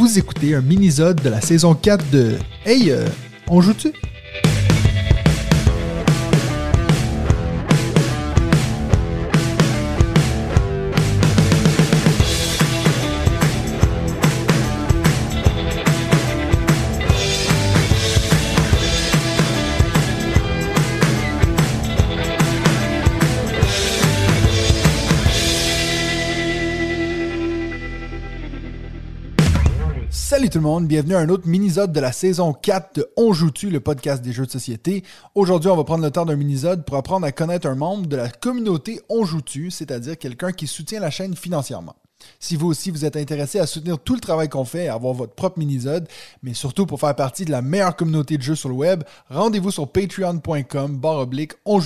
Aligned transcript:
Vous 0.00 0.18
écoutez 0.18 0.54
un 0.54 0.62
mini-zode 0.62 1.20
de 1.20 1.28
la 1.28 1.42
saison 1.42 1.74
4 1.74 2.10
de 2.10 2.32
Hey, 2.64 2.90
euh, 2.90 3.06
on 3.48 3.60
joue-tu? 3.60 3.92
Salut 30.50 30.62
tout 30.62 30.66
le 30.66 30.72
monde, 30.72 30.88
bienvenue 30.88 31.14
à 31.14 31.20
un 31.20 31.28
autre 31.28 31.46
mini-zode 31.46 31.92
de 31.92 32.00
la 32.00 32.10
saison 32.10 32.52
4 32.52 32.96
de 32.96 33.08
On 33.16 33.32
joue-tu, 33.32 33.70
le 33.70 33.78
podcast 33.78 34.20
des 34.20 34.32
jeux 34.32 34.46
de 34.46 34.50
société. 34.50 35.04
Aujourd'hui, 35.36 35.70
on 35.70 35.76
va 35.76 35.84
prendre 35.84 36.02
le 36.02 36.10
temps 36.10 36.24
d'un 36.24 36.34
mini-zode 36.34 36.84
pour 36.84 36.96
apprendre 36.96 37.24
à 37.24 37.30
connaître 37.30 37.68
un 37.68 37.76
membre 37.76 38.08
de 38.08 38.16
la 38.16 38.28
communauté 38.28 39.00
On 39.08 39.24
joue-tu, 39.24 39.70
c'est-à-dire 39.70 40.18
quelqu'un 40.18 40.50
qui 40.50 40.66
soutient 40.66 40.98
la 40.98 41.12
chaîne 41.12 41.36
financièrement. 41.36 41.94
Si 42.40 42.56
vous 42.56 42.66
aussi 42.66 42.90
vous 42.90 43.04
êtes 43.04 43.14
intéressé 43.14 43.60
à 43.60 43.66
soutenir 43.68 44.00
tout 44.00 44.16
le 44.16 44.20
travail 44.20 44.48
qu'on 44.48 44.64
fait 44.64 44.86
et 44.86 44.88
avoir 44.88 45.14
votre 45.14 45.34
propre 45.34 45.56
mini-zode, 45.60 46.08
mais 46.42 46.52
surtout 46.52 46.84
pour 46.84 46.98
faire 46.98 47.14
partie 47.14 47.44
de 47.44 47.52
la 47.52 47.62
meilleure 47.62 47.94
communauté 47.94 48.36
de 48.36 48.42
jeux 48.42 48.56
sur 48.56 48.70
le 48.70 48.74
web, 48.74 49.04
rendez-vous 49.28 49.70
sur 49.70 49.86
patreon.com 49.86 50.96
barre 50.96 51.18
oblique 51.18 51.52
On. 51.64 51.80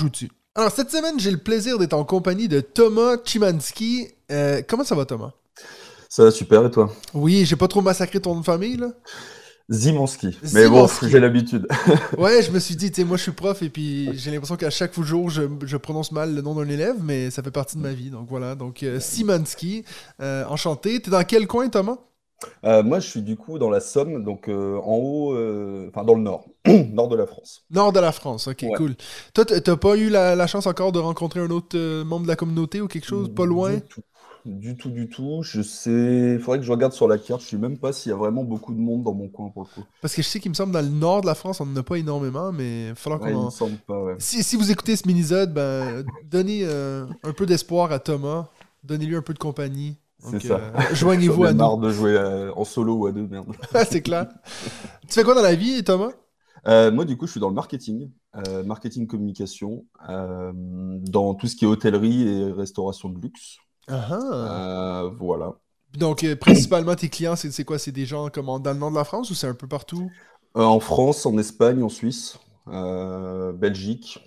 Alors 0.55 0.73
cette 0.73 0.91
semaine, 0.91 1.21
j'ai 1.21 1.33
le 1.33 1.37
plaisir 1.37 1.77
d'être 1.79 1.93
en 1.93 2.05
compagnie 2.05 2.49
de 2.49 2.61
Thomas 2.61 3.19
Chimansky. 3.27 4.09
Euh, 4.33 4.63
comment 4.67 4.85
ça 4.85 4.95
va 4.95 5.05
Thomas? 5.05 5.33
Ça 6.15 6.23
va 6.23 6.31
super, 6.31 6.65
et 6.65 6.71
toi? 6.71 6.93
Oui, 7.13 7.45
j'ai 7.45 7.57
pas 7.57 7.67
trop 7.67 7.81
massacré 7.83 8.21
ton 8.21 8.35
nom 8.35 8.41
de 8.41 8.45
famille, 8.45 8.77
là? 8.77 8.93
Zimanski. 9.69 10.39
Mais 10.53 10.69
bon, 10.69 10.87
j'ai 11.03 11.19
l'habitude. 11.19 11.67
Ouais, 12.19 12.41
je 12.41 12.53
me 12.53 12.61
suis 12.61 12.77
dit, 12.77 12.93
tu 12.93 13.01
sais, 13.01 13.05
moi 13.05 13.17
je 13.17 13.23
suis 13.23 13.33
prof 13.33 13.63
et 13.63 13.69
puis 13.69 14.11
j'ai 14.17 14.31
l'impression 14.31 14.55
qu'à 14.57 14.71
chaque 14.71 14.95
jour 15.01 15.29
je, 15.29 15.43
je 15.65 15.77
prononce 15.77 16.13
mal 16.13 16.33
le 16.33 16.41
nom 16.41 16.55
d'un 16.55 16.69
élève, 16.69 16.95
mais 17.03 17.31
ça 17.31 17.43
fait 17.43 17.51
partie 17.51 17.77
de 17.77 17.83
ma 17.83 17.93
vie. 17.93 18.11
Donc 18.11 18.29
voilà, 18.29 18.55
donc 18.55 18.85
euh, 18.85 19.01
Simansky, 19.01 19.85
euh, 20.21 20.45
enchanté. 20.47 21.01
T'es 21.03 21.11
dans 21.11 21.25
quel 21.25 21.49
coin, 21.49 21.69
Thomas? 21.69 21.97
Euh, 22.65 22.83
moi, 22.83 23.01
je 23.01 23.09
suis 23.09 23.23
du 23.23 23.37
coup 23.37 23.59
dans 23.59 23.71
la 23.71 23.81
Somme, 23.81 24.23
donc 24.23 24.49
euh, 24.49 24.77
en 24.85 24.97
haut, 24.97 25.35
euh, 25.35 25.89
enfin 25.89 26.05
dans 26.05 26.15
le 26.15 26.21
nord, 26.23 26.45
nord 26.93 27.09
de 27.09 27.17
la 27.17 27.27
France. 27.27 27.65
Nord 27.71 27.93
de 27.93 28.01
la 28.01 28.13
France, 28.13 28.49
ok, 28.49 28.63
Ouais. 28.63 28.77
cool. 28.77 28.97
Toi, 29.33 29.45
t'as 29.47 29.77
pas 29.77 29.97
eu 29.97 30.11
la, 30.11 30.35
la 30.37 30.47
chance 30.47 30.67
encore 30.67 30.93
de 30.93 30.99
rencontrer 30.99 31.41
un 31.41 31.51
autre 31.51 31.77
euh, 31.79 32.05
membre 32.05 32.25
de 32.25 32.29
la 32.29 32.37
communauté 32.37 32.81
ou 32.81 32.87
quelque 32.89 33.07
chose, 33.07 33.31
pas 33.35 33.47
loin? 33.47 33.75
Du 33.75 33.81
tout, 33.83 34.03
du 34.45 34.77
tout, 34.77 34.91
du 34.91 35.09
tout. 35.09 35.43
Je 35.43 35.63
sais, 35.63 36.35
il 36.35 36.41
faudrait 36.41 36.59
que 36.59 36.65
je 36.65 36.71
regarde 36.73 36.93
sur 36.93 37.09
la 37.09 37.19
carte. 37.19 37.41
Je 37.43 37.47
sais 37.49 37.57
même 37.59 37.79
pas 37.79 37.93
s'il 37.93 38.11
y 38.11 38.13
a 38.13 38.17
vraiment 38.17 38.45
beaucoup 38.45 38.75
de 38.75 38.79
monde 38.81 39.03
dans 39.03 39.15
mon 39.15 39.29
coin 39.29 39.51
pour 39.51 39.63
le 39.63 39.69
coup. 39.69 39.87
Parce 40.01 40.15
que 40.15 40.23
je 40.23 40.29
sais 40.29 40.41
qu'il 40.41 40.51
me 40.51 40.55
semble 40.55 40.73
dans 40.73 40.83
le 40.83 40.89
nord 40.89 41.23
de 41.23 41.27
la 41.27 41.35
France, 41.35 41.61
on 41.61 41.67
n'en 41.67 41.77
a 41.81 41.83
pas 41.83 41.97
énormément, 41.99 42.53
mais 42.53 42.89
il 42.91 42.95
falloir 42.95 43.21
Ouais, 43.21 43.33
qu'on 43.33 43.39
en... 43.39 43.51
semble 43.51 43.79
pas, 43.79 44.03
ouais. 44.03 44.17
Si, 44.19 44.43
si 44.43 44.57
vous 44.57 44.71
écoutez 44.71 44.97
ce 44.97 45.07
mini-zode, 45.09 45.53
ben, 45.55 46.05
donnez 46.25 46.61
euh, 46.65 47.07
un 47.23 47.33
peu 47.33 47.47
d'espoir 47.47 47.91
à 47.93 47.99
Thomas, 47.99 48.49
donnez-lui 48.83 49.17
un 49.17 49.23
peu 49.23 49.33
de 49.35 49.39
compagnie. 49.39 49.97
C'est 50.19 50.41
ça. 50.41 50.65
euh, 50.75 50.81
Joignez-vous 50.95 51.45
à 51.45 51.53
nous. 51.53 51.59
marre 51.59 51.79
de 51.79 51.91
jouer 51.91 52.13
euh, 52.17 52.53
en 52.55 52.65
solo 52.65 52.95
ou 52.97 53.07
à 53.07 53.13
deux, 53.13 53.27
merde. 53.27 53.55
c'est 53.89 54.03
clair. 54.03 54.29
tu 55.09 55.15
fais 55.15 55.25
quoi 55.25 55.35
dans 55.35 55.43
la 55.43 55.55
vie, 55.55 55.83
Thomas? 55.85 56.13
Euh, 56.67 56.91
moi, 56.91 57.05
du 57.05 57.17
coup, 57.17 57.27
je 57.27 57.33
suis 57.33 57.41
dans 57.41 57.49
le 57.51 57.55
marketing, 57.55 58.11
euh, 58.37 58.65
marketing 58.65 59.07
communication, 59.07 59.85
euh, 60.09 60.51
dans 60.55 61.35
tout 61.35 61.47
ce 61.47 61.57
qui 61.57 61.65
est 61.65 61.69
hôtellerie 61.69 62.27
et 62.27 62.53
restauration 62.53 63.11
de 63.11 63.21
luxe. 63.21 63.59
Ah 63.89 64.09
ah. 64.11 64.65
Euh, 65.05 65.11
voilà. 65.19 65.59
Donc, 65.95 66.25
euh, 66.25 66.37
principalement, 66.37 66.95
tes 66.95 67.09
clients, 67.09 67.37
c'est 67.37 67.65
quoi? 67.65 67.79
C'est 67.79 67.91
des 67.91 68.05
gens 68.05 68.29
comme 68.29 68.51
en- 68.51 68.59
dans 68.61 68.73
le 68.75 68.79
nord 68.79 68.91
de 68.91 68.97
la 68.97 69.05
France 69.05 69.31
ou 69.31 69.35
c'est 69.35 69.47
un 69.47 69.55
peu 69.55 69.67
partout? 69.67 70.13
Euh, 70.57 70.63
en 70.63 70.81
France, 70.81 71.27
en 71.27 71.37
Espagne, 71.39 71.83
en 71.83 71.89
Suisse, 71.89 72.39
euh, 72.69 73.53
Belgique, 73.53 74.21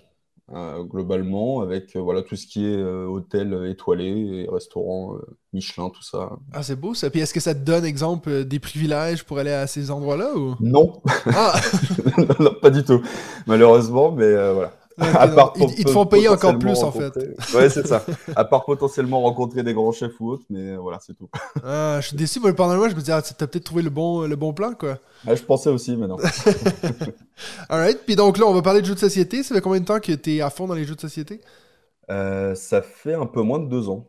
euh, 0.50 0.82
globalement, 0.84 1.60
avec 1.62 1.96
euh, 1.96 2.00
voilà 2.00 2.22
tout 2.22 2.36
ce 2.36 2.46
qui 2.46 2.66
est 2.66 2.76
euh, 2.76 3.06
hôtel 3.06 3.66
étoilé 3.70 4.06
et 4.44 4.48
restaurant 4.50 5.16
euh, 5.16 5.38
Michelin, 5.52 5.90
tout 5.90 6.02
ça. 6.02 6.38
Ah, 6.52 6.62
c'est 6.62 6.76
beau 6.76 6.94
ça. 6.94 7.10
Puis 7.10 7.20
est-ce 7.20 7.34
que 7.34 7.40
ça 7.40 7.54
te 7.54 7.60
donne, 7.60 7.84
exemple, 7.84 8.30
euh, 8.30 8.44
des 8.44 8.58
privilèges 8.58 9.24
pour 9.24 9.38
aller 9.38 9.50
à 9.52 9.66
ces 9.66 9.90
endroits-là 9.90 10.34
ou? 10.36 10.56
Non, 10.60 11.00
Ah 11.32 11.60
non, 12.40 12.54
pas 12.60 12.70
du 12.70 12.82
tout, 12.84 13.00
malheureusement, 13.46 14.10
mais 14.12 14.24
euh, 14.24 14.54
voilà. 14.54 14.72
À 15.00 15.28
part 15.28 15.52
ils, 15.56 15.84
te 15.84 15.90
font 15.90 16.06
payer 16.06 16.28
encore 16.28 16.58
plus, 16.58 16.82
en 16.82 16.90
fait. 16.92 17.14
Ouais, 17.54 17.68
c'est 17.70 17.86
ça. 17.86 18.04
À 18.34 18.44
part 18.44 18.64
potentiellement 18.64 19.20
rencontrer 19.20 19.62
des 19.62 19.72
grands 19.74 19.92
chefs 19.92 20.18
ou 20.20 20.30
autres, 20.30 20.44
mais 20.50 20.70
euh, 20.72 20.76
voilà, 20.78 20.98
c'est 21.00 21.14
tout. 21.14 21.28
Ah, 21.64 21.98
je 22.00 22.08
suis 22.08 22.16
déçu. 22.16 22.40
Moi, 22.40 22.52
pendant 22.52 22.76
moi, 22.76 22.88
je 22.88 22.94
me 22.94 23.00
disais, 23.00 23.12
ah, 23.12 23.22
t'as 23.22 23.46
peut-être 23.46 23.64
trouvé 23.64 23.82
le 23.82 23.90
bon, 23.90 24.22
le 24.26 24.36
bon 24.36 24.52
plan, 24.52 24.74
quoi. 24.74 24.98
Ah, 25.26 25.34
je 25.34 25.42
pensais 25.42 25.70
aussi, 25.70 25.96
mais 25.96 26.06
non. 26.06 26.16
Alright. 27.68 28.00
Puis 28.04 28.16
donc 28.16 28.38
là, 28.38 28.46
on 28.46 28.54
va 28.54 28.62
parler 28.62 28.80
de 28.80 28.86
jeux 28.86 28.94
de 28.94 29.00
société. 29.00 29.42
Ça 29.42 29.54
fait 29.54 29.60
combien 29.60 29.80
de 29.80 29.84
temps 29.84 30.00
que 30.00 30.12
t'es 30.12 30.40
à 30.40 30.50
fond 30.50 30.66
dans 30.66 30.74
les 30.74 30.84
jeux 30.84 30.94
de 30.94 31.00
société? 31.00 31.40
Euh, 32.10 32.54
ça 32.54 32.82
fait 32.82 33.14
un 33.14 33.26
peu 33.26 33.42
moins 33.42 33.58
de 33.58 33.68
deux 33.68 33.88
ans. 33.88 34.06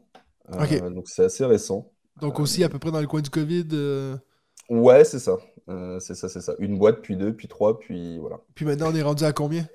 Euh, 0.53 0.63
Ok. 0.63 0.94
Donc 0.94 1.03
c'est 1.07 1.25
assez 1.25 1.45
récent. 1.45 1.91
Donc 2.22 2.39
aussi, 2.39 2.63
à 2.63 2.69
peu 2.69 2.79
près 2.79 2.91
dans 2.91 3.01
le 3.01 3.07
coin 3.07 3.22
du 3.22 3.29
COVID. 3.29 3.67
euh, 3.73 4.16
Ouais, 4.69 5.03
c'est 5.03 5.19
ça. 5.19 5.38
Euh, 5.69 5.99
c'est 5.99 6.16
ça, 6.16 6.29
c'est 6.29 6.41
ça. 6.41 6.53
Une 6.59 6.78
boîte, 6.78 7.01
puis 7.01 7.16
deux, 7.16 7.33
puis 7.33 7.47
trois, 7.47 7.79
puis 7.79 8.17
voilà. 8.19 8.39
Puis 8.55 8.66
maintenant, 8.66 8.88
on 8.91 8.95
est 8.95 9.01
rendu 9.01 9.23
à 9.23 9.33
combien? 9.33 9.67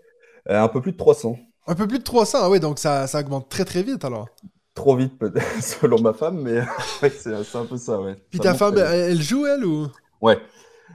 Euh, 0.50 0.62
un 0.62 0.68
peu 0.68 0.80
plus 0.80 0.92
de 0.92 0.96
300. 0.96 1.38
Un 1.66 1.74
peu 1.74 1.86
plus 1.86 1.98
de 1.98 2.04
300. 2.04 2.38
Ah 2.42 2.50
ouais, 2.50 2.60
donc 2.60 2.78
ça, 2.78 3.06
ça 3.06 3.20
augmente 3.20 3.48
très 3.48 3.64
très 3.64 3.82
vite 3.82 4.04
alors. 4.04 4.28
Trop 4.74 4.96
vite, 4.96 5.18
peut-être, 5.18 5.62
selon 5.62 6.00
ma 6.00 6.12
femme, 6.12 6.40
mais 6.42 6.60
ouais, 7.02 7.10
c'est 7.10 7.32
un 7.32 7.64
peu 7.64 7.76
ça, 7.76 8.00
ouais. 8.00 8.16
Puis 8.30 8.38
Ça 8.38 8.44
ta 8.44 8.54
femme, 8.54 8.76
elle, 8.78 9.12
elle 9.12 9.22
joue, 9.22 9.46
elle 9.46 9.64
ou? 9.64 9.88
Ouais. 10.20 10.40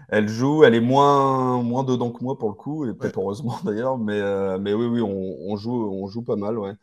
Elle 0.09 0.27
joue, 0.29 0.63
elle 0.63 0.75
est 0.75 0.81
moins, 0.81 1.61
moins 1.63 1.83
dedans 1.83 2.11
que 2.11 2.23
moi 2.23 2.37
pour 2.37 2.49
le 2.49 2.55
coup, 2.55 2.85
et 2.85 2.93
peut-être 2.93 3.19
heureusement 3.19 3.59
d'ailleurs, 3.65 3.97
mais, 3.97 4.19
euh, 4.19 4.57
mais 4.59 4.73
oui, 4.73 4.85
oui, 4.87 5.01
on, 5.01 5.51
on 5.51 5.57
joue, 5.57 5.73
on 5.73 6.07
joue 6.07 6.23
pas 6.23 6.35
mal, 6.35 6.57
ouais. 6.59 6.73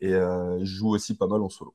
Et 0.00 0.14
euh, 0.14 0.58
je 0.60 0.64
joue 0.66 0.90
aussi 0.90 1.16
pas 1.16 1.26
mal 1.28 1.42
en 1.42 1.48
solo. 1.50 1.74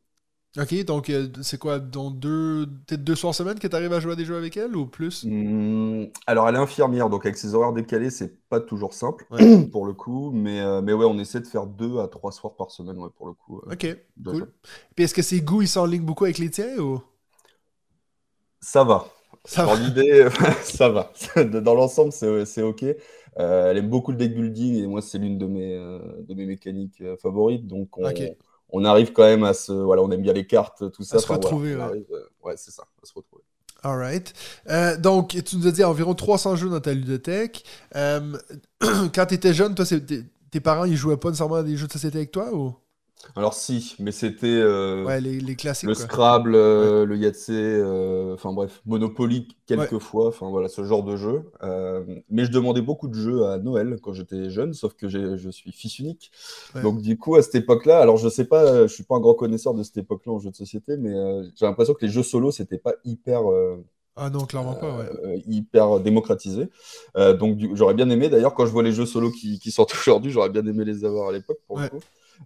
Ok, 0.57 0.73
donc 0.83 1.09
euh, 1.09 1.29
c'est 1.43 1.57
quoi, 1.57 1.79
dans 1.79 2.11
deux, 2.11 2.67
peut-être 2.85 3.03
deux 3.03 3.15
soirs 3.15 3.33
semaine 3.33 3.57
que 3.59 3.67
tu 3.67 3.75
arrives 3.75 3.93
à 3.93 3.99
jouer 4.01 4.13
à 4.13 4.15
des 4.15 4.25
jeux 4.25 4.35
avec 4.37 4.57
elle 4.57 4.75
ou 4.75 4.85
plus? 4.85 5.29
Hum, 5.29 6.09
alors, 6.25 6.49
elle 6.49 6.55
est 6.55 6.57
infirmière, 6.57 7.09
donc 7.09 7.25
avec 7.25 7.37
ses 7.37 7.53
horaires 7.53 7.73
décalés, 7.73 8.09
c'est 8.09 8.39
pas 8.49 8.59
toujours 8.59 8.93
simple 8.93 9.25
Ouais. 9.29 9.47
pour 9.71 9.85
le 9.85 9.93
coup, 9.93 10.31
mais, 10.31 10.59
euh, 10.61 10.81
mais 10.81 10.93
ouais, 10.93 11.05
on 11.05 11.19
essaie 11.19 11.39
de 11.41 11.45
faire 11.47 11.67
deux 11.67 11.99
à 11.99 12.07
trois 12.07 12.31
soirs 12.31 12.55
par 12.55 12.71
semaine, 12.71 12.97
ouais, 12.97 13.09
pour 13.15 13.27
le 13.27 13.33
coup. 13.33 13.59
euh, 13.59 13.71
Ok, 13.71 13.85
cool. 14.25 14.45
jeu. 14.45 14.53
Puis 14.95 15.05
est-ce 15.05 15.13
que 15.15 15.21
ses 15.21 15.41
goûts 15.41 15.61
ils 15.61 15.67
s'enlignent 15.67 16.05
beaucoup 16.05 16.25
avec 16.25 16.37
les 16.37 16.49
tiens 16.49 16.77
ou? 16.77 17.01
Ça 18.61 18.83
va. 18.83 19.07
Ça 19.45 19.65
Dans 19.65 19.75
va 19.75 19.75
l'idée, 19.75 20.27
ça 20.63 20.89
va. 20.89 21.11
Dans 21.61 21.73
l'ensemble, 21.73 22.11
c'est 22.11 22.61
OK. 22.61 22.83
Euh, 23.39 23.71
elle 23.71 23.77
aime 23.77 23.89
beaucoup 23.89 24.11
le 24.11 24.17
deck 24.17 24.33
building 24.33 24.75
et 24.83 24.87
moi, 24.87 25.01
c'est 25.01 25.17
l'une 25.17 25.37
de 25.37 25.45
mes, 25.47 25.75
de 25.77 26.33
mes 26.33 26.45
mécaniques 26.45 27.03
favorites. 27.21 27.67
Donc, 27.67 27.97
on, 27.97 28.03
Ok. 28.03 28.21
on 28.31 28.35
arrive 28.85 29.11
quand 29.13 29.23
même 29.23 29.43
à 29.43 29.53
se. 29.53 29.71
Voilà, 29.71 30.01
on 30.01 30.11
aime 30.11 30.21
bien 30.21 30.33
les 30.33 30.47
cartes, 30.47 30.91
tout 30.91 31.03
ça. 31.03 31.19
se 31.19 31.25
Enfin, 31.25 31.35
voilà, 31.37 31.49
retrouver, 31.49 31.75
on 31.75 31.79
ouais. 31.79 31.83
arrive, 31.83 32.05
euh, 32.11 32.29
ouais, 32.43 32.53
c'est 32.57 32.71
ça, 32.71 32.83
à 33.01 33.05
se 33.05 33.13
retrouver. 33.13 33.43
Alright. 33.83 34.33
Euh, 34.69 34.95
donc, 34.97 35.29
tu 35.43 35.57
nous 35.57 35.67
as 35.67 35.71
dit 35.71 35.83
environ 35.83 36.13
300 36.13 36.55
jeux 36.55 36.69
dans 36.69 36.79
ta 36.79 36.93
ludothèque. 36.93 37.63
Euh, 37.95 38.37
quand 39.15 39.25
tu 39.25 39.33
étais 39.33 39.53
jeune, 39.53 39.73
toi, 39.75 39.85
tes 40.51 40.59
parents, 40.59 40.85
ils 40.85 40.95
jouaient 40.97 41.17
pas 41.17 41.29
nécessairement 41.29 41.55
à 41.55 41.63
des 41.63 41.77
jeux 41.77 41.87
de 41.87 41.91
société 41.91 42.17
avec 42.19 42.31
toi 42.31 42.53
ou? 42.53 42.75
Alors, 43.35 43.53
si, 43.53 43.95
mais 43.99 44.11
c'était 44.11 44.47
euh, 44.47 45.03
Ouais, 45.05 45.21
les, 45.21 45.39
les 45.39 45.55
classiques. 45.55 45.87
le 45.89 45.95
quoi. 45.95 46.03
Scrabble, 46.03 46.55
euh, 46.55 47.05
le 47.05 47.17
Yahtzee, 47.17 47.51
euh, 47.53 48.33
enfin 48.33 48.51
bref, 48.53 48.81
Monopoly 48.85 49.47
quelques 49.65 49.93
Ouais. 49.93 49.99
fois, 49.99 50.27
enfin 50.27 50.49
voilà, 50.49 50.67
ce 50.67 50.83
genre 50.83 51.03
de 51.03 51.15
jeu. 51.17 51.43
Mais 52.29 52.45
je 52.45 52.51
demandais 52.51 52.81
beaucoup 52.81 53.07
de 53.07 53.13
jeux 53.15 53.45
à 53.45 53.57
Noël 53.57 53.99
quand 54.01 54.13
j'étais 54.13 54.49
jeune, 54.49 54.73
sauf 54.73 54.93
que 54.95 55.07
je 55.07 55.49
suis 55.49 55.71
fils 55.71 55.99
unique. 55.99 56.31
Donc 56.83 57.01
du 57.01 57.17
coup, 57.17 57.35
à 57.35 57.41
cette 57.41 57.55
époque-là, 57.55 57.99
alors 57.99 58.17
je 58.17 58.29
sais 58.29 58.45
pas, 58.45 58.87
je 58.87 58.93
suis 58.93 59.03
pas 59.03 59.15
un 59.15 59.19
grand 59.19 59.33
connaisseur 59.35 59.73
de 59.73 59.83
cette 59.83 59.97
époque-là 59.97 60.33
en 60.33 60.39
jeux 60.39 60.51
de 60.51 60.55
société, 60.55 60.97
mais 60.97 61.11
j'ai 61.55 61.65
l'impression 61.65 61.93
que 61.93 62.05
les 62.05 62.11
jeux 62.11 62.23
solo, 62.23 62.51
c'était 62.51 62.77
pas 62.79 62.93
hyper, 63.05 63.41
Ah 64.15 64.29
non, 64.29 64.45
clairement 64.45 64.75
pas, 64.75 64.97
ouais. 64.97 65.09
euh, 65.25 65.37
hyper 65.47 65.99
démocratisé. 66.01 66.69
Euh, 67.17 67.33
donc 67.33 67.55
du- 67.55 67.71
j'aurais 67.75 67.93
bien 67.93 68.09
aimé, 68.09 68.29
d'ailleurs, 68.29 68.53
quand 68.53 68.65
je 68.65 68.71
vois 68.71 68.83
les 68.83 68.91
jeux 68.91 69.05
solo 69.05 69.31
qui, 69.31 69.57
qui 69.59 69.71
sortent 69.71 69.93
aujourd'hui, 69.99 70.31
j'aurais 70.31 70.49
bien 70.49 70.65
aimé 70.65 70.83
les 70.85 71.05
avoir 71.05 71.29
à 71.29 71.31
l'époque 71.31 71.59
pour 71.67 71.79
le 71.79 71.87
coup. 71.87 71.99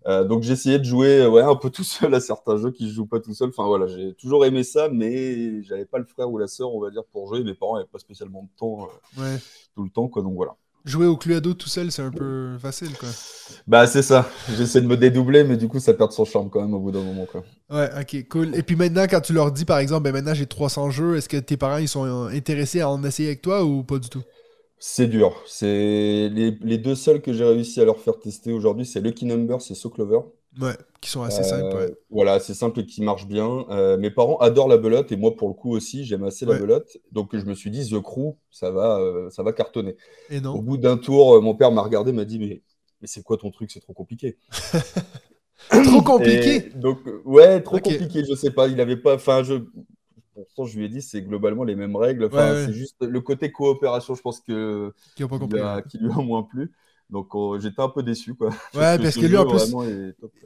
Euh, 0.08 0.24
donc 0.24 0.44
j'ai 0.44 0.54
essayé 0.54 0.80
de 0.80 0.84
jouer 0.84 1.22
euh, 1.22 1.30
ouais, 1.30 1.42
un 1.42 1.56
peu 1.56 1.70
tout 1.70 1.84
seul 1.84 2.14
à 2.14 2.20
certains 2.20 2.58
jeux 2.58 2.72
qui 2.72 2.88
se 2.90 2.94
jouent 2.94 3.08
pas 3.08 3.20
tout 3.20 3.34
seul. 3.34 3.50
Enfin 3.50 3.66
voilà, 3.66 3.88
j'ai 3.88 4.14
toujours 4.14 4.46
aimé 4.46 4.64
ça, 4.64 4.90
mais 4.90 5.64
j'avais 5.64 5.86
pas 5.86 5.98
le 5.98 6.06
frère 6.06 6.30
ou 6.30 6.38
la 6.38 6.48
sœur, 6.48 6.74
on 6.74 6.82
va 6.82 6.92
dire, 6.92 7.04
pour 7.12 7.28
jouer. 7.28 7.44
Mes 7.44 7.54
parents 7.54 7.76
avaient 7.76 7.86
pas 7.86 8.00
spécialement 8.00 8.44
de 8.44 8.50
temps 8.58 8.88
euh, 9.18 9.22
ouais. 9.22 9.40
tout 9.74 9.84
le 9.84 9.90
temps, 9.90 10.08
quoi. 10.08 10.22
Donc 10.22 10.36
voilà. 10.36 10.56
Jouer 10.86 11.08
au 11.08 11.18
Cluedo 11.18 11.56
tout 11.56 11.68
seul, 11.68 11.92
c'est 11.92 12.04
un 12.04 12.12
peu 12.12 12.60
facile, 12.60 12.96
quoi. 12.96 13.10
Bah 13.66 13.88
c'est 13.88 14.04
ça. 14.04 14.30
J'essaie 14.56 14.82
de 14.82 14.86
me 14.86 14.96
dédoubler, 14.96 15.44
mais 15.44 15.58
du 15.58 15.68
coup 15.68 15.80
ça 15.80 15.96
perd 15.96 16.12
son 16.12 16.26
charme 16.26 16.52
quand 16.52 16.62
même 16.62 16.76
au 16.76 16.80
bout 16.80 16.92
d'un 16.92 17.02
moment, 17.02 17.26
quoi. 17.26 17.44
Ouais, 17.72 17.90
ok, 18.00 18.28
cool. 18.30 18.56
Et 18.56 18.62
puis 18.62 18.76
maintenant, 18.76 19.08
quand 19.10 19.22
tu 19.22 19.34
leur 19.34 19.52
dis, 19.52 19.66
par 19.66 19.80
exemple, 19.80 20.04
ben 20.04 20.12
maintenant 20.14 20.36
j'ai 20.36 20.46
300 20.46 20.92
jeux, 20.92 21.16
est-ce 21.16 21.28
que 21.28 21.38
tes 21.38 21.58
parents, 21.58 21.78
ils 21.78 21.88
sont 21.88 22.28
intéressés 22.28 22.82
à 22.82 22.90
en 22.92 23.04
essayer 23.04 23.30
avec 23.30 23.42
toi 23.42 23.64
ou 23.64 23.82
pas 23.84 23.98
du 23.98 24.10
tout? 24.10 24.22
C'est 24.88 25.08
dur. 25.08 25.42
C'est 25.48 26.30
les, 26.30 26.52
les 26.62 26.78
deux 26.78 26.94
seuls 26.94 27.20
que 27.20 27.34
j'ai 27.34 27.44
réussi 27.44 27.82
à 27.82 27.86
leur 27.86 28.00
faire 28.00 28.20
tester 28.20 28.54
aujourd'hui, 28.54 28.86
c'est 28.86 29.02
Lucky 29.02 29.26
Number, 29.26 29.60
c'est 29.60 29.74
So 29.74 29.90
Clover. 29.90 30.20
Ouais, 30.62 30.78
qui 31.02 31.10
sont 31.10 31.24
assez 31.24 31.42
simples. 31.42 31.76
Euh, 31.76 31.90
voilà, 32.12 32.40
c'est 32.40 32.54
simple 32.54 32.82
et 32.82 32.86
qui 32.86 33.02
marchent 33.02 33.26
bien. 33.26 33.66
Euh, 33.72 33.98
mes 33.98 34.12
parents 34.12 34.38
adorent 34.38 34.68
la 34.68 34.78
belote 34.78 35.12
et 35.12 35.18
moi, 35.18 35.36
pour 35.36 35.48
le 35.48 35.56
coup 35.56 35.72
aussi, 35.72 36.06
j'aime 36.06 36.24
assez 36.24 36.46
la 36.46 36.60
belote. 36.60 36.98
Donc, 37.12 37.36
je 37.36 37.44
me 37.46 37.56
suis 37.56 37.72
dit, 37.72 37.90
The 37.90 38.00
Crew, 38.00 38.36
ça 38.52 38.70
va, 38.70 39.00
euh, 39.00 39.28
ça 39.32 39.42
va 39.42 39.54
cartonner. 39.54 39.98
Et 40.30 40.38
Au 40.46 40.62
bout 40.62 40.78
d'un 40.78 40.98
tour, 40.98 41.42
mon 41.42 41.56
père 41.56 41.72
m'a 41.72 41.82
regardé, 41.82 42.12
m'a 42.12 42.24
dit, 42.24 42.38
mais, 42.38 42.62
mais 43.02 43.08
c'est 43.08 43.24
quoi 43.24 43.38
ton 43.38 43.50
truc? 43.50 43.72
C'est 43.72 43.82
trop 43.82 43.94
compliqué. 43.94 44.38
Trop 45.70 46.02
compliqué. 46.04 46.56
Et 46.58 46.70
donc, 46.76 47.00
ouais, 47.24 47.60
trop 47.64 47.80
compliqué, 47.80 48.24
je 48.24 48.36
sais 48.36 48.52
pas. 48.52 48.68
Il 48.68 48.80
avait 48.80 48.98
pas. 48.98 49.16
Enfin, 49.16 49.42
je. 49.42 49.56
Pourtant, 50.36 50.66
je 50.66 50.78
lui 50.78 50.86
ai 50.86 50.90
dit, 50.90 51.02
c'est 51.02 51.22
globalement 51.22 51.64
les 51.64 51.76
mêmes 51.76 51.96
règles. 51.96 52.26
Enfin, 52.26 52.52
Ouais, 52.52 52.52
ouais. 52.52 52.66
c'est 52.68 52.74
juste 52.74 52.98
le 53.02 53.22
côté 53.22 53.52
coopération, 53.52 54.16
je 54.16 54.22
pense 54.22 54.42
que 54.42 54.94
Qui 55.16 55.24
pas 55.26 55.40
compris. 55.40 55.58
lui 55.60 55.66
a, 55.66 55.76
ouais. 55.78 55.84
qui 55.90 55.98
lui 55.98 56.12
a 56.12 56.16
moins 56.22 56.44
plu. 56.44 56.72
Donc, 57.10 57.28
j'étais 57.62 57.82
un 57.82 57.90
peu 57.90 58.04
déçu, 58.04 58.34
quoi. 58.36 58.50
Ouais, 58.74 58.98
parce 58.98 59.12
ce 59.12 59.20
que 59.20 59.26
lui, 59.28 59.38
en 59.38 59.46
plus, 59.46 59.74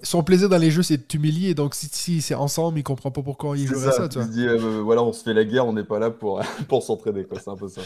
son 0.04 0.24
plaisir 0.24 0.50
dans 0.50 0.58
les 0.58 0.72
jeux, 0.72 0.84
c'est 0.84 0.98
de 0.98 1.04
t'humilier. 1.04 1.54
Donc, 1.56 1.74
si, 1.74 1.88
si 1.88 2.22
c'est 2.22 2.36
ensemble, 2.36 2.78
il 2.80 2.84
comprend 2.84 3.12
pas 3.12 3.24
pourquoi 3.24 3.58
il 3.58 3.66
jouerait 3.66 3.92
ça, 3.92 3.92
ça, 3.92 4.10
tu 4.10 4.18
il 4.20 4.22
vois. 4.22 4.28
se 4.28 4.32
dit, 4.32 4.46
euh, 4.46 4.82
voilà, 4.82 5.02
on 5.04 5.14
se 5.14 5.24
fait 5.24 5.34
la 5.34 5.46
guerre, 5.46 5.66
on 5.66 5.74
n'est 5.74 5.86
pas 5.86 6.00
là 6.00 6.12
pour, 6.12 6.42
pour 6.68 6.84
s'entraider, 6.84 7.24
quoi. 7.26 7.40
C'est 7.40 7.50
un 7.50 7.56
peu 7.56 7.70
ça. 7.70 7.82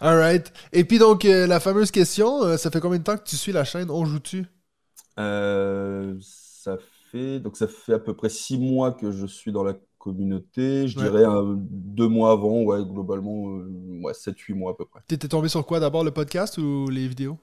Alright. 0.00 0.52
Et 0.72 0.84
puis, 0.84 0.98
donc, 0.98 1.24
euh, 1.24 1.46
la 1.46 1.60
fameuse 1.60 1.90
question, 1.90 2.42
euh, 2.42 2.56
ça 2.56 2.70
fait 2.70 2.80
combien 2.80 2.98
de 2.98 3.04
temps 3.04 3.16
que 3.16 3.24
tu 3.24 3.36
suis 3.36 3.52
la 3.52 3.64
chaîne? 3.64 3.90
On 3.90 4.04
joue-tu 4.04 4.44
ça 6.20 6.76
fait, 7.10 7.40
donc 7.40 7.56
ça 7.56 7.68
fait 7.68 7.94
à 7.94 7.98
peu 7.98 8.14
près 8.14 8.28
six 8.28 8.58
mois 8.58 8.92
que 8.92 9.10
je 9.12 9.26
suis 9.26 9.52
dans 9.52 9.62
la 9.62 9.74
communauté. 10.10 10.86
Je 10.88 10.98
Ouais. 10.98 11.04
dirais 11.04 11.24
un- 11.24 11.56
deux 11.58 12.08
mois 12.08 12.30
avant, 12.32 12.62
ouais, 12.62 12.82
globalement, 12.84 13.48
euh, 13.58 14.00
ouais, 14.02 14.14
7-8 14.14 14.54
mois 14.54 14.72
à 14.72 14.74
peu 14.74 14.84
près. 14.84 15.00
T'étais 15.08 15.28
tombé 15.28 15.48
sur 15.48 15.66
quoi 15.66 15.80
d'abord, 15.80 16.04
le 16.04 16.10
podcast 16.12 16.58
ou 16.58 16.88
les 16.88 17.08
vidéos? 17.08 17.38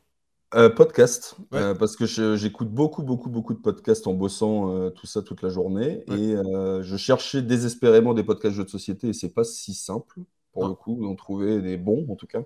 Euh, 0.56 0.69
podcast, 0.69 1.36
Ouais. 1.51 1.60
euh, 1.60 1.74
parce 1.75 1.95
que 1.95 2.06
j'écoute 2.36 2.69
beaucoup, 2.69 3.01
beaucoup, 3.04 3.30
beaucoup 3.30 3.54
de 3.54 3.60
podcasts 3.60 4.06
en 4.07 4.13
bossant 4.13 4.71
euh, 4.71 4.89
tout 4.92 5.07
ça 5.07 5.21
toute 5.24 5.42
la 5.42 5.50
journée. 5.50 6.04
Et 6.10 6.36
je 6.36 6.95
cherchais 6.98 7.42
désespérément 7.42 8.13
des 8.13 8.24
podcasts 8.24 8.56
jeux 8.56 8.63
de 8.63 8.69
société 8.69 9.09
et 9.09 9.13
c'est 9.13 9.33
pas 9.33 9.44
si 9.44 9.74
simple, 9.74 10.21
pour 10.51 10.68
le 10.68 10.74
coup, 10.75 11.00
d'en 11.01 11.16
trouver 11.16 11.59
des 11.62 11.77
bons 11.77 12.06
en 12.09 12.16
tout 12.16 12.27
cas. 12.27 12.44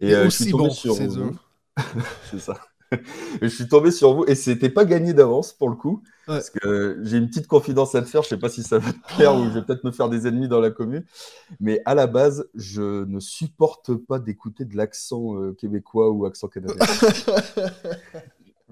Et 0.00 0.14
euh, 0.14 0.22
je 0.22 0.26
aussi 0.28 0.42
suis 0.44 0.52
tombé 0.52 0.64
bon, 0.64 0.70
sur 0.70 0.94
c'est 0.94 1.06
vous. 1.06 1.14
dur. 1.30 1.48
C'est 2.30 2.38
ça. 2.40 2.58
Je 3.42 3.46
suis 3.48 3.68
tombé 3.68 3.90
sur 3.90 4.14
vous 4.14 4.24
et 4.26 4.34
c'était 4.34 4.68
pas 4.68 4.84
gagné 4.84 5.12
d'avance 5.12 5.52
pour 5.52 5.68
le 5.68 5.76
coup. 5.76 6.02
Ouais. 6.28 6.34
Parce 6.34 6.50
que 6.50 6.98
j'ai 7.02 7.16
une 7.16 7.28
petite 7.28 7.46
confidence 7.46 7.94
à 7.94 8.02
te 8.02 8.08
faire. 8.08 8.22
Je 8.22 8.28
sais 8.28 8.36
pas 8.36 8.48
si 8.48 8.62
ça 8.62 8.78
va 8.78 8.92
te 8.92 9.14
plaire 9.16 9.34
ou 9.34 9.44
je 9.44 9.50
vais 9.50 9.62
peut-être 9.62 9.84
me 9.84 9.90
faire 9.90 10.08
des 10.08 10.26
ennemis 10.26 10.48
dans 10.48 10.60
la 10.60 10.70
commune. 10.70 11.04
Mais 11.60 11.80
à 11.84 11.94
la 11.94 12.06
base, 12.06 12.48
je 12.54 13.04
ne 13.04 13.20
supporte 13.20 13.94
pas 13.94 14.18
d'écouter 14.18 14.64
de 14.64 14.76
l'accent 14.76 15.36
euh, 15.36 15.52
québécois 15.52 16.10
ou 16.10 16.24
accent 16.24 16.48
canadien. 16.48 16.76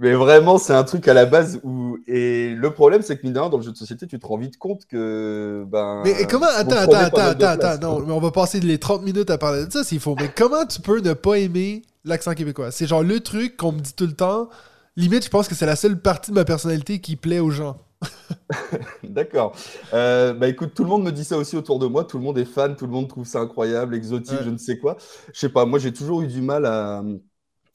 Mais 0.01 0.15
vraiment, 0.15 0.57
c'est 0.57 0.73
un 0.73 0.83
truc 0.83 1.07
à 1.09 1.15
la 1.15 1.27
base 1.27 1.61
où. 1.63 1.99
Et 2.07 2.55
le 2.55 2.71
problème, 2.73 3.03
c'est 3.03 3.19
que 3.19 3.23
mine 3.23 3.35
de 3.35 3.39
rien, 3.39 3.51
dans 3.51 3.59
le 3.59 3.63
jeu 3.63 3.71
de 3.71 3.77
société, 3.77 4.07
tu 4.07 4.19
te 4.19 4.27
rends 4.27 4.39
vite 4.39 4.57
compte 4.57 4.87
que. 4.87 5.63
Ben, 5.69 6.01
Mais 6.05 6.27
comment 6.27 6.47
Attends, 6.47 6.77
attends, 6.77 6.93
attends, 6.95 7.19
attends, 7.19 7.39
place, 7.39 7.65
attends. 7.65 7.99
Non, 7.99 8.07
mais 8.07 8.13
on 8.13 8.21
va 8.21 8.31
passer 8.31 8.61
les 8.61 8.79
30 8.79 9.03
minutes 9.03 9.29
à 9.29 9.37
parler 9.37 9.67
de 9.67 9.71
ça 9.71 9.85
s'il 9.85 10.01
faut. 10.01 10.15
Mais 10.19 10.31
comment 10.35 10.65
tu 10.65 10.81
peux 10.81 11.01
ne 11.01 11.13
pas 11.13 11.39
aimer 11.39 11.83
l'accent 12.05 12.35
québécois 12.35 12.71
C'est 12.71 12.87
genre 12.87 13.03
le 13.03 13.21
truc 13.21 13.57
qu'on 13.57 13.73
me 13.73 13.81
dit 13.81 13.95
tout 13.95 14.07
le 14.07 14.15
temps. 14.15 14.49
Limite, 14.97 15.25
je 15.25 15.31
pense 15.31 15.49
que 15.49 15.55
c'est 15.55 15.67
la 15.67 15.77
seule 15.77 16.01
partie 16.01 16.31
de 16.31 16.37
ma 16.37 16.45
personnalité 16.45 17.01
qui 17.01 17.17
plaît 17.17 17.39
aux 17.39 17.51
gens. 17.51 17.77
D'accord. 19.05 19.55
Euh, 19.93 20.33
bah 20.33 20.49
écoute, 20.49 20.73
tout 20.75 20.83
le 20.85 20.89
monde 20.89 21.05
me 21.05 21.13
dit 21.13 21.25
ça 21.25 21.37
aussi 21.37 21.57
autour 21.57 21.79
de 21.79 21.87
moi. 21.87 22.05
Tout 22.05 22.19
le 22.19 22.25
monde 22.25 22.39
est 22.39 22.45
fan, 22.45 22.77
tout 22.77 22.87
le 22.87 22.93
monde 22.93 23.09
trouve 23.09 23.27
ça 23.27 23.41
incroyable, 23.41 23.95
exotique, 23.95 24.39
Ouais. 24.39 24.45
je 24.45 24.51
ne 24.51 24.57
sais 24.59 24.79
quoi. 24.79 24.97
Je 25.33 25.39
sais 25.39 25.49
pas, 25.49 25.65
moi 25.67 25.79
j'ai 25.79 25.93
toujours 25.93 26.23
eu 26.23 26.27
du 26.27 26.41
mal 26.41 26.67
à, 26.67 27.03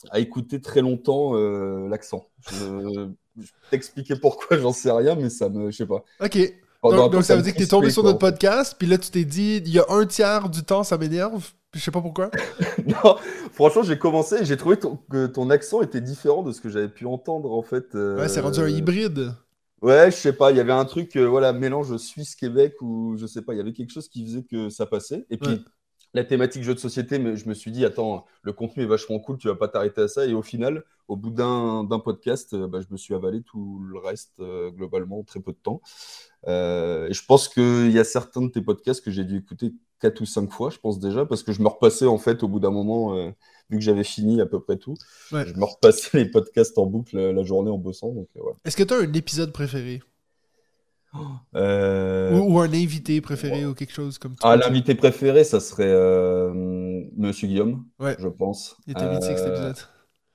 à 0.09 0.19
écouter 0.19 0.61
très 0.61 0.81
longtemps 0.81 1.35
euh, 1.35 1.87
l'accent. 1.89 2.27
Je, 2.49 2.55
je 3.37 3.41
vais 3.41 3.47
t'expliquer 3.71 4.15
pourquoi, 4.15 4.57
j'en 4.57 4.73
sais 4.73 4.91
rien, 4.91 5.15
mais 5.15 5.29
ça 5.29 5.49
me. 5.49 5.71
Je 5.71 5.77
sais 5.77 5.85
pas. 5.85 6.03
Ok. 6.19 6.37
Donc, 6.83 7.23
ça 7.23 7.35
veut 7.35 7.41
dire 7.41 7.53
que 7.53 7.57
t'es 7.57 7.65
tombé 7.65 7.87
crispait, 7.87 7.93
sur 7.93 8.03
notre 8.03 8.19
podcast, 8.19 8.75
puis 8.77 8.87
là 8.87 8.97
tu 8.99 9.09
t'es 9.09 9.25
dit, 9.25 9.57
il 9.65 9.71
y 9.71 9.79
a 9.79 9.85
un 9.89 10.05
tiers 10.05 10.49
du 10.49 10.63
temps, 10.63 10.83
ça 10.83 10.97
m'énerve. 10.97 11.51
Je 11.75 11.79
sais 11.79 11.91
pas 11.91 12.01
pourquoi. 12.01 12.31
Non, 12.87 13.17
franchement, 13.51 13.83
j'ai 13.83 13.97
commencé 13.99 14.35
et 14.41 14.45
j'ai 14.45 14.57
trouvé 14.57 14.77
ton- 14.77 14.97
que 15.11 15.27
ton 15.27 15.49
accent 15.49 15.81
était 15.81 16.01
différent 16.01 16.43
de 16.43 16.51
ce 16.51 16.61
que 16.61 16.69
j'avais 16.69 16.87
pu 16.89 17.05
entendre 17.05 17.51
en 17.51 17.61
fait. 17.63 17.93
Ouais, 17.93 18.27
c'est 18.29 18.39
rendu 18.41 18.59
un 18.59 18.63
euh, 18.63 18.69
hybride. 18.69 19.33
Ouais, 19.81 20.09
je 20.09 20.15
sais 20.15 20.33
pas, 20.33 20.51
il 20.51 20.57
y 20.57 20.59
avait 20.59 20.71
un 20.71 20.85
truc, 20.85 21.15
euh, 21.17 21.25
voilà, 21.25 21.51
mélange 21.53 21.97
Suisse-Québec 21.97 22.75
ou 22.81 23.17
je 23.17 23.25
sais 23.27 23.41
pas, 23.41 23.53
il 23.53 23.57
y 23.57 23.59
avait 23.59 23.73
quelque 23.73 23.91
chose 23.91 24.07
qui 24.07 24.25
faisait 24.25 24.43
que 24.43 24.69
ça 24.69 24.85
passait. 24.85 25.25
Et 25.29 25.37
puis, 25.37 25.51
Ouais. 25.51 25.59
la 26.13 26.23
thématique 26.23 26.63
jeu 26.63 26.73
de 26.73 26.79
société, 26.79 27.19
mais 27.19 27.35
je 27.35 27.47
me 27.49 27.53
suis 27.53 27.71
dit, 27.71 27.83
attends, 27.85 28.25
le 28.43 28.53
contenu 28.53 28.83
est 28.83 28.87
vachement 28.87 29.19
cool, 29.19 29.37
tu 29.37 29.47
vas 29.49 29.55
pas 29.55 29.67
t'arrêter 29.67 30.01
à 30.01 30.07
ça. 30.07 30.25
Et 30.25 30.33
au 30.33 30.41
final, 30.41 30.83
au 31.09 31.17
bout 31.17 31.29
d'un 31.29 31.85
podcast, 32.03 32.53
euh, 32.53 32.67
bah, 32.67 32.79
je 32.81 32.87
me 32.91 32.97
suis 32.97 33.13
avalé 33.13 33.41
tout 33.43 33.79
le 33.87 33.99
reste, 33.99 34.39
euh, 34.39 34.71
globalement, 34.71 35.19
en 35.19 35.23
très 35.23 35.39
peu 35.41 35.51
de 35.51 35.57
temps. 35.61 35.81
Euh, 36.47 37.07
et 37.09 37.13
je 37.13 37.25
pense 37.25 37.47
qu'il 37.49 37.91
y 37.91 37.99
a 37.99 38.03
certains 38.03 38.41
de 38.43 38.47
tes 38.49 38.61
podcasts 38.61 39.03
que 39.03 39.11
j'ai 39.11 39.23
dû 39.25 39.37
écouter 39.37 39.73
quatre 40.09 40.21
ou 40.21 40.25
cinq 40.25 40.51
fois, 40.51 40.69
je 40.69 40.77
pense 40.77 40.99
déjà, 40.99 41.25
parce 41.25 41.41
que 41.43 41.51
je 41.51 41.61
me 41.61 41.67
repassais 41.67 42.05
en 42.05 42.17
fait 42.17 42.43
au 42.43 42.47
bout 42.47 42.59
d'un 42.59 42.71
moment, 42.71 43.15
euh, 43.15 43.29
vu 43.69 43.77
que 43.77 43.83
j'avais 43.83 44.03
fini 44.03 44.39
à 44.41 44.45
peu 44.45 44.59
près 44.59 44.77
tout, 44.77 44.95
Ouais. 45.31 45.45
je 45.47 45.53
me 45.55 45.63
repassais 45.65 46.17
les 46.17 46.25
podcasts 46.25 46.77
en 46.77 46.85
boucle 46.85 47.17
euh, 47.17 47.33
la 47.33 47.43
journée 47.43 47.71
en 47.71 47.77
bossant. 47.77 48.09
Donc, 48.09 48.27
euh, 48.37 48.41
ouais. 48.41 48.53
Est-ce 48.65 48.77
que 48.77 48.83
t'as 48.83 48.97
un 49.01 49.13
épisode 49.13 49.51
préféré? 49.51 50.01
Euh, 51.55 52.37
ou, 52.37 52.55
ou 52.55 52.59
un 52.59 52.67
invité 52.73 53.21
préféré 53.21 53.65
ou 53.65 53.73
quelque 53.73 53.93
chose 53.93 54.17
comme 54.17 54.33
tu 54.33 54.41
Ah, 54.43 54.57
l'invité 54.57 54.95
préféré, 54.95 55.43
ça 55.45 55.59
serait 55.61 55.93
Monsieur 57.15 57.47
Guillaume, 57.47 57.85
Ouais. 57.99 58.15
je 58.19 58.27
pense. 58.27 58.75
Il 58.85 58.91
était 58.91 59.09
mythique 59.09 59.37
cet 59.37 59.47
épisode. 59.47 59.77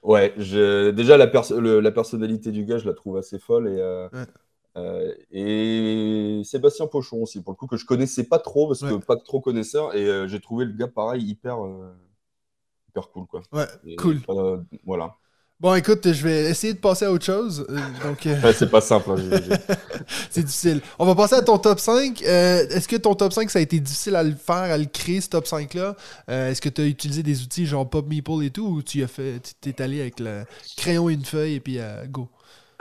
Ouais, 0.03 0.33
je... 0.39 0.91
déjà 0.91 1.19
la, 1.19 1.31
le- 1.59 1.81
la 1.81 1.91
personnalité 1.91 2.51
du 2.51 2.65
gars, 2.65 2.79
je 2.79 2.87
la 2.89 2.95
trouve 2.95 3.19
assez 3.19 3.39
folle. 3.39 3.69
Et, 3.69 3.79
euh, 4.77 5.13
et 5.31 6.43
Sébastien 6.45 6.87
Pochon 6.87 7.23
aussi, 7.23 7.41
pour 7.43 7.53
le 7.53 7.57
coup, 7.57 7.67
que 7.67 7.77
je 7.77 7.85
connaissais 7.85 8.25
pas 8.25 8.39
trop, 8.39 8.69
parce 8.69 8.81
que 8.81 8.95
pas 9.05 9.17
trop 9.17 9.41
connaisseur. 9.41 9.95
Et 9.95 10.07
euh, 10.07 10.29
j'ai 10.29 10.41
trouvé 10.41 10.65
le 10.65 10.73
gars 10.73 10.89
pareil, 10.89 11.23
hyper, 11.25 11.65
euh, 11.65 11.93
hyper 12.89 13.09
cool. 13.11 13.27
Quoi. 13.27 13.43
Ouais, 13.53 13.67
Et, 13.87 13.97
cool. 13.97 14.21
voilà. 14.85 15.17
Bon, 15.59 15.75
écoute, 15.75 16.11
je 16.11 16.23
vais 16.27 16.45
essayer 16.45 16.73
de 16.73 16.79
passer 16.79 17.05
à 17.05 17.13
autre 17.13 17.27
chose. 17.27 17.67
donc, 18.03 18.25
Ouais, 18.25 18.53
c'est 18.55 18.71
pas 18.71 18.81
simple. 18.81 19.11
hein, 19.11 19.17
c'est 20.31 20.43
difficile. 20.43 20.81
On 20.99 21.05
va 21.05 21.15
passer 21.15 21.35
à 21.35 21.43
ton 21.43 21.59
top 21.59 21.79
5. 21.79 22.23
Euh, 22.23 22.67
Est-ce 22.71 22.89
que 22.89 22.97
ton 22.97 23.15
top 23.15 23.31
5, 23.31 23.51
ça 23.51 23.59
a 23.59 23.63
été 23.63 23.79
difficile 23.79 24.17
à 24.17 24.23
le 24.23 24.35
faire, 24.35 24.55
à 24.55 24.79
le 24.79 24.87
créer, 24.87 25.21
ce 25.21 25.29
top 25.29 25.45
5-là? 25.45 25.97
Euh, 26.31 26.51
Est-ce 26.51 26.63
que 26.63 26.71
tu 26.71 26.81
as 26.81 26.87
utilisé 26.87 27.23
des 27.23 27.43
outils 27.43 27.67
genre 27.67 27.87
Pop 27.89 28.09
Meeple 28.09 28.43
et 28.43 28.51
tout, 28.51 28.65
ou 28.67 28.83
tu 28.83 29.03
as 29.03 29.07
fait, 29.07 29.43
allé 29.81 30.01
avec 30.01 30.21
le 30.21 30.45
crayon 30.79 31.11
et 31.11 31.13
une 31.13 31.27
feuille 31.27 31.57
et 31.57 31.61
puis 31.61 31.79
go? 32.09 32.31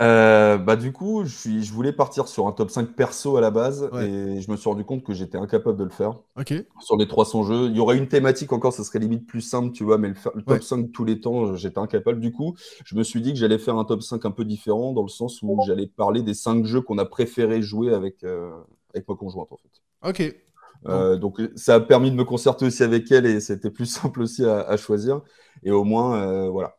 Euh, 0.01 0.57
bah 0.57 0.77
du 0.77 0.93
coup, 0.93 1.25
je, 1.25 1.35
suis, 1.35 1.63
je 1.63 1.73
voulais 1.73 1.91
partir 1.91 2.29
sur 2.29 2.47
un 2.47 2.53
top 2.53 2.69
5 2.71 2.95
perso 2.95 3.35
à 3.35 3.41
la 3.41 3.51
base 3.51 3.89
Ouais. 3.91 4.09
et 4.09 4.41
je 4.41 4.49
me 4.49 4.55
suis 4.55 4.69
rendu 4.69 4.85
compte 4.85 5.03
que 5.03 5.13
j'étais 5.13 5.37
incapable 5.37 5.77
de 5.77 5.83
le 5.83 5.89
faire. 5.89 6.19
Ok. 6.37 6.53
Sur 6.79 6.95
les 6.95 7.05
300 7.07 7.43
jeux, 7.43 7.65
il 7.65 7.75
y 7.75 7.79
aurait 7.81 7.97
une 7.97 8.07
thématique 8.07 8.53
encore, 8.53 8.71
ça 8.71 8.85
serait 8.85 8.99
limite 8.99 9.27
plus 9.27 9.41
simple, 9.41 9.73
tu 9.73 9.83
vois, 9.83 9.97
mais 9.97 10.09
le, 10.09 10.41
top 10.43 10.47
Ouais. 10.47 10.61
5 10.61 10.91
tous 10.93 11.03
les 11.03 11.19
temps, 11.19 11.53
j'étais 11.55 11.79
incapable. 11.79 12.21
Du 12.21 12.31
coup, 12.31 12.55
je 12.85 12.95
me 12.95 13.03
suis 13.03 13.21
dit 13.21 13.33
que 13.33 13.39
j'allais 13.39 13.59
faire 13.59 13.75
un 13.77 13.83
top 13.83 14.01
5 14.01 14.23
un 14.25 14.31
peu 14.31 14.45
différent, 14.45 14.93
dans 14.93 15.03
le 15.03 15.09
sens 15.09 15.41
où 15.43 15.59
j'allais 15.67 15.87
parler 15.87 16.21
des 16.21 16.33
5 16.33 16.65
jeux 16.65 16.81
qu'on 16.81 16.97
a 16.97 17.05
préféré 17.05 17.61
jouer 17.61 17.93
avec, 17.93 18.23
euh, 18.23 18.51
avec 18.93 19.07
ma 19.09 19.15
conjointe, 19.15 19.51
en 19.51 19.57
fait. 19.57 19.81
Ok. 20.29 20.35
Euh, 20.87 21.17
donc, 21.17 21.41
ça 21.57 21.75
a 21.75 21.79
permis 21.81 22.09
de 22.09 22.15
me 22.15 22.23
concerter 22.23 22.65
aussi 22.65 22.83
avec 22.83 23.11
elle 23.11 23.25
et 23.25 23.41
c'était 23.41 23.69
plus 23.69 23.85
simple 23.85 24.21
aussi 24.21 24.45
à, 24.45 24.61
à 24.61 24.77
choisir. 24.77 25.21
Et 25.63 25.71
au 25.71 25.83
moins, 25.83 26.21
euh, 26.21 26.49
voilà. 26.49 26.77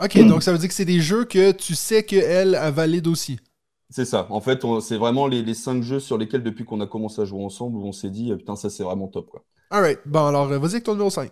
Ok, 0.00 0.18
donc 0.26 0.42
ça 0.42 0.52
veut 0.52 0.58
dire 0.58 0.68
que 0.68 0.74
c'est 0.74 0.84
des 0.84 1.00
jeux 1.00 1.24
que 1.24 1.52
tu 1.52 1.74
sais 1.74 2.04
qu'elle 2.04 2.54
a 2.54 2.70
valide 2.70 3.06
aussi. 3.06 3.38
C'est 3.90 4.06
ça. 4.06 4.26
En 4.30 4.40
fait, 4.40 4.64
c'est 4.80 4.96
vraiment 4.96 5.26
les, 5.26 5.42
les 5.42 5.54
5 5.54 5.82
jeux 5.82 6.00
sur 6.00 6.16
lesquels, 6.16 6.42
depuis 6.42 6.64
qu'on 6.64 6.80
a 6.80 6.86
commencé 6.86 7.20
à 7.20 7.24
jouer 7.26 7.44
ensemble, 7.44 7.76
où 7.76 7.84
on 7.86 7.92
s'est 7.92 8.08
dit, 8.08 8.32
euh, 8.32 8.36
putain, 8.36 8.56
ça 8.56 8.70
c'est 8.70 8.82
vraiment 8.82 9.06
top, 9.06 9.28
quoi. 9.30 9.44
Alright. 9.70 10.00
Bon, 10.06 10.26
alors, 10.26 10.50
euh, 10.50 10.58
vas-y 10.58 10.72
avec 10.72 10.84
ton 10.84 10.92
numéro 10.92 11.10
5. 11.10 11.30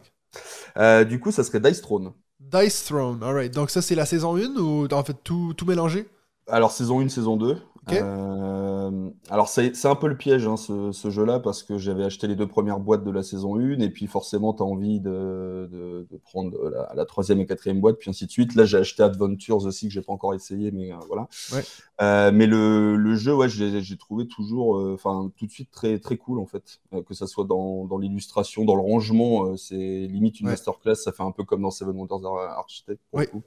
Euh, 0.76 1.04
du 1.04 1.18
coup, 1.18 1.32
ça 1.32 1.42
serait 1.42 1.60
Dice 1.60 1.80
Throne. 1.80 2.12
Dice 2.38 2.84
Throne. 2.84 3.22
Alright. 3.22 3.52
Donc, 3.54 3.70
ça, 3.70 3.80
c'est 3.80 3.94
la 3.94 4.04
saison 4.04 4.36
1 4.36 4.56
ou 4.56 4.86
en 4.92 5.04
fait 5.04 5.16
tout, 5.24 5.54
tout 5.56 5.64
mélangé? 5.64 6.06
Alors, 6.46 6.70
saison 6.70 7.00
1, 7.00 7.08
saison 7.08 7.36
2. 7.36 7.56
Euh, 7.88 9.10
alors, 9.30 9.48
c'est 9.48 9.86
un 9.86 9.94
peu 9.94 10.06
le 10.08 10.16
piège, 10.16 10.46
hein, 10.46 10.56
ce, 10.56 10.92
ce 10.92 11.10
jeu-là, 11.10 11.40
parce 11.40 11.62
que 11.62 11.78
j'avais 11.78 12.04
acheté 12.04 12.26
les 12.26 12.36
deux 12.36 12.46
premières 12.46 12.78
boîtes 12.78 13.02
de 13.04 13.10
la 13.10 13.22
saison 13.22 13.56
1, 13.56 13.80
et 13.80 13.90
puis 13.90 14.06
forcément, 14.06 14.52
tu 14.54 14.62
as 14.62 14.66
envie 14.66 15.00
de, 15.00 15.68
de- 15.72 16.06
de 16.10 16.16
prendre 16.18 16.56
la, 16.68 16.92
la 16.94 17.04
troisième 17.06 17.40
et 17.40 17.46
quatrième 17.46 17.80
boîte, 17.80 17.96
puis 17.98 18.10
ainsi 18.10 18.26
de 18.26 18.30
suite. 18.30 18.54
Là, 18.54 18.64
j'ai 18.64 18.78
acheté 18.78 19.02
Adventures 19.02 19.64
aussi, 19.64 19.88
que 19.88 19.92
j'ai 19.94 20.02
pas 20.02 20.12
encore 20.12 20.34
essayé, 20.34 20.70
mais 20.70 20.92
euh, 20.92 20.96
voilà. 21.08 21.26
Ouais. 21.52 21.62
Euh, 22.02 22.30
mais 22.32 22.46
le, 22.46 22.96
le 22.96 23.14
jeu, 23.16 23.34
ouais, 23.34 23.48
j'ai 23.48 23.96
trouvé 23.96 24.26
toujours, 24.26 24.76
enfin, 24.92 25.30
tout 25.36 25.46
de 25.46 25.50
suite 25.50 25.70
très, 25.70 25.98
très 25.98 26.16
cool, 26.16 26.38
en 26.38 26.46
fait. 26.46 26.80
Que 27.06 27.14
ça 27.14 27.26
soit 27.26 27.44
dans, 27.44 27.84
dans 27.86 27.98
l'illustration, 27.98 28.64
dans 28.64 28.74
le 28.76 28.82
rangement, 28.82 29.56
c'est 29.56 29.76
limite 29.76 30.40
une 30.40 30.46
Ouais. 30.46 30.52
masterclass. 30.52 30.94
Ça 30.96 31.12
fait 31.12 31.22
un 31.22 31.32
peu 31.32 31.44
comme 31.44 31.62
dans 31.62 31.70
Seven 31.70 31.96
Wonders 31.96 32.24
Ar- 32.26 32.58
Architect, 32.58 33.00
pour 33.10 33.18
Ouais. 33.20 33.26
le 33.26 33.30
coup. 33.30 33.42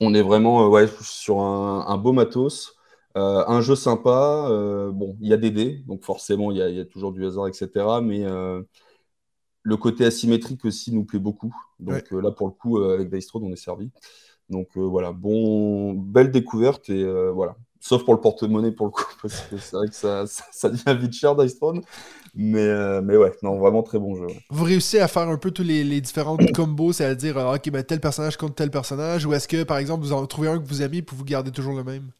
On 0.00 0.14
est 0.14 0.22
vraiment 0.22 0.64
euh, 0.64 0.68
ouais, 0.68 0.88
sur 1.02 1.40
un, 1.40 1.86
un 1.86 1.96
beau 1.98 2.12
matos, 2.12 2.74
euh, 3.16 3.44
un 3.46 3.60
jeu 3.60 3.74
sympa. 3.76 4.46
euh, 4.50 4.90
bon, 4.92 5.16
il 5.20 5.28
y 5.28 5.32
a 5.32 5.36
des 5.36 5.50
dés, 5.50 5.82
donc 5.86 6.04
forcément, 6.04 6.50
il 6.50 6.58
y 6.58 6.62
a, 6.62 6.68
il 6.68 6.76
y 6.76 6.80
a 6.80 6.84
toujours 6.84 7.12
du 7.12 7.24
hasard, 7.26 7.48
etc. 7.48 8.00
Mais 8.00 8.24
euh, 8.24 8.62
le 9.62 9.76
côté 9.76 10.04
asymétrique 10.04 10.64
aussi 10.64 10.92
nous 10.92 11.04
plaît 11.04 11.18
beaucoup. 11.18 11.54
Donc 11.80 12.10
là, 12.10 12.30
pour 12.30 12.46
le 12.48 12.52
coup, 12.52 12.78
avec 12.78 13.10
Dice 13.10 13.28
on 13.34 13.52
est 13.52 13.56
servi. 13.56 13.90
Donc 14.50 14.76
voilà, 14.76 15.12
bon, 15.12 15.94
belle 15.94 16.30
découverte 16.30 16.90
et 16.90 17.04
voilà. 17.32 17.56
Sauf 17.84 18.02
pour 18.02 18.14
le 18.14 18.20
porte-monnaie 18.20 18.72
pour 18.72 18.86
le 18.86 18.92
coup, 18.92 19.04
parce 19.22 19.42
que 19.42 19.58
c'est 19.58 19.76
vrai 19.76 19.88
que 19.88 19.94
ça, 19.94 20.24
ça, 20.26 20.70
devient 20.70 20.98
vite 20.98 21.12
cher 21.12 21.36
Dice 21.36 21.56
Throne. 21.56 21.82
Mais, 22.34 22.66
euh, 22.66 23.00
mais 23.02 23.16
ouais, 23.16 23.30
non, 23.42 23.58
vraiment 23.58 23.82
très 23.82 23.98
bon 23.98 24.16
jeu. 24.16 24.26
Vous 24.50 24.64
réussissez 24.64 25.00
à 25.00 25.06
faire 25.06 25.28
un 25.28 25.36
peu 25.36 25.50
tous 25.50 25.62
les, 25.62 25.84
les 25.84 26.00
différentes 26.00 26.50
combos, 26.54 26.92
c'est-à-dire, 26.92 27.36
euh, 27.36 27.54
ok, 27.54 27.70
ben, 27.70 27.84
tel 27.84 28.00
personnage 28.00 28.38
contre 28.38 28.54
tel 28.54 28.70
personnage, 28.70 29.26
ou 29.26 29.34
est-ce 29.34 29.46
que, 29.46 29.62
par 29.64 29.76
exemple, 29.76 30.02
vous 30.02 30.14
en 30.14 30.26
trouvez 30.26 30.48
un 30.48 30.58
que 30.58 30.66
vous 30.66 30.82
aimez 30.82 31.02
pour 31.02 31.16
vous 31.18 31.24
garder 31.24 31.50
toujours 31.50 31.76
le 31.76 31.84
même? 31.84 32.10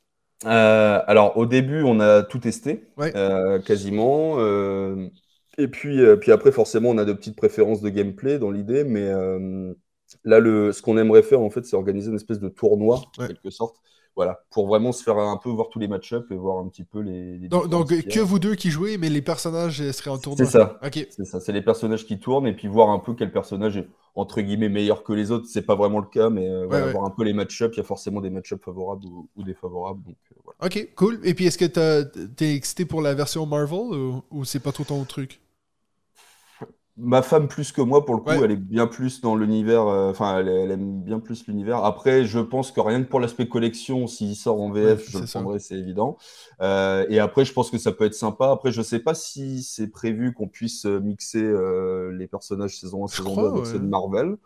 Euh, 0.45 1.01
Alors, 1.07 1.37
au 1.39 1.47
début, 1.47 1.83
on 1.83 1.99
a 1.99 2.23
tout 2.23 2.39
testé, 2.39 2.85
quasiment. 3.65 4.39
et 5.57 5.69
puis, 5.69 5.99
puis 6.21 6.31
après, 6.31 6.53
forcément, 6.53 6.91
on 6.91 6.99
a 6.99 7.07
de 7.07 7.15
petites 7.15 7.37
préférences 7.37 7.81
de 7.81 7.89
gameplay 7.89 8.39
dans 8.39 8.51
l'idée, 8.51 8.85
mais 8.85 9.09
là, 10.25 10.39
le, 10.39 10.73
ce 10.73 10.83
qu'on 10.83 10.99
aimerait 10.99 11.23
faire, 11.23 11.41
en 11.41 11.51
fait, 11.51 11.65
c'est 11.65 11.75
organiser 11.75 12.11
une 12.11 12.17
espèce 12.17 12.39
de 12.39 12.51
tournoi, 12.51 13.01
en 13.19 13.27
quelque 13.27 13.51
sorte 13.51 13.79
voilà, 14.17 14.45
pour 14.51 14.69
vraiment 14.69 14.93
se 14.93 15.03
faire 15.03 15.19
un 15.19 15.37
peu 15.37 15.51
voir 15.51 15.69
tous 15.71 15.79
les 15.79 15.89
match-ups 15.89 16.31
et 16.31 16.37
voir 16.37 16.59
un 16.59 16.69
petit 16.69 16.85
peu 16.85 17.01
les. 17.01 17.49
donc, 17.49 17.89
que 17.89 18.21
vous 18.21 18.39
deux 18.39 18.55
qui 18.55 18.71
jouez, 18.71 18.97
mais 18.97 19.09
les 19.09 19.23
personnages 19.23 19.91
seraient 19.91 20.11
en 20.11 20.19
tournoi. 20.19 20.45
C'est 20.45 20.51
ça. 20.51 20.79
C'est 20.93 21.25
ça. 21.25 21.41
C'est 21.41 21.53
les 21.53 21.63
personnages 21.63 22.07
qui 22.07 22.19
tournent 22.19 22.47
et 22.47 22.53
puis 22.53 22.69
voir 22.69 22.91
un 22.91 22.99
peu 22.99 23.15
quel 23.15 23.33
personnage 23.33 23.77
est 23.77 23.89
entre 24.15 24.41
guillemets 24.41 24.69
meilleur 24.69 25.03
que 25.03 25.13
les 25.13 25.31
autres. 25.33 25.47
C'est 25.49 25.63
pas 25.63 25.75
vraiment 25.75 25.99
le 25.99 26.07
cas, 26.07 26.31
mais 26.31 26.49
euh, 26.49 26.67
voir 26.67 27.05
un 27.05 27.11
peu 27.11 27.25
les 27.25 27.33
match-ups. 27.33 27.75
Il 27.77 27.79
y 27.79 27.81
a 27.81 27.85
forcément 27.85 28.21
des 28.21 28.31
match-ups 28.31 28.65
favorables 28.65 29.05
ou, 29.07 29.43
défavorables. 29.43 30.03
Donc, 30.05 30.17
euh, 30.33 30.67
Ok, 30.67 30.89
cool. 30.95 31.21
Et 31.25 31.35
puis 31.35 31.47
est-ce 31.47 31.59
que 31.59 31.65
t'es 32.27 32.55
excité 32.55 32.85
pour 32.85 33.03
la 33.03 33.15
version 33.15 33.47
Marvel 33.47 33.79
ou, 33.79 34.23
ou 34.31 34.45
c'est 34.45 34.61
pas 34.61 34.73
trop 34.73 34.85
ton 34.85 35.03
truc? 35.05 35.41
Ma 36.97 37.23
femme 37.23 37.49
plus 37.49 37.73
que 37.73 37.81
moi, 37.81 38.05
pour 38.05 38.15
le 38.15 38.21
coup, 38.21 38.45
elle 38.45 38.53
est 38.53 38.57
bien 38.57 38.87
plus 38.87 39.21
dans 39.21 39.35
l'univers. 39.35 39.89
Euh, 39.89 40.11
enfin, 40.11 40.39
elle, 40.39 40.71
aime 40.71 41.03
bien 41.03 41.19
plus 41.19 41.45
l'univers. 41.49 41.85
Après, 41.85 42.25
je 42.25 42.39
pense 42.39 42.71
que 42.71 42.81
rien 42.81 43.03
que 43.03 43.09
pour 43.09 43.19
l'aspect 43.19 43.49
collection, 43.49 44.07
s'il 44.07 44.37
sort 44.37 44.61
en 44.61 44.71
VF, 44.71 45.11
je 45.11 45.19
le 45.19 45.27
prendrai, 45.27 45.59
c'est 45.59 45.75
évident. 45.75 46.17
Euh, 46.61 47.05
et 47.09 47.19
après, 47.19 47.45
je 47.45 47.53
pense 47.53 47.71
que 47.71 47.79
ça 47.79 47.91
peut 47.91 48.05
être 48.05 48.15
sympa. 48.15 48.49
Après, 48.53 48.71
je 48.71 48.81
sais 48.81 49.01
pas 49.01 49.15
si 49.15 49.65
c'est 49.65 49.89
prévu 49.89 50.33
qu'on 50.35 50.47
puisse 50.47 50.87
euh, 50.87 51.01
mixer 51.01 51.43
les 52.13 52.29
personnages 52.29 52.79
saison 52.79 53.05
1, 53.05 53.09
saison 53.09 53.35
2 53.35 53.49
avec 53.49 53.67
ceux 53.67 53.81
de 53.81 53.87
Marvel. 53.87 54.37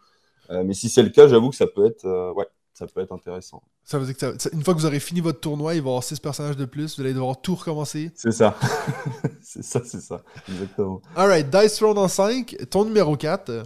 mais 0.51 0.73
si 0.73 0.89
c'est 0.89 1.03
le 1.03 1.11
cas, 1.11 1.29
j'avoue 1.29 1.51
que 1.51 1.57
ça 1.57 1.67
peut 1.67 1.85
être. 1.85 2.07
ouais 2.35 2.47
ça 2.75 2.87
peut 2.87 3.01
être 3.01 3.13
intéressant. 3.13 3.63
Ça 3.85 3.99
veut 3.99 4.07
dire 4.07 4.17
que 4.17 4.55
une 4.55 4.63
fois 4.63 4.75
que 4.75 4.79
vous 4.79 4.87
aurez 4.87 5.01
fini 5.01 5.21
votre 5.21 5.41
tournoi, 5.41 5.75
il 5.75 5.81
va 5.81 5.87
y 5.87 5.91
avoir 5.91 6.05
6 6.05 6.21
personnages 6.21 6.57
de 6.57 6.65
plus, 6.65 6.97
vous 6.97 7.03
allez 7.03 7.15
devoir 7.15 7.41
tout 7.41 7.55
recommencer. 7.55 8.13
C'est 8.15 8.33
ça. 8.33 8.57
c'est 9.43 9.65
ça, 9.65 9.81
c'est 9.85 10.01
ça. 10.01 10.23
Exactement. 10.49 11.01
Alright, 11.17 11.49
Dice 11.51 11.75
Throne 11.77 11.99
en 11.99 12.09
5, 12.09 12.57
ton 12.71 12.85
numéro 12.85 13.17
4. 13.17 13.65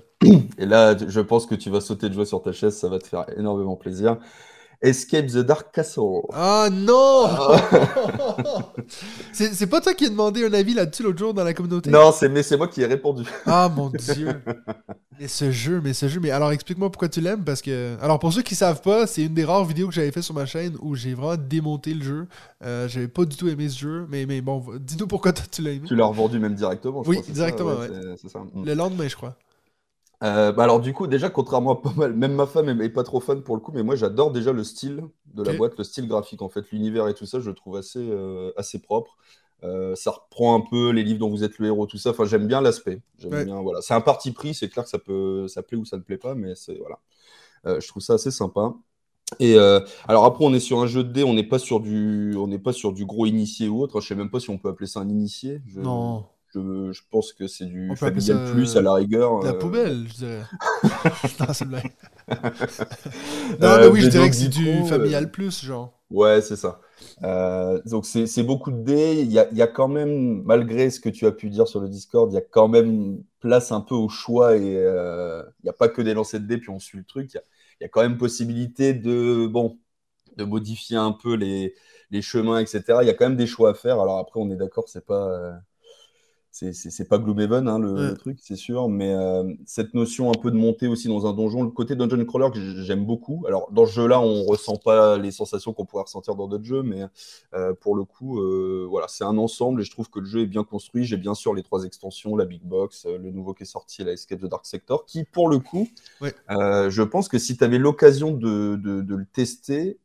Et 0.59 0.67
là, 0.67 0.97
je 0.97 1.21
pense 1.21 1.47
que 1.47 1.55
tu 1.55 1.71
vas 1.71 1.81
sauter 1.81 2.09
de 2.09 2.15
joie 2.15 2.27
sur 2.27 2.41
ta 2.41 2.53
chaise, 2.53 2.77
ça 2.77 2.89
va 2.89 2.99
te 2.99 3.07
faire 3.07 3.27
énormément 3.37 3.77
plaisir. 3.77 4.19
Escape 4.83 5.27
the 5.27 5.39
Dark 5.39 5.73
Castle. 5.73 6.23
Ah 6.33 6.69
non 6.71 7.29
C'est 9.33 9.67
pas 9.69 9.81
toi 9.81 9.95
qui 9.95 10.07
as 10.07 10.09
demandé 10.09 10.45
un 10.45 10.53
avis 10.53 10.75
là-dessus 10.75 11.05
l'autre 11.05 11.19
jour 11.19 11.33
dans 11.33 11.45
la 11.45 11.55
communauté? 11.55 11.91
Non, 11.91 12.11
c'est 12.12 12.29
mais 12.29 12.43
c'est 12.43 12.57
moi 12.57 12.67
qui 12.69 12.83
ai 12.83 12.87
répondu. 12.87 13.23
Ah 13.47 13.71
mon 13.75 13.91
dieu. 13.91 14.29
mais 15.21 15.29
ce 15.29 15.51
jeu, 15.51 15.81
mais 15.83 15.93
ce 15.93 16.09
jeu, 16.09 16.21
mais 16.21 16.31
alors 16.31 16.51
explique-moi 16.53 16.91
pourquoi 16.91 17.09
tu 17.09 17.21
l'aimes 17.21 17.45
parce 17.45 17.62
que 17.62 17.97
alors 18.03 18.19
pour 18.19 18.33
ceux 18.33 18.43
qui 18.43 18.55
savent 18.55 18.81
pas, 18.83 19.07
c'est 19.07 19.23
une 19.23 19.35
des 19.35 19.45
rares 19.45 19.65
vidéos 19.65 19.89
que 19.89 19.95
j'avais 19.95 20.11
fait 20.11 20.23
sur 20.23 20.35
ma 20.35 20.47
chaîne 20.47 20.77
où 20.81 20.95
j'ai 20.97 21.15
vraiment 21.15 21.37
démonté 21.37 21.95
le 21.95 22.03
jeu. 22.03 22.27
Euh, 22.65 22.89
j'avais 22.89 23.09
pas 23.09 23.25
du 23.25 23.37
tout 23.37 23.49
aimé 23.49 23.69
ce 23.69 23.79
jeu, 23.79 24.07
mais 24.11 24.27
mais 24.27 24.41
bon, 24.41 24.65
dis-nous 24.81 25.07
pourquoi 25.07 25.33
tu 25.33 25.62
l'as 25.62 25.71
aimé. 25.73 25.87
Tu 25.87 25.95
l'as 25.95 26.07
revendu 26.07 26.39
même 26.39 26.55
directement. 26.55 27.05
Je 27.05 27.11
oui, 27.11 27.21
directement. 27.29 27.75
ouais. 27.75 27.89
Ça. 28.29 28.41
Mm. 28.41 28.65
Le 28.65 28.75
lendemain, 28.75 29.09
je 29.09 29.17
crois. 29.17 29.37
Euh, 30.23 30.52
bah 30.52 30.64
alors 30.64 30.81
du 30.81 30.93
coup, 30.93 31.07
déjà, 31.07 31.31
contrairement 31.31 31.73
à 31.73 31.83
pas 31.83 31.93
mal, 31.97 32.14
même 32.14 32.35
ma 32.35 32.47
femme 32.47 32.69
est, 32.81 32.88
pas 32.88 33.02
trop 33.02 33.21
fan 33.21 33.43
pour 33.43 33.57
le 33.57 33.61
coup, 33.61 33.73
mais 33.75 33.83
moi 33.83 33.97
j'adore 33.97 34.31
déjà 34.31 34.52
le 34.52 34.62
style 34.62 35.02
de 35.35 35.43
la 35.43 35.55
boîte, 35.55 35.76
le 35.76 35.85
style 35.85 36.07
graphique 36.07 36.43
en 36.43 36.49
fait, 36.49 36.71
l'univers 36.71 37.09
et 37.09 37.14
tout 37.14 37.26
ça, 37.26 37.41
je 37.41 37.49
le 37.49 37.55
trouve 37.55 37.76
assez, 37.76 37.99
euh, 37.99 38.52
assez 38.57 38.81
propre. 38.81 39.17
Euh, 39.64 39.95
ça 39.95 40.11
reprend 40.11 40.57
un 40.57 40.61
peu 40.61 40.91
les 40.91 41.02
livres 41.02 41.21
dont 41.21 41.31
vous 41.31 41.45
êtes 41.45 41.59
le 41.59 41.67
héros, 41.67 41.87
tout 41.87 41.99
ça. 41.99 42.11
Enfin, 42.11 42.25
j'aime 42.25 42.47
bien 42.47 42.61
l'aspect. 42.61 43.00
bien, 43.19 43.62
voilà. 43.62 43.81
C'est 43.81 43.95
un 43.95 44.00
parti 44.00 44.33
pris, 44.33 44.55
c'est 44.55 44.69
clair 44.69 44.85
que 44.85 44.91
ça 44.91 44.99
peut, 44.99 45.47
ça 45.49 45.62
plaît 45.62 45.79
ou 45.79 45.85
ça 45.85 45.97
ne 45.97 46.02
plaît 46.02 46.19
pas, 46.19 46.35
mais 46.35 46.55
c'est 46.55 46.79
voilà. 46.79 47.81
je 47.81 47.87
trouve 47.88 48.02
ça 48.02 48.14
assez 48.14 48.31
sympa. 48.31 48.75
Et 49.41 49.57
alors 49.57 50.25
après, 50.25 50.45
on 50.45 50.52
est 50.52 50.61
sur 50.61 50.81
un 50.81 50.87
jeu 50.87 51.02
de 51.05 51.12
dés, 51.12 51.25
on 51.25 51.35
n'est 51.35 51.47
pas 51.47 51.59
sur 51.59 51.81
du, 51.81 52.35
on 52.37 52.47
n'est 52.47 52.59
pas 52.59 52.73
sur 52.73 52.93
du 52.93 53.07
gros 53.07 53.26
initié 53.26 53.69
ou 53.69 53.83
autre. 53.83 54.00
Je 54.00 54.09
sais 54.09 54.14
même 54.14 54.31
pas 54.31 54.41
si 54.41 54.50
on 54.50 54.59
peut 54.59 54.69
appeler 54.69 54.88
ça 54.88 55.00
un 55.00 55.09
initié. 55.09 55.62
Non. 55.76 56.26
Je, 56.55 57.01
pense 57.11 57.33
que 57.33 57.47
c'est 57.47 57.65
du 57.65 57.95
familial 57.97 58.53
plus 58.53 58.77
à 58.77 58.83
la 58.83 58.95
rigueur. 58.95 59.43
La 59.43 59.51
euh. 59.51 59.59
poubelle, 59.59 60.07
je 60.09 60.15
dirais. 60.15 60.43
non, 61.41 61.47
c'est 61.53 61.65
blague. 61.65 61.93
non, 63.61 63.79
mais 63.79 63.87
oui, 63.87 64.01
je 64.03 64.09
dirais 64.09 64.29
que 64.29 64.37
c'est 64.37 64.49
du 64.49 64.69
euh, 64.69 64.85
familial 64.85 65.31
plus, 65.31 65.65
genre. 65.65 65.99
Ouais, 66.11 66.43
c'est 66.43 66.57
ça. 66.57 66.81
Euh, 67.23 67.81
donc 67.87 68.05
c'est 68.05 68.43
beaucoup 68.43 68.71
de 68.71 68.83
dés. 68.83 69.23
Il 69.23 69.33
y, 69.33 69.39
a, 69.39 69.51
y, 69.53 69.63
a, 69.63 69.67
quand 69.67 69.89
même, 69.89 70.43
malgré 70.43 70.91
ce 70.91 71.01
que 71.01 71.09
tu 71.09 71.27
as 71.27 71.33
pu 71.33 71.49
dire 71.49 71.67
sur 71.67 71.81
le 71.81 71.89
Discord, 71.89 72.31
il 72.31 72.35
y 72.35 72.39
a 72.39 72.43
quand 72.43 72.69
même 72.69 73.23
place 73.41 73.73
un 73.73 73.81
peu 73.81 73.95
au 73.95 74.11
choix 74.11 74.57
et 74.57 74.75
il 74.75 75.65
n'y 75.65 75.71
a 75.71 75.73
pas 75.73 75.89
que 75.89 76.03
des 76.03 76.13
lancers 76.13 76.41
de 76.41 76.47
dés 76.47 76.59
puis 76.59 76.71
on 76.71 76.79
suit 76.79 76.99
le 76.99 77.05
truc. 77.05 77.33
Il 77.33 77.41
y, 77.81 77.85
a, 77.85 77.89
quand 77.89 78.03
même 78.03 78.19
possibilité 78.19 78.93
de, 78.93 79.47
bon, 79.47 79.79
de 80.37 80.45
modifier 80.45 80.99
un 80.99 81.13
peu 81.13 81.35
les, 81.35 81.75
les 82.11 82.21
chemins, 82.21 82.59
etc. 82.59 82.83
Il 83.01 83.07
y 83.07 83.11
a 83.11 83.15
quand 83.15 83.27
même 83.27 83.37
des 83.37 83.47
choix 83.47 83.71
à 83.71 83.75
faire. 83.75 83.99
Alors 84.01 84.19
après, 84.19 84.39
on 84.39 84.51
est 84.51 84.57
d'accord, 84.57 84.89
c'est 84.89 85.07
pas 85.07 85.63
c'est 86.53 87.09
pas 87.09 87.19
Gloomhaven 87.19 87.67
hein, 87.67 87.79
le, 87.79 88.15
truc, 88.15 88.39
c'est 88.43 88.57
sûr, 88.57 88.89
mais 88.91 89.15
euh, 89.15 89.43
cette 89.65 89.95
notion 89.95 90.31
un 90.31 90.35
peu 90.35 90.51
de 90.51 90.57
monter 90.57 90.87
aussi 90.87 91.09
dans 91.09 91.27
un 91.27 91.33
donjon, 91.33 91.63
le 91.63 91.71
côté 91.71 91.97
dungeon 91.97 92.23
crawler 92.27 92.51
que 92.53 92.83
j'aime 92.83 93.07
beaucoup. 93.07 93.43
Alors 93.49 93.71
dans 93.73 93.87
ce 93.87 93.93
jeu-là, 93.93 94.21
on 94.21 94.45
ressent 94.45 94.77
pas 94.77 95.17
les 95.17 95.31
sensations 95.31 95.73
qu'on 95.73 95.87
pourrait 95.87 96.03
ressentir 96.03 96.35
dans 96.35 96.49
d'autres 96.49 96.65
jeux, 96.65 96.83
mais 96.83 97.05
euh, 97.55 97.73
pour 97.73 97.97
le 97.97 98.05
coup, 98.05 98.39
euh, 98.39 98.87
voilà, 98.89 99.09
c'est 99.09 99.25
un 99.25 99.39
ensemble 99.39 99.81
et 99.81 99.85
je 99.85 99.91
trouve 99.91 100.11
que 100.11 100.21
le 100.21 100.27
jeu 100.27 100.41
est 100.41 100.47
bien 100.47 100.63
construit. 100.63 101.05
J'ai 101.05 101.17
bien 101.17 101.35
sûr 101.35 101.55
les 101.55 101.63
trois 101.63 101.85
extensions, 101.85 102.37
la 102.37 102.45
Big 102.45 102.63
Box, 102.63 103.07
le 103.07 103.31
nouveau 103.31 103.55
qui 103.55 103.63
est 103.63 103.67
sorti, 103.67 104.05
la 104.05 104.13
Escape 104.13 104.41
the 104.41 104.47
Dark 104.47 104.67
Sector, 104.67 105.07
qui 105.07 105.25
pour 105.25 105.49
le 105.49 105.59
coup, 105.59 105.89
je 106.21 107.03
pense 107.03 107.29
que 107.29 107.39
si 107.39 107.57
tu 107.57 107.65
avais 107.65 107.79
l'occasion 107.79 108.31
de, 108.31 108.77
de 108.77 109.15
le 109.15 109.25
tester, 109.25 109.99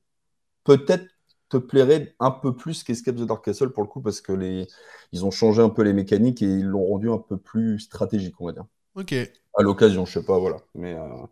peut-être 0.64 1.08
te 1.50 1.58
plairait 1.58 2.16
un 2.20 2.32
peu 2.32 2.56
plus 2.56 2.84
qu'Escape 2.84 3.16
the 3.16 3.26
Dark 3.26 3.44
Castle 3.46 3.70
pour 3.70 3.84
le 3.84 3.90
coup 3.90 4.02
parce 4.02 4.22
que 4.22 4.34
les 4.34 4.68
ils 5.14 5.26
ont 5.26 5.32
changé 5.32 5.62
un 5.62 5.70
peu 5.70 5.84
les 5.84 5.94
mécaniques 5.94 6.42
et 6.42 6.46
ils 6.46 6.66
l'ont 6.66 6.86
rendu 6.86 7.10
un 7.10 7.18
peu 7.18 7.38
plus 7.38 7.80
stratégique 7.80 8.36
on 8.40 8.48
va 8.48 8.52
dire. 8.52 8.66
Ok. 8.96 9.14
À 9.58 9.64
l'occasion, 9.64 10.06
je 10.06 10.20
sais 10.20 10.26
pas, 10.26 10.38
voilà. 10.38 10.58
Mais 10.76 10.94
euh, 10.94 11.26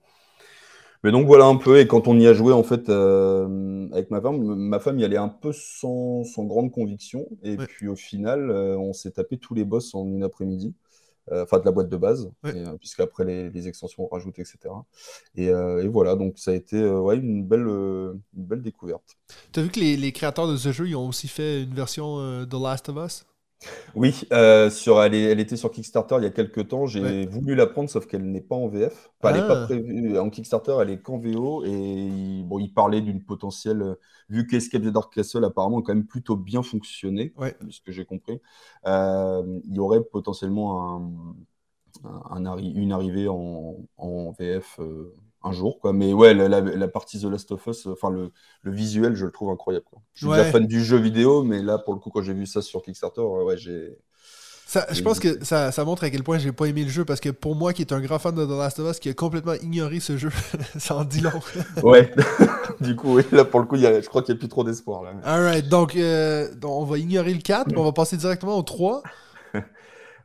mais 1.04 1.12
donc 1.12 1.28
voilà 1.28 1.46
un 1.46 1.56
peu 1.56 1.80
et 1.80 1.86
quand 1.86 2.08
on 2.08 2.20
y 2.20 2.26
a 2.26 2.34
joué 2.34 2.52
en 2.52 2.64
fait 2.64 2.90
euh, 2.90 3.88
avec 3.92 4.10
ma 4.10 4.20
femme, 4.20 4.56
ma 4.56 4.80
femme 4.80 4.98
y 5.00 5.06
allait 5.06 5.18
un 5.18 5.30
peu 5.30 5.52
sans, 5.54 6.24
sans 6.24 6.46
grande 6.46 6.72
conviction 6.72 7.28
et 7.44 7.58
puis 7.58 7.88
au 7.88 7.96
final 7.96 8.50
euh, 8.50 8.76
on 8.78 8.92
s'est 8.92 9.12
tapé 9.12 9.38
tous 9.38 9.54
les 9.54 9.66
boss 9.66 9.94
en 9.94 10.08
une 10.08 10.24
après-midi. 10.24 10.74
Euh, 11.32 11.44
enfin 11.44 11.58
de 11.58 11.66
la 11.66 11.72
boîte 11.72 11.90
de 11.90 11.98
base, 11.98 12.30
euh, 12.46 12.78
puisqu'après 12.78 13.26
les, 13.26 13.50
les, 13.50 13.68
extensions 13.68 14.04
ont 14.04 14.08
rajouté, 14.08 14.44
etc. 14.44 14.60
Euh, 15.40 15.82
et, 15.82 15.88
voilà, 15.88 16.16
donc 16.16 16.38
ça 16.38 16.52
a 16.52 16.54
été 16.54 16.88
ouais, 16.88 17.18
une, 17.18 17.44
belle, 17.44 17.66
une 17.66 18.22
belle 18.36 18.62
découverte. 18.62 19.18
Tu 19.52 19.60
as 19.60 19.64
vu 19.64 19.70
que 19.70 19.80
les, 19.80 19.98
les, 19.98 20.12
créateurs 20.12 20.48
de 20.48 20.56
ce 20.56 20.72
jeu, 20.72 20.88
ils 20.88 20.96
ont 20.96 21.08
aussi 21.08 21.28
fait 21.28 21.64
une 21.64 21.74
version 21.74 22.46
The 22.46 22.54
Last 22.54 22.90
of 22.90 22.98
Us? 23.04 23.26
Oui, 23.96 24.28
euh, 24.34 24.70
sur, 24.70 25.02
elle, 25.02 25.16
elle, 25.16 25.40
était 25.40 25.56
sur 25.56 25.72
Kickstarter 25.72 26.16
il 26.20 26.24
y 26.24 26.28
a 26.28 26.32
quelques 26.32 26.68
temps. 26.68 26.86
J'ai 26.86 27.26
voulu 27.28 27.56
la 27.56 27.68
prendre, 27.68 27.90
sauf 27.90 28.08
qu'elle 28.08 28.30
n'est 28.30 28.42
pas 28.42 28.56
en 28.56 28.68
VF. 28.68 29.12
elle 29.24 29.34
n'est 29.34 29.48
pas 29.48 29.62
ah. 29.62 29.66
prévue 29.66 30.18
en 30.18 30.30
Kickstarter, 30.30 30.78
elle 30.82 30.90
est 30.90 31.02
qu'en 31.02 31.18
VO. 31.18 31.64
Et 31.66 31.72
il, 31.72 32.44
bon, 32.44 32.60
il 32.60 32.74
parlait 32.74 33.02
d'une 33.02 33.24
potentielle. 33.24 33.96
Vu 34.30 34.48
qu'Escape 34.48 34.82
the 34.82 34.88
Dark 34.88 35.14
Castle 35.14 35.46
apparemment 35.46 35.80
a 35.80 35.82
quand 35.82 35.94
même 35.94 36.08
plutôt 36.08 36.36
bien 36.36 36.64
fonctionné, 36.64 37.34
ce 37.70 37.80
que 37.82 37.92
j'ai 37.92 38.06
compris, 38.06 38.42
euh, 38.88 39.60
il 39.66 39.76
y 39.76 39.80
aurait 39.80 40.04
potentiellement 40.04 40.98
un, 42.04 42.46
un, 42.46 42.58
une 42.58 42.92
arrivée 42.92 43.28
en, 43.28 43.78
en 43.98 44.32
VF. 44.32 44.80
Euh, 44.80 45.14
un 45.46 45.52
jour, 45.52 45.80
quoi. 45.80 45.94
Mais 45.94 46.12
ouais, 46.14 46.34
la, 46.34 46.88
partie 46.88 47.20
The 47.20 47.26
Last 47.26 47.52
of 47.52 47.66
Us, 47.68 47.88
enfin 47.88 48.10
le, 48.10 48.32
le, 48.64 48.72
visuel, 48.72 49.16
je 49.16 49.26
le 49.26 49.32
trouve 49.32 49.50
incroyable. 49.50 49.86
Quoi. 49.90 50.02
Je 50.14 50.26
suis 50.26 50.28
ouais. 50.28 50.52
fan 50.52 50.66
du 50.66 50.84
jeu 50.84 50.98
vidéo, 50.98 51.44
mais 51.44 51.62
là, 51.62 51.78
pour 51.78 51.94
le 51.94 52.00
coup, 52.00 52.10
quand 52.10 52.22
j'ai 52.22 52.34
vu 52.34 52.46
ça 52.46 52.62
sur 52.62 52.82
Kickstarter, 52.82 53.22
ouais, 53.22 53.58
j'ai. 53.58 53.98
Ça, 54.68 54.88
je 54.92 55.04
pense 55.04 55.20
que 55.20 55.46
ça, 55.46 55.72
ça, 55.72 55.86
montre 55.86 56.04
à 56.06 56.10
quel 56.10 56.24
point 56.24 56.40
j'ai 56.40 56.52
pas 56.52 56.66
aimé 56.66 56.84
le 56.84 56.90
jeu 56.90 57.06
parce 57.06 57.20
que 57.20 57.30
pour 57.30 57.56
moi 57.56 57.72
qui 57.72 57.84
est 57.84 57.94
un 57.94 58.02
grand 58.02 58.18
fan 58.18 58.34
de 58.34 58.44
The 58.44 58.50
Last 58.50 58.80
of 58.80 58.90
Us 58.90 59.00
qui 59.00 59.10
a 59.10 59.14
complètement 59.14 59.54
ignoré 59.54 60.00
ce 60.00 60.18
jeu, 60.18 60.32
ça 60.80 60.96
en 60.96 61.04
dit 61.04 61.22
long. 61.22 61.40
ouais, 61.84 62.12
du 62.82 62.96
coup, 62.96 63.18
oui, 63.18 63.24
là 63.32 63.46
pour 63.46 63.60
le 63.60 63.68
coup, 63.68 63.76
y 63.76 63.86
a, 63.86 64.02
je 64.02 64.08
crois 64.10 64.24
qu'il 64.24 64.34
n'y 64.34 64.40
a 64.40 64.40
plus 64.40 64.50
trop 64.50 64.64
d'espoir. 64.64 65.04
Alright, 65.24 65.70
donc, 65.70 65.96
euh, 65.96 66.54
donc, 66.56 66.82
on 66.82 66.84
va 66.84 66.98
ignorer 66.98 67.36
le 67.36 67.42
4, 67.42 67.78
on 67.78 67.84
va 67.84 67.92
passer 67.92 68.18
directement 68.18 68.58
au 68.58 68.64
3. 68.64 69.04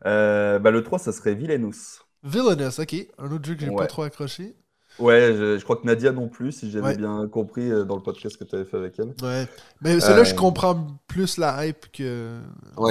euh, 0.06 0.58
bah, 0.58 0.70
le 0.70 0.82
3, 0.82 0.98
ça 0.98 1.12
serait 1.12 1.34
Villainous. 1.34 2.00
Villainous, 2.24 2.80
ok. 2.80 2.96
Un 3.18 3.32
autre 3.32 3.44
jeu 3.44 3.54
que 3.54 3.60
j'ai 3.60 3.74
pas 3.74 3.86
trop 3.86 4.02
accroché. 4.02 4.56
Ouais, 5.00 5.34
je, 5.34 5.62
crois 5.64 5.76
que 5.76 5.86
Nadia 5.86 6.12
non 6.12 6.28
plus, 6.28 6.52
si 6.52 6.70
j'avais 6.70 6.96
bien 6.96 7.26
compris 7.28 7.70
euh, 7.70 7.84
dans 7.84 7.96
le 7.96 8.02
podcast 8.02 8.36
que 8.36 8.44
tu 8.44 8.54
avais 8.54 8.64
fait 8.64 8.76
avec 8.76 8.98
elle. 8.98 9.14
Ouais. 9.22 9.46
Mais 9.80 9.98
celui-là, 9.98 10.24
je 10.24 10.34
euh, 10.34 10.36
comprends 10.36 10.98
plus 11.06 11.38
la 11.38 11.66
hype 11.66 11.86
que. 11.92 12.38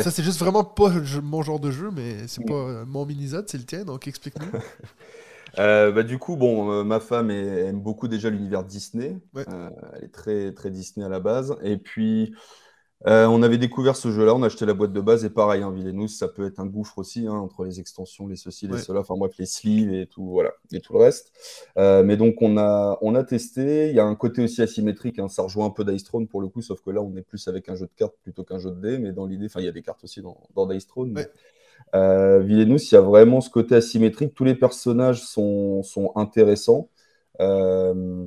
Ça, 0.03 0.11
c'est 0.11 0.23
juste 0.23 0.39
vraiment 0.39 0.63
pas 0.63 0.91
mon 1.21 1.41
genre 1.41 1.59
de 1.59 1.71
jeu, 1.71 1.89
mais 1.95 2.27
c'est 2.27 2.45
pas 2.45 2.83
mon 2.85 3.05
mini-zode, 3.05 3.47
c'est 3.47 3.57
le 3.57 3.65
tien, 3.65 3.83
donc 3.83 4.07
explique-nous. 4.07 4.47
Euh, 5.57 5.91
bah, 5.91 6.03
du 6.03 6.19
coup, 6.19 6.35
bon, 6.35 6.85
ma 6.85 6.99
femme 6.99 7.31
aime 7.31 7.81
beaucoup 7.81 8.07
déjà 8.07 8.29
l'univers 8.29 8.63
Disney. 8.63 9.17
elle 9.35 10.03
est 10.03 10.13
très, 10.13 10.53
très 10.53 10.69
Disney 10.69 11.03
à 11.03 11.09
la 11.09 11.19
base. 11.19 11.55
Et 11.63 11.77
puis, 11.77 12.35
Euh, 13.08 13.27
on 13.27 13.41
avait 13.44 13.58
découvert 13.58 13.96
ce 13.96 14.12
jeu-là, 14.12 14.36
on 14.36 14.44
a 14.44 14.48
acheté 14.48 14.65
la 14.65 14.74
boîte 14.74 14.91
de 14.91 15.00
base 15.00 15.24
et 15.24 15.29
pareil, 15.29 15.63
hein, 15.63 15.74
ça 16.10 16.27
peut 16.27 16.46
être 16.46 16.60
un 16.60 16.65
gouffre 16.65 16.98
aussi 16.98 17.27
hein, 17.27 17.34
entre 17.34 17.63
les 17.63 17.79
extensions, 17.79 18.27
les 18.27 18.36
ceci, 18.36 18.68
les 18.68 18.77
cela, 18.77 19.00
enfin 19.00 19.15
bref, 19.15 19.32
les 19.39 19.46
sleeves 19.46 19.94
et 19.94 20.06
tout, 20.06 20.25
voilà, 20.25 20.51
et 20.74 20.82
tout 20.82 20.91
le 20.91 21.00
reste. 21.00 21.32
Euh, 21.77 22.03
mais 22.03 22.18
donc 22.18 22.41
on 22.41 22.58
a, 22.58 22.98
on 23.01 23.15
a 23.15 23.24
testé. 23.24 23.88
Il 23.89 23.96
y 23.96 24.00
a 24.01 24.06
un 24.06 24.15
côté 24.15 24.44
aussi 24.44 24.62
asymétrique, 24.62 25.18
hein, 25.18 25.29
ça 25.29 25.44
rejoint 25.44 25.65
un 25.65 25.70
peu 25.70 25.86
Dice 25.86 26.03
Throne 26.03 26.27
pour 26.27 26.41
le 26.41 26.50
coup, 26.50 26.62
sauf 26.62 26.82
que 26.82 26.89
là 26.89 27.01
on 27.01 27.15
est 27.15 27.22
plus 27.22 27.48
avec 27.48 27.70
un 27.70 27.75
jeu 27.75 27.86
de 27.86 27.94
cartes 27.96 28.15
plutôt 28.22 28.44
qu'un 28.44 28.60
jeu 28.60 28.72
de 28.72 28.82
dés, 28.82 28.98
mais 28.98 29.13
dans 29.13 29.25
l'idée, 29.25 29.46
enfin 29.46 29.62
il 29.62 29.65
y 29.65 29.70
a 29.70 29.72
des 29.72 29.82
cartes 29.82 30.03
aussi 30.03 30.22
dans, 30.22 30.38
dans 30.53 30.68
Dice 30.68 30.88
Throne. 30.88 31.18
Euh, 31.96 32.39
Villainous, 32.39 32.91
il 32.91 32.96
y 32.96 32.98
a 32.98 33.01
vraiment 33.01 33.39
ce 33.39 33.50
côté 33.50 33.75
asymétrique. 33.75 34.34
Tous 34.34 34.44
les 34.44 34.56
personnages 34.56 35.24
sont, 35.24 35.84
sont 35.84 36.12
intéressants. 36.15 36.89
Euh, 37.39 38.25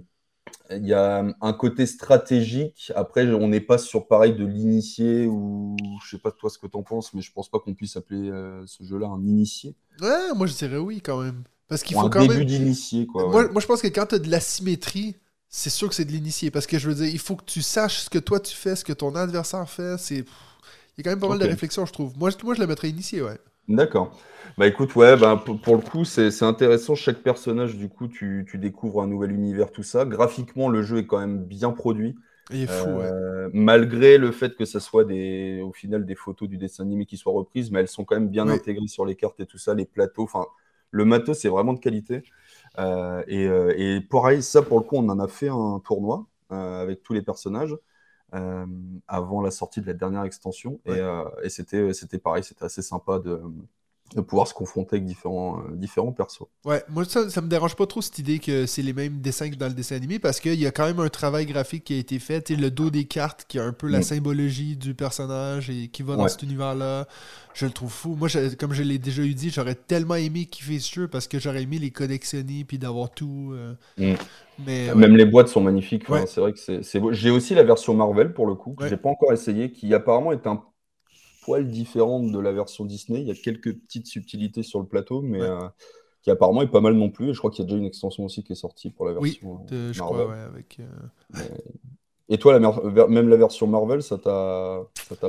il 0.70 0.86
y 0.86 0.94
a 0.94 1.24
un 1.40 1.52
côté 1.52 1.86
stratégique. 1.86 2.92
Après, 2.94 3.26
on 3.32 3.48
n'est 3.48 3.60
pas 3.60 3.78
sur 3.78 4.06
pareil 4.06 4.34
de 4.34 4.44
l'initié 4.44 5.26
ou 5.26 5.76
je 6.04 6.10
sais 6.10 6.18
pas 6.18 6.30
toi 6.30 6.50
ce 6.50 6.58
que 6.58 6.66
tu 6.66 6.76
en 6.76 6.82
penses, 6.82 7.12
mais 7.14 7.22
je 7.22 7.32
pense 7.32 7.48
pas 7.48 7.58
qu'on 7.58 7.74
puisse 7.74 7.96
appeler 7.96 8.30
euh, 8.30 8.62
ce 8.66 8.84
jeu-là 8.84 9.06
un 9.06 9.20
initié. 9.26 9.74
Ouais, 10.00 10.34
moi 10.34 10.46
je 10.46 10.54
dirais 10.54 10.78
oui 10.78 11.00
quand 11.00 11.20
même. 11.22 11.42
Parce 11.68 11.82
qu'il 11.82 11.96
faut 11.96 12.06
un 12.06 12.10
quand 12.10 12.26
début 12.26 12.44
d'initié 12.44 13.06
quoi. 13.06 13.28
Moi, 13.28 13.48
moi, 13.48 13.60
je 13.60 13.66
pense 13.66 13.80
que 13.80 13.88
quand 13.88 14.06
tu 14.06 14.14
as 14.16 14.18
de 14.18 14.30
l'asymétrie, 14.30 15.16
c'est 15.48 15.70
sûr 15.70 15.88
que 15.88 15.94
c'est 15.94 16.04
de 16.04 16.12
l'initié. 16.12 16.50
Parce 16.50 16.66
que 16.66 16.78
je 16.78 16.88
veux 16.88 16.94
dire, 16.94 17.06
il 17.06 17.18
faut 17.18 17.36
que 17.36 17.44
tu 17.44 17.62
saches 17.62 18.00
ce 18.00 18.10
que 18.10 18.18
toi 18.18 18.40
tu 18.40 18.54
fais, 18.54 18.76
ce 18.76 18.84
que 18.84 18.92
ton 18.92 19.14
adversaire 19.14 19.68
fait. 19.68 19.96
C'est 19.98 20.24
il 20.96 20.98
y 20.98 21.00
a 21.00 21.04
quand 21.04 21.10
même 21.10 21.20
pas 21.20 21.28
mal 21.28 21.38
de 21.38 21.46
réflexion, 21.46 21.86
je 21.86 21.92
trouve. 21.92 22.16
Moi, 22.18 22.30
moi, 22.44 22.54
je 22.54 22.60
le 22.60 22.66
mettrais 22.66 22.90
initié, 22.90 23.22
ouais. 23.22 23.38
D'accord. 23.68 24.16
Bah 24.58 24.66
écoute, 24.66 24.94
ouais, 24.96 25.16
bah, 25.16 25.42
pour, 25.62 25.76
le 25.76 25.82
coup, 25.82 26.04
c'est 26.04 26.42
intéressant. 26.42 26.94
Chaque 26.94 27.22
personnage, 27.22 27.76
du 27.76 27.88
coup, 27.88 28.08
tu, 28.08 28.44
découvres 28.54 29.02
un 29.02 29.06
nouvel 29.06 29.32
univers, 29.32 29.70
tout 29.70 29.82
ça. 29.82 30.04
Graphiquement, 30.04 30.68
le 30.68 30.82
jeu 30.82 30.98
est 30.98 31.06
quand 31.06 31.20
même 31.20 31.44
bien 31.44 31.70
produit. 31.70 32.16
Il 32.50 32.62
est 32.62 32.66
fou, 32.66 32.88
euh, 32.88 33.48
Malgré 33.52 34.18
le 34.18 34.30
fait 34.30 34.56
que 34.56 34.64
ça 34.64 34.80
soit 34.80 35.04
des, 35.04 35.62
au 35.62 35.72
final 35.72 36.04
des 36.04 36.14
photos 36.14 36.48
du 36.48 36.58
dessin 36.58 36.82
animé 36.82 37.06
qui 37.06 37.16
soient 37.16 37.32
reprises, 37.32 37.70
mais 37.70 37.80
elles 37.80 37.88
sont 37.88 38.04
quand 38.04 38.16
même 38.16 38.28
bien 38.28 38.48
intégrées 38.48 38.88
sur 38.88 39.06
les 39.06 39.14
cartes 39.14 39.40
et 39.40 39.46
tout 39.46 39.58
ça, 39.58 39.74
les 39.74 39.86
plateaux. 39.86 40.24
Enfin, 40.24 40.46
le 40.90 41.04
matos, 41.04 41.38
c'est 41.38 41.48
vraiment 41.48 41.72
de 41.72 41.78
qualité. 41.78 42.24
Euh, 42.78 43.22
et, 43.28 43.46
euh, 43.46 43.72
et, 43.76 44.00
pareil, 44.00 44.42
ça, 44.42 44.60
pour 44.60 44.78
le 44.80 44.84
coup, 44.84 44.96
on 44.96 45.08
en 45.08 45.18
a 45.18 45.28
fait 45.28 45.48
un 45.48 45.80
tournoi 45.84 46.26
avec 46.50 47.02
tous 47.02 47.14
les 47.14 47.22
personnages. 47.22 47.74
Avant 49.08 49.42
la 49.42 49.50
sortie 49.50 49.80
de 49.80 49.86
la 49.86 49.94
dernière 49.94 50.24
extension. 50.24 50.80
Et, 50.86 51.00
et 51.42 51.48
c'était 51.48 52.18
pareil, 52.18 52.44
c'était 52.44 52.64
assez 52.64 52.82
sympa 52.82 53.18
de, 53.18 53.40
de 54.14 54.20
pouvoir 54.20 54.46
se 54.46 54.54
confronter 54.54 54.96
avec 54.96 55.06
différents, 55.06 55.58
euh, 55.58 55.74
différents 55.74 56.12
persos. 56.12 56.46
Ouais, 56.64 56.82
moi 56.88 57.04
ça, 57.04 57.28
ça 57.30 57.40
me 57.40 57.48
dérange 57.48 57.76
pas 57.76 57.86
trop 57.86 58.02
cette 58.02 58.18
idée 58.18 58.38
que 58.38 58.66
c'est 58.66 58.82
les 58.82 58.92
mêmes 58.92 59.20
dessins 59.20 59.50
que 59.50 59.56
dans 59.56 59.68
le 59.68 59.74
dessin 59.74 59.96
animé 59.96 60.18
parce 60.18 60.40
qu'il 60.40 60.60
y 60.60 60.66
a 60.66 60.70
quand 60.70 60.86
même 60.86 61.00
un 61.00 61.08
travail 61.08 61.46
graphique 61.46 61.84
qui 61.84 61.94
a 61.94 61.98
été 61.98 62.18
fait. 62.18 62.50
le 62.50 62.70
dos 62.70 62.90
des 62.90 63.04
cartes 63.04 63.44
qui 63.48 63.58
a 63.58 63.64
un 63.64 63.72
peu 63.72 63.88
la 63.88 64.00
mm. 64.00 64.02
symbologie 64.02 64.76
du 64.76 64.94
personnage 64.94 65.70
et 65.70 65.88
qui 65.88 66.02
va 66.02 66.16
dans 66.16 66.28
cet 66.28 66.42
univers-là. 66.42 67.06
Je 67.54 67.66
le 67.66 67.72
trouve 67.72 67.92
fou. 67.92 68.16
Moi, 68.18 68.28
comme 68.58 68.72
je 68.72 68.82
l'ai 68.82 68.98
déjà 68.98 69.22
eu 69.22 69.34
dit, 69.34 69.50
j'aurais 69.50 69.74
tellement 69.74 70.14
aimé 70.14 70.46
kiffer 70.46 70.78
ce 70.78 70.94
jeu 70.94 71.08
parce 71.08 71.28
que 71.28 71.38
j'aurais 71.38 71.62
aimé 71.62 71.78
les 71.78 71.90
collectionner 71.90 72.64
puis 72.64 72.78
d'avoir 72.78 73.10
tout. 73.10 73.52
Euh. 73.52 73.74
Mm. 73.98 74.16
Mais, 74.66 74.94
Même 74.94 75.16
les 75.16 75.26
boîtes 75.26 75.48
sont 75.48 75.60
magnifiques. 75.60 76.04
c'est 76.26 76.40
vrai 76.40 76.52
que 76.52 76.82
c'est 76.82 77.00
beau. 77.00 77.12
J'ai 77.12 77.30
aussi 77.30 77.54
la 77.54 77.62
version 77.62 77.94
Marvel 77.94 78.32
pour 78.32 78.46
le 78.46 78.54
coup, 78.54 78.74
que 78.74 78.88
j'ai 78.88 78.96
pas 78.96 79.08
encore 79.08 79.32
essayé, 79.32 79.70
qui 79.70 79.92
apparemment 79.94 80.32
est 80.32 80.46
un 80.46 80.62
poil 81.42 81.68
différente 81.68 82.30
de 82.32 82.38
la 82.38 82.52
version 82.52 82.84
Disney. 82.84 83.20
Il 83.20 83.26
y 83.26 83.30
a 83.30 83.34
quelques 83.34 83.74
petites 83.74 84.06
subtilités 84.06 84.62
sur 84.62 84.80
le 84.80 84.86
plateau, 84.86 85.20
mais 85.20 85.42
euh, 85.42 85.68
qui 86.22 86.30
apparemment 86.30 86.62
est 86.62 86.70
pas 86.70 86.80
mal 86.80 86.94
non 86.94 87.10
plus. 87.10 87.30
Et 87.30 87.34
je 87.34 87.38
crois 87.38 87.50
qu'il 87.50 87.64
y 87.64 87.66
a 87.66 87.68
déjà 87.68 87.78
une 87.78 87.84
extension 87.84 88.24
aussi 88.24 88.42
qui 88.42 88.52
est 88.52 88.56
sortie 88.56 88.90
pour 88.90 89.06
la 89.06 89.12
version. 89.12 89.60
Oui, 89.70 89.92
je 89.92 90.00
crois, 90.00 90.26
ouais, 90.26 90.38
avec. 90.38 90.78
Euh, 90.80 91.40
et 92.28 92.38
toi, 92.38 92.58
la 92.58 93.06
même 93.08 93.28
la 93.28 93.36
version 93.36 93.66
Marvel, 93.66 94.02
ça 94.02 94.16
t'a 94.16 94.86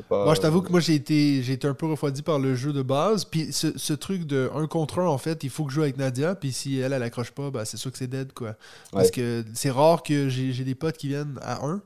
pas. 0.08 0.24
Moi, 0.24 0.36
je 0.36 0.42
t'avoue 0.42 0.62
que 0.62 0.72
moi, 0.72 0.80
j'ai 0.80 0.94
été, 0.94 1.42
j'ai 1.42 1.54
été 1.54 1.68
un 1.68 1.74
peu 1.74 1.88
refroidi 1.88 2.22
par 2.22 2.40
le 2.40 2.56
jeu 2.56 2.72
de 2.72 2.84
base. 2.84 3.26
Puis 3.26 3.52
ce, 3.52 3.94
truc 3.94 4.26
de 4.26 4.50
1 4.56 4.68
contre 4.68 5.00
1, 5.00 5.08
en 5.08 5.18
fait, 5.18 5.44
il 5.44 5.50
faut 5.50 5.66
que 5.66 5.72
je 5.72 5.76
joue 5.76 5.82
avec 5.82 5.98
Nadia. 5.98 6.36
Puis 6.36 6.54
si 6.54 6.78
elle, 6.80 6.94
elle 6.94 7.04
accroche 7.04 7.32
pas, 7.32 7.50
bah, 7.50 7.66
c'est 7.66 7.78
sûr 7.78 7.92
que 7.92 7.98
c'est 7.98 8.08
dead, 8.08 8.32
quoi. 8.32 8.56
Parce 8.92 9.12
que 9.12 9.44
c'est 9.54 9.72
rare 9.72 10.04
que 10.04 10.30
j'ai 10.30 10.64
des 10.64 10.76
potes 10.76 10.98
qui 10.98 11.08
viennent 11.08 11.40
à 11.42 11.66
1 11.66 11.82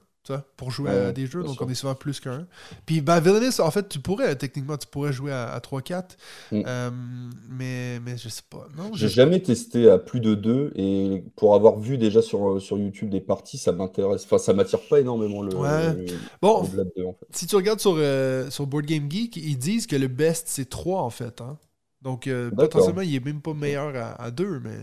pour 0.56 0.72
jouer 0.72 0.92
à 0.92 1.12
des 1.12 1.28
jeux, 1.28 1.44
donc 1.44 1.62
on 1.62 1.70
est 1.70 1.76
souvent 1.76 1.96
plus 1.96 2.20
qu'un. 2.20 2.48
Puis 2.86 3.02
ben, 3.02 3.20
Villainous, 3.20 3.60
en 3.60 3.72
fait, 3.72 3.88
tu 3.88 4.00
pourrais, 4.00 4.36
techniquement, 4.36 4.78
tu 4.78 4.88
pourrais 4.88 5.14
jouer 5.14 5.32
à, 5.32 5.60
3-4, 5.60 6.04
mm. 6.52 6.62
euh, 6.66 6.90
mais, 7.50 8.00
mais 8.00 8.18
je 8.18 8.30
sais 8.30 8.44
pas. 8.50 8.68
J'ai 8.94 9.10
jamais 9.10 9.42
testé 9.42 9.90
à 9.90 9.98
plus 9.98 10.20
de 10.20 10.36
2, 10.36 10.74
et 10.76 11.24
pour 11.36 11.56
avoir 11.56 11.80
vu 11.80 11.98
déjà 11.98 12.22
sur, 12.22 12.62
sur 12.62 12.78
YouTube 12.78 13.10
des 13.10 13.22
parties, 13.22 13.58
ça 13.58 13.72
m'intéresse, 13.72 14.26
enfin, 14.26 14.38
ça 14.38 14.54
m'attire 14.54 14.82
pas 14.90 15.00
énormément 15.00 15.42
le, 15.42 15.52
bon, 16.42 16.68
Si 17.32 17.48
tu 17.48 17.56
regardes 17.56 17.80
sur, 17.80 17.96
euh, 17.98 18.50
sur 18.50 18.68
Board 18.68 18.86
Game 18.86 19.10
Geek, 19.10 19.38
ils 19.38 19.58
disent 19.58 19.88
que 19.88 19.96
le 19.96 20.08
best, 20.08 20.48
c'est 20.48 20.70
3, 20.70 21.02
en 21.02 21.10
fait. 21.10 21.42
Hein? 21.42 21.58
Donc, 22.02 22.28
euh, 22.28 22.52
potentiellement, 22.52 23.02
il 23.02 23.16
est 23.16 23.26
même 23.26 23.42
pas 23.42 23.54
meilleur 23.54 23.96
à, 23.96 24.22
à 24.22 24.32
2, 24.32 24.60
mais... 24.60 24.78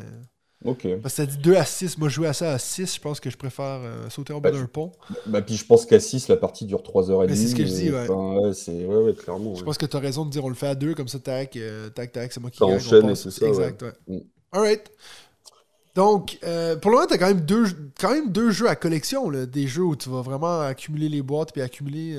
Ok. 0.64 0.87
Parce 1.03 1.14
que 1.14 1.22
ça 1.22 1.27
dit 1.27 1.37
2 1.37 1.57
à 1.57 1.64
6. 1.64 1.98
Moi, 1.98 2.09
jouer 2.09 2.29
à 2.29 2.33
ça 2.33 2.53
à 2.53 2.59
6, 2.59 2.94
je 2.94 3.00
pense 3.00 3.20
que 3.20 3.29
je 3.29 3.37
préfère 3.37 3.81
euh, 3.83 4.09
sauter 4.09 4.33
en 4.33 4.40
bas 4.40 4.50
bah, 4.50 4.59
d'un 4.59 4.66
pont. 4.66 4.92
Bah, 5.27 5.42
puis 5.42 5.57
je 5.57 5.64
pense 5.64 5.85
qu'à 5.85 6.00
6, 6.00 6.29
la 6.29 6.37
partie 6.37 6.64
dure 6.64 6.81
3h30. 6.83 7.29
c'est 7.35 7.48
ce 7.48 7.55
que 7.55 7.64
je 7.64 7.72
dis, 7.72 7.90
ouais. 7.90 8.09
ouais, 8.09 8.55
c'est... 8.55 8.87
ouais, 8.87 8.96
ouais, 8.96 9.14
clairement. 9.14 9.55
Je 9.55 9.62
pense 9.62 9.77
que 9.77 9.87
tu 9.87 9.96
as 9.96 10.00
raison 10.00 10.24
de 10.24 10.31
dire 10.31 10.44
on 10.44 10.48
le 10.48 10.55
fait 10.55 10.68
à 10.68 10.74
2, 10.74 10.94
comme 10.94 11.09
ça, 11.09 11.18
tac, 11.18 11.57
euh, 11.57 11.90
tac, 11.90 12.12
tac, 12.12 12.33
c'est 12.33 12.40
moi 12.40 12.50
qui 12.50 12.61
gagne. 12.61 12.77
enchaîne, 12.77 13.14
c'est 13.14 13.31
ça. 13.31 13.46
Exact, 13.46 13.83
ouais. 13.83 13.92
Mm. 14.09 14.20
Alright. 14.53 14.90
Donc, 15.94 16.38
euh, 16.44 16.77
pour 16.77 16.90
le 16.90 16.96
moment, 16.96 17.07
tu 17.07 17.14
as 17.14 17.18
quand 17.18 17.29
même, 17.29 17.42
deux, 17.42 17.66
quand 18.00 18.11
même 18.11 18.33
deux 18.33 18.50
jeux 18.50 18.68
à 18.68 18.74
collection, 18.74 19.31
là, 19.31 19.46
des 19.46 19.66
jeux 19.66 19.85
où 19.85 19.94
tu 19.94 20.09
vas 20.09 20.22
vraiment 20.22 20.61
accumuler 20.61 21.09
les 21.09 21.22
boîtes 21.22 21.53
puis 21.53 21.62
accumuler. 21.62 22.18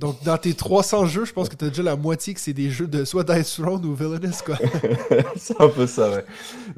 Donc, 0.00 0.16
dans 0.24 0.38
tes 0.38 0.54
300 0.54 1.04
jeux, 1.04 1.26
je 1.26 1.34
pense 1.34 1.50
que 1.50 1.56
tu 1.56 1.66
as 1.66 1.68
déjà 1.68 1.82
la 1.82 1.94
moitié 1.94 2.32
que 2.32 2.40
c'est 2.40 2.54
des 2.54 2.70
jeux 2.70 2.86
de 2.86 3.04
soit 3.04 3.22
Dice 3.22 3.60
Throne 3.60 3.84
ou 3.84 3.94
Villainous, 3.94 4.42
quoi. 4.46 4.56
c'est 5.36 5.60
un 5.60 5.68
peu 5.68 5.86
ça, 5.86 6.08
ouais. 6.08 6.24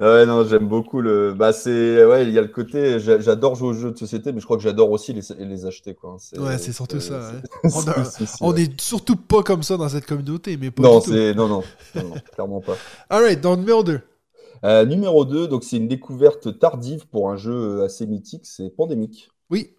Ouais, 0.01 0.27
non, 0.27 0.45
j'aime 0.45 0.67
beaucoup 0.67 1.01
le. 1.01 1.33
Bah, 1.33 1.53
c'est. 1.53 2.05
Ouais, 2.05 2.25
il 2.25 2.33
y 2.33 2.39
a 2.39 2.43
le 2.43 2.49
côté. 2.49 2.99
J'adore 2.99 3.55
jouer 3.55 3.69
aux 3.69 3.75
jeux 3.75 3.93
de 3.93 3.97
société, 3.97 4.33
mais 4.33 4.41
je 4.41 4.45
crois 4.45 4.57
que 4.57 4.65
j'adore 4.65 4.91
aussi 4.91 5.13
les, 5.13 5.23
les 5.39 5.67
acheter, 5.67 5.95
quoi. 5.95 6.17
Ouais, 6.37 6.59
c'est 6.59 6.73
surtout 6.73 6.99
ça. 6.99 7.31
On, 8.41 8.57
est 8.57 8.81
surtout 8.81 9.15
pas 9.15 9.45
comme 9.45 9.63
ça 9.63 9.77
dans 9.77 9.89
cette 9.89 10.07
communauté, 10.07 10.57
mais 10.57 10.73
pas 10.73 10.83
non, 10.83 10.99
du 10.99 11.05
tout. 11.05 11.13
Non, 11.13 11.47
non, 11.47 11.63
non, 11.95 12.15
clairement 12.35 12.61
pas. 12.61 12.77
Alright, 13.09 13.41
donc 13.41 13.61
numéro 13.61 13.85
2. 13.85 14.01
Euh, 14.65 14.85
numéro 14.85 15.25
2, 15.25 15.47
donc 15.47 15.63
c'est 15.63 15.77
une 15.77 15.87
découverte 15.87 16.59
tardive 16.59 17.07
pour 17.07 17.31
un 17.31 17.37
jeu 17.37 17.85
assez 17.85 18.05
mythique, 18.05 18.47
c'est 18.47 18.71
Pandémique. 18.71 19.31
Oui. 19.49 19.71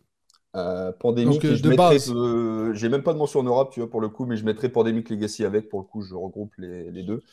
Euh, 0.55 0.91
Pandémique, 0.91 1.43
euh, 1.45 1.55
je 1.55 2.71
j'ai 2.75 2.89
même 2.89 3.01
pas 3.01 3.13
de 3.13 3.17
mention 3.17 3.39
en 3.39 3.43
Europe, 3.43 3.71
tu 3.71 3.79
vois, 3.79 3.89
pour 3.89 4.01
le 4.01 4.09
coup, 4.09 4.25
mais 4.25 4.37
je 4.37 4.45
mettrais 4.45 4.69
Pandémique 4.69 5.09
Legacy 5.09 5.45
avec, 5.45 5.67
pour 5.67 5.79
le 5.79 5.85
coup, 5.85 6.01
je 6.01 6.13
regroupe 6.13 6.53
les, 6.57 7.03
deux. 7.03 7.23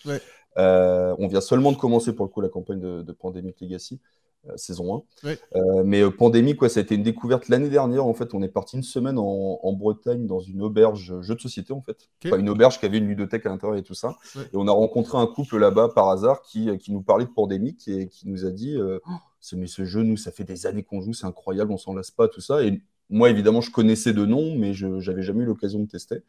on 0.56 1.28
vient 1.28 1.40
seulement 1.40 1.72
de 1.72 1.76
commencer, 1.76 2.14
pour 2.14 2.24
le 2.24 2.30
coup, 2.30 2.40
la 2.40 2.48
campagne 2.48 2.80
de, 2.80 3.02
de 3.02 3.12
Pandémique 3.12 3.61
Legacy. 3.61 4.00
Euh, 4.48 4.56
saison 4.56 5.04
1. 5.24 5.28
Euh, 5.54 5.83
mais 5.85 6.00
euh, 6.00 6.11
Pandémie, 6.11 6.56
quoi, 6.56 6.70
ça 6.70 6.80
a 6.80 6.83
été 6.83 6.94
une 6.94 7.02
découverte 7.02 7.48
l'année 7.50 7.68
dernière. 7.68 8.06
En 8.06 8.14
fait, 8.14 8.33
on 8.33 8.42
est 8.42 8.48
parti 8.48 8.76
une 8.76 8.83
semaine 8.83 9.18
en, 9.18 9.72
Bretagne 9.74 10.26
dans 10.26 10.40
une 10.40 10.62
auberge 10.62 11.20
jeu 11.20 11.35
de 11.35 11.40
société, 11.40 11.72
en 11.72 11.83
fait. 11.83 12.09
une 12.24 12.48
auberge 12.48 12.80
qui 12.80 12.87
avait 12.87 12.98
une 12.98 13.06
ludothèque 13.06 13.44
à 13.46 13.50
l'intérieur 13.50 13.78
et 13.78 13.83
tout 13.83 13.94
ça. 13.94 14.16
Et 14.37 14.54
on 14.54 14.66
a 14.66 14.72
rencontré 14.72 15.18
un 15.18 15.26
couple 15.26 15.59
là-bas 15.59 15.90
par 15.94 16.09
hasard 16.09 16.42
qui, 16.42 16.76
qui 16.78 16.92
nous 16.92 17.02
parlait 17.02 17.26
de 17.26 17.30
Pandémie 17.30 17.76
et 17.87 18.09
qui 18.09 18.28
nous 18.28 18.46
a 18.46 18.50
dit 18.50 18.78
oh, 18.78 19.16
ce 19.40 19.85
jeu, 19.85 20.02
nous, 20.02 20.16
ça 20.16 20.33
fait 20.33 20.44
des 20.44 20.66
années 20.66 20.83
qu'on 20.83 21.00
joue, 21.02 21.12
c'est 21.12 21.26
incroyable, 21.26 21.70
on 21.72 21.78
s'en 21.78 21.94
lasse 21.94 22.11
pas, 22.11 22.26
tout 22.28 22.40
ça. 22.40 22.62
Et 22.62 22.80
moi, 23.11 23.31
évidemment, 23.31 23.61
je 23.61 23.70
connaissais 23.70 24.12
de 24.12 24.25
nom, 24.25 24.57
mais 24.57 24.73
je 24.73 24.87
n'avais 24.87 25.23
jamais 25.23 25.42
eu 25.42 25.46
l'occasion 25.46 25.81
de 25.81 25.88
tester. 25.88 26.23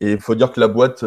Et 0.00 0.12
il 0.12 0.20
faut 0.20 0.34
dire 0.34 0.52
que 0.52 0.60
la 0.60 0.68
boîte, 0.68 1.04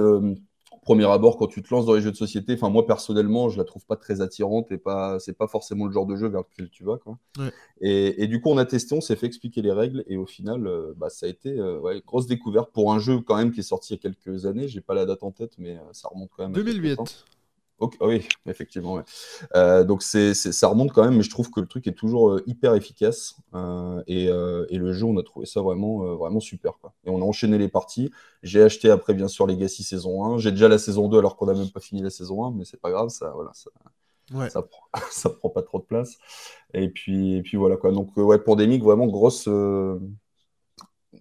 premier 0.88 1.12
abord, 1.12 1.36
quand 1.36 1.48
tu 1.48 1.62
te 1.62 1.74
lances 1.74 1.86
dans 1.86 1.96
les 1.96 2.02
jeux 2.02 2.12
de 2.12 2.15
société, 2.15 2.54
enfin 2.54 2.70
moi 2.70 2.88
personnellement, 2.88 3.50
je 3.50 3.58
la 3.58 3.65
trouve 3.65 3.86
pas 3.86 3.98
très 3.98 4.22
attirante 4.22 4.72
et 4.72 4.78
pas, 4.78 5.20
c'est 5.20 5.38
pas 5.38 5.48
forcément 5.48 5.86
le 5.86 5.91
genre 5.91 6.06
de 6.06 6.15
jeu 6.15 6.30
vers 6.30 6.43
lequel 6.50 6.70
tu 6.70 6.86
vas. 6.86 6.98
Quoi. 6.98 7.17
Et, 7.82 8.26
du 8.28 8.39
coup, 8.39 8.50
on 8.50 8.58
a 8.58 8.63
testé, 8.63 8.96
on 8.96 9.02
s'est 9.02 9.17
fait 9.17 9.26
expliquer 9.26 9.62
les 9.62 9.74
règles 9.74 10.06
et 10.08 10.15
au 10.15 10.26
final, 10.26 10.65
euh, 10.65 10.93
bah, 10.96 11.10
ça 11.10 11.26
a 11.26 11.30
été 11.30 11.60
euh, 11.60 11.78
ouais, 11.80 12.02
grosse 12.08 12.26
découverte 12.26 12.72
pour 12.72 12.93
un 12.93 13.00
jeu 13.00 13.20
quand 13.20 13.36
même 13.36 13.52
qui 13.52 13.60
est 13.60 13.63
sorti 13.63 13.93
il 13.93 13.98
y 13.98 14.00
a 14.00 14.02
quelques 14.02 14.46
années. 14.46 14.70
J'ai 14.70 14.80
pas 14.80 14.93
la 14.93 15.06
date 15.06 15.24
en 15.24 15.32
tête, 15.32 15.56
mais 15.58 15.76
euh, 15.76 15.82
ça 15.91 16.08
remonte 16.08 16.30
quand 16.38 16.43
même. 16.43 16.54
2008. 16.54 17.26
Oui, 17.79 18.27
effectivement. 18.47 19.01
Euh, 19.55 19.83
donc 19.83 20.01
c'est, 20.01 20.33
ça 20.33 20.67
remonte 20.67 20.91
quand 20.91 21.03
même, 21.03 21.15
mais 21.15 21.23
je 21.23 21.29
trouve 21.29 21.51
que 21.51 21.59
le 21.59 21.67
truc 21.67 21.85
est 21.87 21.93
toujours 21.93 22.31
euh, 22.31 22.43
hyper 22.47 22.73
efficace. 22.73 23.35
Euh, 23.53 24.01
et, 24.07 24.27
le 24.77 24.93
jeu, 24.93 25.05
on 25.05 25.17
a 25.17 25.23
trouvé 25.23 25.45
ça 25.45 25.61
vraiment, 25.61 26.15
vraiment 26.15 26.39
super. 26.39 26.73
Et 27.05 27.09
on 27.09 27.21
a 27.21 27.25
enchaîné 27.25 27.57
les 27.57 27.69
parties. 27.69 28.11
J'ai 28.41 28.63
acheté 28.63 28.89
après, 28.89 29.13
bien 29.13 29.27
sûr, 29.27 29.45
Legacy 29.45 29.83
saison 29.83 30.23
1. 30.23 30.37
J'ai 30.39 30.51
déjà 30.51 30.67
la 30.67 30.79
saison 30.79 31.07
2 31.07 31.19
alors 31.19 31.35
qu'on 31.35 31.45
n'a 31.45 31.53
même 31.53 31.69
pas 31.69 31.79
fini 31.79 32.01
la 32.01 32.09
saison 32.09 32.45
1, 32.45 32.51
mais 32.51 32.65
c'est 32.65 32.81
pas 32.81 32.89
grave, 32.89 33.09
ça, 33.09 33.31
voilà, 33.35 33.51
ça, 33.53 33.69
ça, 34.49 34.61
prend, 34.63 34.83
ça 35.11 35.29
prend 35.29 35.49
pas 35.49 35.61
trop 35.61 35.79
de 35.79 35.85
place. 35.85 36.17
Et 36.73 36.89
puis, 36.89 37.35
et 37.35 37.41
puis 37.43 37.57
voilà 37.57 37.77
quoi. 37.77 37.91
Donc, 37.91 38.15
ouais, 38.17 38.39
pour 38.39 38.55
Demic, 38.55 38.81
vraiment 38.81 39.07
grosse 39.07 39.47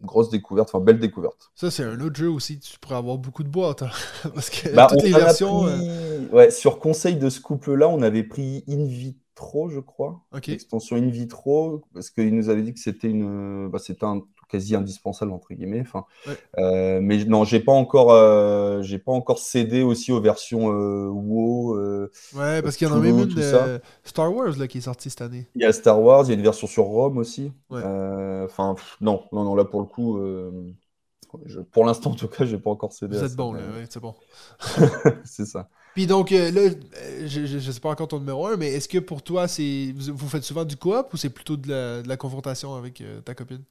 grosse 0.03 0.31
découverte, 0.31 0.71
enfin 0.73 0.85
belle 0.85 0.99
découverte. 0.99 1.51
Ça, 1.55 1.71
c'est 1.71 1.85
un 1.85 2.01
autre 2.01 2.17
jeu 2.17 2.31
aussi, 2.31 2.59
tu 2.59 2.79
pourrais 2.79 2.97
avoir 2.97 3.19
beaucoup 3.19 3.43
de 3.43 3.49
boîtes. 3.49 3.83
Hein. 3.83 3.91
Parce 4.35 4.51
que 4.51 4.75
bah, 4.75 4.89
toutes 4.91 5.03
les 5.03 5.13
versions. 5.13 5.67
Euh, 5.67 6.29
ouais, 6.33 6.51
sur 6.51 6.79
conseil 6.79 7.17
de 7.17 7.29
ce 7.31 7.41
couple-là, 7.41 7.89
on 7.89 8.03
avait 8.03 8.25
pris 8.25 8.65
In 8.69 8.85
Vitro, 8.85 9.69
je 9.69 9.81
crois. 9.81 10.23
Extension 10.47 10.97
In 10.97 11.09
Vitro, 11.09 11.83
parce 11.93 12.11
qu'il 12.11 12.35
nous 12.35 12.49
avait 12.49 12.63
dit 12.63 12.75
que 12.75 12.81
c'était 12.81 13.09
une. 13.09 13.69
Bah, 13.69 13.79
c'était 13.79 14.05
un 14.05 14.23
quasi 14.49 14.75
indispensable 14.75 15.33
entre 15.33 15.55
guillemets. 15.55 15.81
Enfin, 15.83 16.05
Ouais. 16.27 16.37
euh, 16.59 17.01
mais 17.03 17.25
non, 17.25 17.45
j'ai 17.45 17.61
pas 17.61 17.73
encore, 17.73 18.13
euh, 18.13 18.83
j'ai 18.83 18.99
pas 18.99 19.13
encore 19.13 19.39
cédé 19.39 19.83
aussi 19.83 20.13
aux 20.13 20.21
versions 20.21 20.73
euh, 20.73 21.09
WoW. 21.09 22.09
Ouais, 22.33 22.63
parce 22.63 22.77
qu'il 22.77 22.87
y 22.87 22.91
en 22.91 22.95
a 22.95 23.01
même 23.01 23.19
une 23.19 23.35
de. 23.35 23.81
Star 24.05 24.33
Wars 24.35 24.57
là, 24.59 24.69
qui 24.69 24.79
est 24.79 24.83
sortie 24.83 25.11
cette 25.11 25.23
année. 25.23 25.47
Il 25.55 25.63
y 25.63 25.65
a 25.65 25.73
Star 25.73 26.01
Wars, 26.01 26.25
il 26.25 26.29
y 26.29 26.31
a 26.33 26.35
une 26.35 26.43
version 26.43 26.67
sur 26.67 26.85
Rome 26.85 27.19
aussi. 27.19 27.53
Enfin, 27.71 28.75
non, 29.01 29.25
non, 29.33 29.45
non, 29.45 29.55
là 29.55 29.65
pour 29.65 29.81
le 29.81 29.87
coup, 29.87 30.19
je- 31.45 31.61
pour 31.61 31.85
l'instant 31.85 32.11
en 32.11 32.15
tout 32.15 32.29
cas, 32.29 32.45
j'ai 32.45 32.59
pas 32.59 32.71
encore 32.71 32.93
cédé. 32.93 33.17
Vous 33.17 33.25
êtes 33.25 33.35
bon, 33.37 33.53
là, 33.53 33.61
ouais, 33.73 33.87
c'est 33.89 34.01
bon. 34.01 34.15
c'est 35.25 35.47
ça. 35.47 35.69
Puis 35.95 36.07
donc, 36.07 36.33
euh, 36.33 36.51
là, 36.51 36.71
je, 37.27 37.47
je, 37.47 37.59
je 37.59 37.71
sais 37.71 37.81
pas 37.81 37.89
encore 37.91 38.09
ton 38.09 38.19
numéro 38.19 38.47
1, 38.47 38.57
mais 38.57 38.69
est-ce 38.73 38.89
que 38.89 38.99
pour 38.99 39.23
toi, 39.23 39.49
c'est 39.49 39.93
vous, 39.97 40.15
vous 40.15 40.29
faites 40.29 40.43
souvent 40.45 40.65
du 40.65 40.77
coop 40.77 41.13
ou 41.15 41.17
c'est 41.17 41.31
plutôt 41.31 41.57
de 41.57 41.69
la, 41.71 42.03
de 42.03 42.09
la 42.09 42.17
confrontation 42.19 42.75
avec 42.75 43.01
euh, 43.01 43.21
ta 43.23 43.35
copine? 43.35 43.65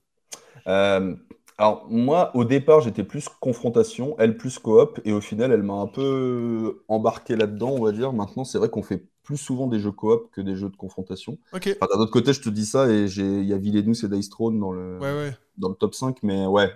Euh, 0.68 1.16
alors 1.58 1.88
moi, 1.90 2.36
au 2.36 2.44
départ, 2.46 2.82
j'étais 2.82 3.04
plus 3.04 3.30
confrontation, 3.40 4.16
elle 4.20 4.38
plus 4.38 4.60
coop, 4.60 5.00
et 5.06 5.14
au 5.14 5.22
final, 5.22 5.52
elle 5.52 5.64
m'a 5.64 5.74
un 5.76 5.88
peu 5.88 6.84
embarqué 6.88 7.36
là-dedans, 7.36 7.72
on 7.72 7.84
va 7.84 7.92
dire. 7.92 8.14
Maintenant, 8.14 8.44
c'est 8.44 8.58
vrai 8.58 8.70
qu'on 8.70 8.84
fait 8.84 9.06
plus 9.24 9.38
souvent 9.38 9.68
des 9.68 9.80
jeux 9.80 9.92
coop 9.92 10.30
que 10.32 10.42
des 10.42 10.56
jeux 10.56 10.70
de 10.70 10.76
confrontation. 10.76 11.38
Ok. 11.52 11.68
Enfin, 11.82 11.88
d'un 11.96 12.02
autre 12.02 12.12
côté, 12.12 12.34
je 12.34 12.42
te 12.42 12.50
dis 12.50 12.66
ça, 12.66 12.90
et 12.92 13.06
il 13.06 13.46
y 13.46 13.54
a 13.54 13.58
Villeneuve 13.58 13.96
et 14.04 14.08
Dice 14.10 14.30
Throne 14.30 14.60
dans 14.60 14.72
le, 14.72 15.00
Ouais, 15.00 15.12
ouais. 15.14 15.38
dans 15.58 15.70
le 15.70 15.76
top 15.76 15.96
5, 15.96 16.22
mais 16.24 16.46
ouais, 16.46 16.72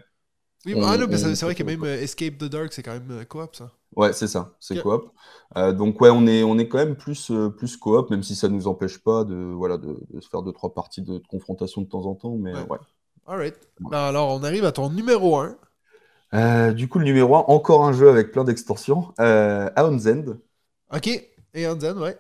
Oui, 0.65 0.73
On- 0.75 0.81
ah, 0.81 0.97
non, 0.97 1.07
mais 1.07 1.17
on 1.17 1.35
c'est 1.35 1.41
vrai 1.45 1.55
que 1.55 1.63
même 1.63 1.83
euh, 1.83 2.01
Escape 2.01 2.37
the 2.37 2.45
Dark, 2.45 2.71
c'est 2.73 2.83
quand 2.83 2.93
même 2.93 3.11
euh, 3.11 3.25
coop, 3.25 3.55
ça. 3.55 3.71
ouais, 3.95 4.13
c'est 4.13 4.27
ça, 4.27 4.55
c'est 4.59 4.77
coop. 4.77 5.11
Euh, 5.57 5.73
donc 5.73 5.99
ouais, 6.01 6.09
on 6.09 6.27
est, 6.27 6.43
on 6.43 6.57
est 6.59 6.67
quand 6.67 6.77
même 6.77 6.95
plus, 6.95 7.31
euh, 7.31 7.49
plus 7.49 7.77
coop, 7.77 8.09
même 8.09 8.23
si 8.23 8.35
ça 8.35 8.47
nous 8.49 8.67
empêche 8.67 8.99
pas 8.99 9.23
de, 9.23 9.35
voilà, 9.35 9.77
de, 9.77 9.97
de 10.11 10.19
se 10.21 10.29
faire 10.29 10.41
deux, 10.43 10.51
trois 10.53 10.73
parties 10.73 11.01
de, 11.01 11.17
de 11.17 11.27
confrontation 11.27 11.81
de 11.81 11.87
temps 11.87 12.05
en 12.05 12.15
temps, 12.15 12.35
mais 12.37 12.53
Ouais. 12.53 12.67
ouais. 12.69 12.77
Alright. 13.29 13.53
Ben 13.79 13.99
alors, 13.99 14.29
on 14.31 14.43
arrive 14.43 14.65
à 14.65 14.71
ton 14.71 14.89
numéro 14.89 15.37
1. 15.37 15.55
Euh, 16.33 16.73
du 16.73 16.87
coup, 16.87 16.97
le 16.97 17.05
numéro 17.05 17.35
1, 17.35 17.39
encore 17.41 17.85
un 17.85 17.93
jeu 17.93 18.09
avec 18.09 18.31
plein 18.31 18.43
d'extorsions, 18.43 19.13
euh, 19.19 19.69
Aon's 19.75 20.07
End. 20.07 20.25
Ok. 20.91 21.07
Et 21.53 21.67
Anzen, 21.67 21.99
ouais. 21.99 22.17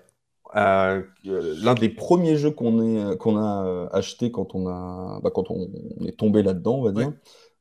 Euh, 0.55 1.01
euh, 1.25 1.55
l'un 1.63 1.73
des 1.73 1.89
premiers 1.89 2.37
jeux 2.37 2.51
qu'on 2.51 3.37
a 3.37 3.89
acheté 3.91 4.31
quand 4.31 4.53
on 4.53 4.67
a 4.67 5.19
bah, 5.23 5.31
quand 5.33 5.49
on, 5.49 5.67
est 6.05 6.17
tombé 6.17 6.43
là-dedans, 6.43 6.75
on 6.75 6.83
va 6.83 6.91
dire. 6.91 7.07
Ouais. 7.07 7.13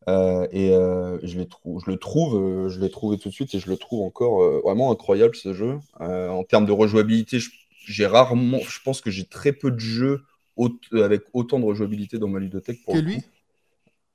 Euh, 0.08 0.46
et 0.52 0.74
euh, 0.74 1.18
je, 1.22 1.40
trou- 1.42 1.80
je 1.84 1.90
le 1.90 1.96
trouve, 1.96 2.36
euh, 2.36 2.68
je 2.68 2.80
l'ai 2.80 2.90
trouvé 2.90 3.16
tout 3.18 3.30
de 3.30 3.34
suite 3.34 3.54
et 3.54 3.58
je 3.60 3.70
le 3.70 3.78
trouve 3.78 4.06
encore 4.06 4.42
vraiment 4.62 4.92
incroyable 4.92 5.34
ce 5.36 5.54
jeu. 5.54 5.78
En 6.00 6.44
termes 6.44 6.66
de 6.66 6.72
rejouabilité, 6.72 7.38
je- 7.38 7.50
j'ai 7.86 8.06
rarement, 8.06 8.58
je 8.60 8.80
pense 8.84 9.00
que 9.00 9.10
j'ai 9.10 9.24
très 9.26 9.52
peu 9.52 9.70
de 9.70 9.80
jeux 9.80 10.20
aut- 10.56 10.70
avec 10.92 11.22
autant 11.32 11.58
de 11.58 11.64
rejouabilité 11.64 12.18
dans 12.18 12.28
ma 12.28 12.38
ludothèque 12.38 12.82
pour 12.84 12.94
Que 12.94 13.00
lui? 13.00 13.16
coup. 13.16 13.24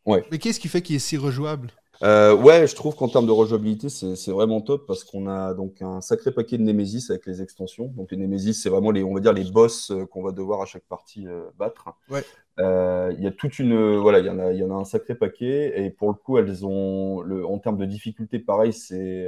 Ouais. 0.06 0.26
Mais 0.32 0.38
qu'est-ce 0.38 0.60
qui 0.60 0.68
fait 0.68 0.82
qu'il 0.82 0.96
est 0.96 1.00
si 1.00 1.18
rejouable? 1.18 1.72
Euh, 2.02 2.36
ouais, 2.36 2.68
je 2.68 2.76
trouve 2.76 2.96
qu'en 2.96 3.08
termes 3.08 3.28
de 3.28 3.32
rejouabilité, 3.32 3.88
c'est 3.88 4.32
vraiment 4.32 4.60
top 4.60 4.86
parce 4.88 5.06
qu'on 5.06 5.28
a 5.28 5.54
donc 5.54 5.82
un 5.82 6.02
sacré 6.02 6.32
paquet 6.32 6.58
de 6.58 6.64
Nemesis 6.64 7.06
avec 7.10 7.26
les 7.26 7.42
extensions. 7.42 7.86
Donc 7.96 8.12
les 8.12 8.18
Nemesis, 8.18 8.56
c'est 8.56 8.70
vraiment 8.70 8.92
les, 8.92 9.04
on 9.04 9.14
va 9.14 9.22
dire, 9.22 9.32
les 9.32 9.50
boss 9.50 9.92
euh, 9.92 10.06
qu'on 10.06 10.22
va 10.22 10.32
devoir 10.32 10.62
à 10.62 10.66
chaque 10.66 10.84
partie 10.84 11.28
euh, 11.28 11.44
battre. 11.58 11.90
Ouais. 12.10 12.26
Euh, 12.60 13.14
Il 13.18 13.24
y 13.24 13.28
a 13.28 13.32
toute 13.32 13.58
une, 13.58 13.98
voilà, 13.98 14.20
il 14.20 14.26
y 14.26 14.30
en 14.30 14.38
a, 14.40 14.52
il 14.52 14.60
y 14.60 14.64
en 14.64 14.72
a 14.72 14.74
un 14.74 14.84
sacré 14.84 15.16
paquet 15.16 15.82
et 15.82 15.90
pour 15.92 16.10
le 16.10 16.16
coup, 16.16 16.38
elles 16.38 16.66
ont, 16.66 17.22
le, 17.22 17.46
en 17.46 17.58
termes 17.58 17.78
de 17.78 17.86
difficulté, 17.86 18.38
pareil, 18.38 18.74
c'est, 18.74 19.28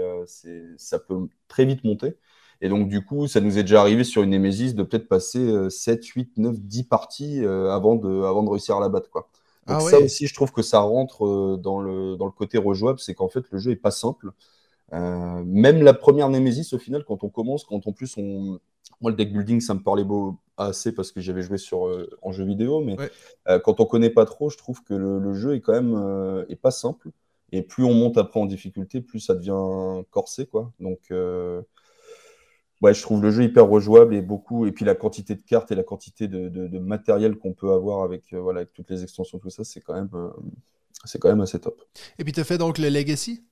ça 0.77 0.99
peut 0.99 1.27
très 1.47 1.65
vite 1.65 1.83
monter. 1.85 2.17
Et 2.61 2.69
donc 2.69 2.89
du 2.89 3.05
coup, 3.05 3.27
ça 3.27 3.39
nous 3.41 3.57
est 3.57 3.63
déjà 3.63 3.81
arrivé 3.81 4.03
sur 4.03 4.21
une 4.21 4.31
Nemesis 4.31 4.73
de 4.73 4.83
peut-être 4.83 5.07
passer 5.07 5.39
euh, 5.39 5.69
7, 5.69 6.05
8, 6.05 6.37
9, 6.37 6.59
10 6.59 6.83
parties 6.83 7.45
avant 7.45 7.95
de, 7.95 8.23
avant 8.23 8.43
de 8.43 8.49
réussir 8.49 8.75
à 8.77 8.79
la 8.81 8.89
battre, 8.89 9.09
quoi. 9.09 9.29
Donc 9.67 9.77
Ah 9.77 9.81
ça 9.81 9.99
aussi, 9.99 10.27
je 10.27 10.33
trouve 10.35 10.51
que 10.51 10.61
ça 10.61 10.79
rentre 10.79 11.25
euh, 11.25 11.57
dans 11.57 11.79
le, 11.81 12.15
dans 12.17 12.25
le 12.25 12.31
côté 12.31 12.57
rejouable, 12.57 12.99
c'est 12.99 13.15
qu'en 13.15 13.29
fait, 13.29 13.43
le 13.51 13.57
jeu 13.59 13.71
est 13.71 13.75
pas 13.75 13.91
simple. 13.91 14.31
Euh, 14.93 15.43
même 15.45 15.83
la 15.83 15.93
première 15.93 16.29
Nemesis, 16.29 16.73
au 16.73 16.79
final, 16.79 17.03
quand 17.05 17.23
on 17.23 17.29
commence, 17.29 17.65
quand 17.65 17.87
en 17.87 17.93
plus 17.93 18.17
on... 18.17 18.59
Moi, 19.01 19.11
le 19.11 19.17
deck 19.17 19.33
building, 19.33 19.61
ça 19.61 19.73
me 19.75 19.81
parlait 19.81 20.03
beau 20.05 20.37
assez 20.57 20.93
parce 20.93 21.11
que 21.11 21.21
j'avais 21.21 21.41
joué 21.41 21.57
sur, 21.57 21.87
euh, 21.87 22.09
en 22.21 22.31
jeu 22.31 22.45
vidéo, 22.45 22.81
mais 22.81 22.99
Ouais. 22.99 23.09
euh, 23.49 23.59
quand 23.59 23.79
on 23.79 23.85
connaît 23.85 24.09
pas 24.11 24.25
trop, 24.25 24.49
je 24.49 24.57
trouve 24.57 24.83
que 24.83 24.93
le, 24.93 25.19
le 25.19 25.33
jeu 25.33 25.55
est 25.55 25.61
quand 25.61 25.73
même 25.73 26.45
est 26.49 26.55
pas 26.55 26.71
simple. 26.71 27.09
Et 27.51 27.61
plus 27.61 27.83
on 27.83 27.93
monte 27.93 28.17
après 28.17 28.39
en 28.39 28.45
difficulté, 28.45 29.01
plus 29.01 29.19
ça 29.19 29.35
devient 29.35 30.03
corsé, 30.11 30.45
quoi. 30.47 30.71
Donc, 30.79 31.11
ouais, 32.81 32.93
je 32.93 33.01
trouve 33.01 33.21
le 33.21 33.31
jeu 33.31 33.43
hyper 33.43 33.67
rejouable 33.67 34.15
et 34.15 34.21
beaucoup. 34.21 34.65
Et 34.65 34.71
puis 34.71 34.85
la 34.85 34.95
quantité 34.95 35.35
de 35.35 35.41
cartes 35.41 35.71
et 35.71 35.75
la 35.75 35.83
quantité 35.83 36.27
de, 36.27 36.79
matériel 36.79 37.37
qu'on 37.37 37.53
peut 37.53 37.71
avoir 37.71 38.03
avec, 38.03 38.33
euh, 38.33 38.39
voilà, 38.39 38.61
avec 38.61 38.73
toutes 38.73 38.89
les 38.89 39.03
extensions, 39.03 39.39
tout 39.39 39.49
ça, 39.49 39.63
c'est 39.63 39.81
quand 39.81 39.93
même, 39.93 40.09
euh, 40.13 40.29
c'est 41.05 41.19
quand 41.19 41.29
même 41.29 41.41
assez 41.41 41.59
top. 41.59 41.81
Et 42.19 42.23
puis, 42.23 42.33
t'as 42.33 42.43
fait 42.43 42.57
donc 42.57 42.77
le 42.77 42.89
Legacy? 42.89 43.43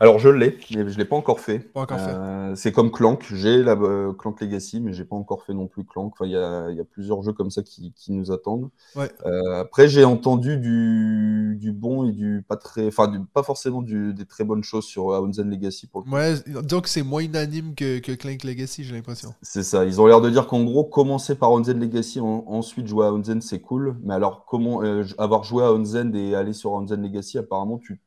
Alors 0.00 0.18
je 0.18 0.28
l'ai, 0.28 0.58
mais 0.74 0.88
je 0.88 0.98
l'ai 0.98 1.04
pas 1.04 1.16
encore 1.16 1.40
fait. 1.40 1.58
Pas 1.60 1.80
encore 1.82 1.98
fait. 1.98 2.12
Euh, 2.12 2.54
c'est 2.54 2.72
comme 2.72 2.90
Clank, 2.90 3.24
j'ai 3.32 3.62
la 3.62 3.72
euh, 3.72 4.12
Clank 4.12 4.40
Legacy, 4.40 4.80
mais 4.80 4.92
j'ai 4.92 5.04
pas 5.04 5.16
encore 5.16 5.42
fait 5.44 5.54
non 5.54 5.66
plus 5.66 5.84
Clank. 5.84 6.12
Enfin, 6.14 6.26
il 6.26 6.32
y 6.32 6.36
a, 6.36 6.70
il 6.70 6.76
y 6.76 6.80
a 6.80 6.84
plusieurs 6.84 7.22
jeux 7.22 7.32
comme 7.32 7.50
ça 7.50 7.62
qui, 7.62 7.92
qui 7.94 8.12
nous 8.12 8.30
attendent. 8.30 8.70
Ouais. 8.96 9.10
Euh, 9.26 9.60
après, 9.60 9.88
j'ai 9.88 10.04
entendu 10.04 10.56
du, 10.58 11.56
du 11.60 11.72
bon 11.72 12.04
et 12.08 12.12
du 12.12 12.44
pas 12.46 12.56
très, 12.56 12.86
enfin, 12.88 13.10
pas 13.32 13.42
forcément 13.42 13.82
du- 13.82 14.14
des 14.14 14.24
très 14.26 14.44
bonnes 14.44 14.62
choses 14.64 14.84
sur 14.84 15.14
Aonzen 15.14 15.48
Legacy 15.50 15.86
pour 15.86 16.00
le 16.00 16.06
coup. 16.06 16.14
Ouais, 16.16 16.34
disons 16.62 16.80
que 16.80 16.88
c'est 16.88 17.02
moins 17.02 17.22
unanime 17.22 17.74
que, 17.74 17.98
que 17.98 18.12
Clank 18.12 18.44
Legacy, 18.44 18.84
j'ai 18.84 18.94
l'impression. 18.94 19.34
C'est 19.42 19.62
ça. 19.62 19.84
Ils 19.84 20.00
ont 20.00 20.06
l'air 20.06 20.20
de 20.20 20.30
dire 20.30 20.46
qu'en 20.46 20.64
gros, 20.64 20.84
commencer 20.84 21.34
par 21.34 21.52
Onzen 21.52 21.78
Legacy, 21.78 22.20
en- 22.20 22.44
ensuite 22.46 22.86
jouer 22.86 23.06
à 23.06 23.12
Onzen, 23.12 23.40
c'est 23.40 23.60
cool. 23.60 23.96
Mais 24.02 24.14
alors, 24.14 24.44
comment 24.46 24.82
avoir 25.18 25.44
joué 25.44 25.64
à 25.64 25.72
Onzen 25.72 26.14
et 26.14 26.34
aller 26.34 26.52
sur 26.52 26.72
Onzen 26.72 27.02
Legacy, 27.02 27.38
apparemment, 27.38 27.78
tu 27.78 28.00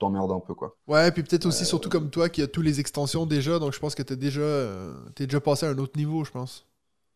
t'emmerdes 0.00 0.32
un 0.32 0.40
peu, 0.40 0.54
quoi. 0.54 0.76
Ouais, 0.86 1.10
puis 1.12 1.22
peut-être 1.22 1.46
aussi, 1.46 1.62
Euh, 1.62 1.66
surtout 1.66 1.88
comme 1.88 2.10
toi, 2.10 2.28
qui 2.28 2.42
a 2.42 2.48
tous 2.48 2.62
les 2.62 2.80
extensions 2.80 3.24
déjà, 3.26 3.58
donc 3.58 3.72
je 3.72 3.78
pense 3.78 3.94
que 3.94 4.02
t'es 4.02 4.16
déjà, 4.16 4.40
euh, 4.40 4.92
t'es 5.14 5.26
déjà 5.26 5.40
passé 5.40 5.66
à 5.66 5.70
un 5.70 5.78
autre 5.78 5.96
niveau, 5.96 6.24
je 6.24 6.30
pense. 6.30 6.66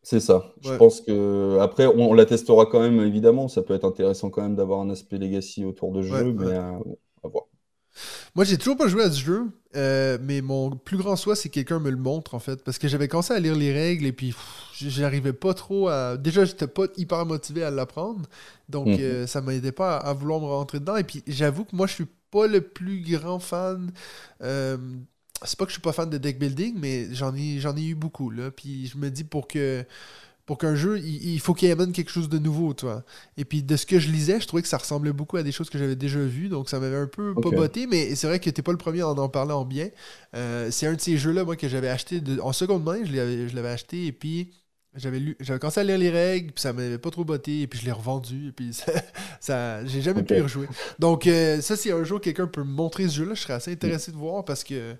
C'est 0.02 0.20
ça. 0.20 0.52
Je 0.62 0.70
pense 0.76 1.00
que 1.00 1.58
après, 1.60 1.86
on, 1.86 2.10
on 2.10 2.14
la 2.14 2.26
testera 2.26 2.66
quand 2.66 2.80
même, 2.80 3.00
évidemment. 3.00 3.48
Ça 3.48 3.62
peut 3.62 3.74
être 3.74 3.84
intéressant 3.86 4.30
quand 4.30 4.42
même 4.42 4.54
d'avoir 4.56 4.80
un 4.80 4.90
aspect 4.90 5.18
Legacy 5.18 5.64
autour 5.64 5.92
de 5.92 6.02
Ouais, 6.08 6.24
jeu, 6.24 6.32
ouais. 6.38 6.46
mais 6.46 6.54
euh, 6.54 6.78
bon, 6.84 6.98
à 7.22 7.28
voir. 7.28 7.44
Moi, 8.34 8.44
j'ai 8.44 8.58
toujours 8.58 8.76
pas 8.76 8.88
joué 8.88 9.02
à 9.04 9.10
ce 9.10 9.20
jeu, 9.20 9.44
euh, 9.76 10.18
mais 10.20 10.40
mon 10.40 10.70
plus 10.70 10.96
grand 10.96 11.16
souhait, 11.16 11.36
c'est 11.36 11.48
que 11.48 11.54
quelqu'un 11.54 11.78
me 11.78 11.90
le 11.90 11.96
montre, 11.96 12.34
en 12.34 12.38
fait. 12.38 12.62
Parce 12.64 12.78
que 12.78 12.88
j'avais 12.88 13.08
commencé 13.08 13.32
à 13.32 13.38
lire 13.40 13.54
les 13.54 13.72
règles 13.72 14.06
et 14.06 14.12
puis 14.12 14.34
j'arrivais 14.76 15.32
pas 15.32 15.54
trop 15.54 15.88
à. 15.88 16.16
Déjà, 16.16 16.44
j'étais 16.44 16.66
pas 16.66 16.84
hyper 16.96 17.24
motivé 17.26 17.62
à 17.62 17.70
l'apprendre. 17.70 18.22
Donc, 18.68 18.86
Mhm. 18.88 18.98
euh, 19.00 19.26
ça 19.26 19.40
m'aidait 19.40 19.72
pas 19.72 19.96
à, 19.98 20.08
à 20.10 20.12
vouloir 20.12 20.40
me 20.40 20.46
rentrer 20.46 20.80
dedans. 20.80 20.96
Et 20.96 21.04
puis, 21.04 21.22
j'avoue 21.26 21.64
que 21.64 21.74
moi, 21.76 21.86
je 21.86 21.94
suis 21.94 22.06
pas 22.34 22.46
le 22.48 22.60
plus 22.60 23.00
grand 23.02 23.38
fan. 23.38 23.92
euh, 24.42 24.76
c'est 25.44 25.58
pas 25.58 25.64
que 25.66 25.70
je 25.70 25.74
suis 25.74 25.82
pas 25.82 25.92
fan 25.92 26.08
de 26.10 26.18
deck 26.18 26.38
building, 26.38 26.74
mais 26.78 27.08
j'en 27.14 27.34
ai, 27.34 27.60
j'en 27.60 27.76
ai 27.76 27.84
eu 27.84 27.94
beaucoup, 27.94 28.30
là. 28.30 28.50
Puis, 28.50 28.86
je 28.88 28.98
me 28.98 29.10
dis 29.10 29.24
pour 29.24 29.48
que. 29.48 29.84
Pour 30.46 30.58
qu'un 30.58 30.74
jeu, 30.74 30.98
il, 30.98 31.34
il 31.34 31.40
faut 31.40 31.54
qu'il 31.54 31.70
amène 31.70 31.92
quelque 31.92 32.10
chose 32.10 32.28
de 32.28 32.38
nouveau, 32.38 32.74
toi. 32.74 33.04
Et 33.38 33.46
puis 33.46 33.62
de 33.62 33.76
ce 33.76 33.86
que 33.86 33.98
je 33.98 34.10
lisais, 34.10 34.40
je 34.40 34.46
trouvais 34.46 34.62
que 34.62 34.68
ça 34.68 34.76
ressemblait 34.78 35.12
beaucoup 35.14 35.38
à 35.38 35.42
des 35.42 35.52
choses 35.52 35.70
que 35.70 35.78
j'avais 35.78 35.96
déjà 35.96 36.20
vues, 36.20 36.48
donc 36.50 36.68
ça 36.68 36.78
m'avait 36.80 36.96
un 36.98 37.06
peu 37.06 37.34
pas 37.34 37.50
botté, 37.56 37.86
mais 37.86 38.14
c'est 38.14 38.26
vrai 38.26 38.40
que 38.40 38.50
t'es 38.50 38.62
pas 38.62 38.72
le 38.72 38.78
premier 38.78 39.00
à 39.02 39.08
en 39.08 39.28
parler 39.30 39.52
en 39.52 39.64
bien. 39.64 39.88
Euh, 40.36 40.70
c'est 40.70 40.86
un 40.86 40.94
de 40.94 41.00
ces 41.00 41.16
jeux-là, 41.16 41.44
moi, 41.44 41.56
que 41.56 41.68
j'avais 41.68 41.88
acheté 41.88 42.20
de- 42.20 42.40
en 42.40 42.52
seconde 42.52 42.84
main, 42.84 42.98
je 43.04 43.12
l'avais, 43.14 43.48
je 43.48 43.56
l'avais 43.56 43.70
acheté, 43.70 44.06
et 44.06 44.12
puis 44.12 44.50
j'avais 44.96 45.18
lu, 45.20 45.36
j'avais 45.40 45.58
commencé 45.58 45.80
à 45.80 45.84
lire 45.84 45.98
les 45.98 46.10
règles, 46.10 46.52
puis 46.52 46.62
ça 46.62 46.72
m'avait 46.72 46.98
pas 46.98 47.10
trop 47.10 47.24
botté, 47.24 47.62
et 47.62 47.66
puis 47.66 47.78
je 47.80 47.84
l'ai 47.84 47.92
revendu, 47.92 48.48
et 48.48 48.52
puis 48.52 48.72
ça, 48.74 48.92
ça- 49.40 49.84
j'ai 49.86 50.02
jamais 50.02 50.22
pu 50.22 50.36
y 50.36 50.40
rejouer. 50.40 50.68
Donc 50.98 51.26
euh, 51.26 51.60
ça, 51.60 51.76
si 51.76 51.90
un 51.90 52.04
jour 52.04 52.20
quelqu'un 52.20 52.46
peut 52.46 52.62
me 52.64 52.70
montrer 52.72 53.08
ce 53.08 53.14
jeu-là, 53.16 53.34
je 53.34 53.40
serais 53.42 53.54
assez 53.54 53.72
intéressé 53.72 54.12
de 54.12 54.16
voir, 54.16 54.44
parce 54.44 54.64
que, 54.64 54.94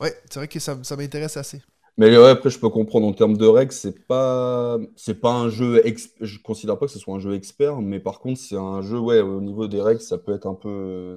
ouais, 0.00 0.14
c'est 0.30 0.38
vrai 0.40 0.48
que 0.48 0.58
ça, 0.60 0.78
ça 0.82 0.96
m'intéresse 0.96 1.36
assez. 1.36 1.62
Mais 1.98 2.16
ouais, 2.18 2.28
après, 2.28 2.50
je 2.50 2.58
peux 2.58 2.68
comprendre 2.68 3.06
en 3.06 3.14
termes 3.14 3.36
de 3.38 3.46
règles, 3.46 3.72
c'est 3.72 4.06
pas, 4.06 4.78
c'est 4.96 5.18
pas 5.20 5.32
un 5.32 5.48
jeu, 5.48 5.80
ex... 5.86 6.10
je 6.20 6.38
considère 6.38 6.78
pas 6.78 6.86
que 6.86 6.92
ce 6.92 6.98
soit 6.98 7.14
un 7.14 7.18
jeu 7.20 7.34
expert, 7.34 7.80
mais 7.80 8.00
par 8.00 8.20
contre, 8.20 8.38
c'est 8.38 8.56
un 8.56 8.82
jeu, 8.82 8.98
ouais, 8.98 9.20
au 9.20 9.40
niveau 9.40 9.66
des 9.66 9.80
règles, 9.80 10.00
ça 10.02 10.18
peut 10.18 10.34
être 10.34 10.46
un 10.46 10.54
peu, 10.54 11.16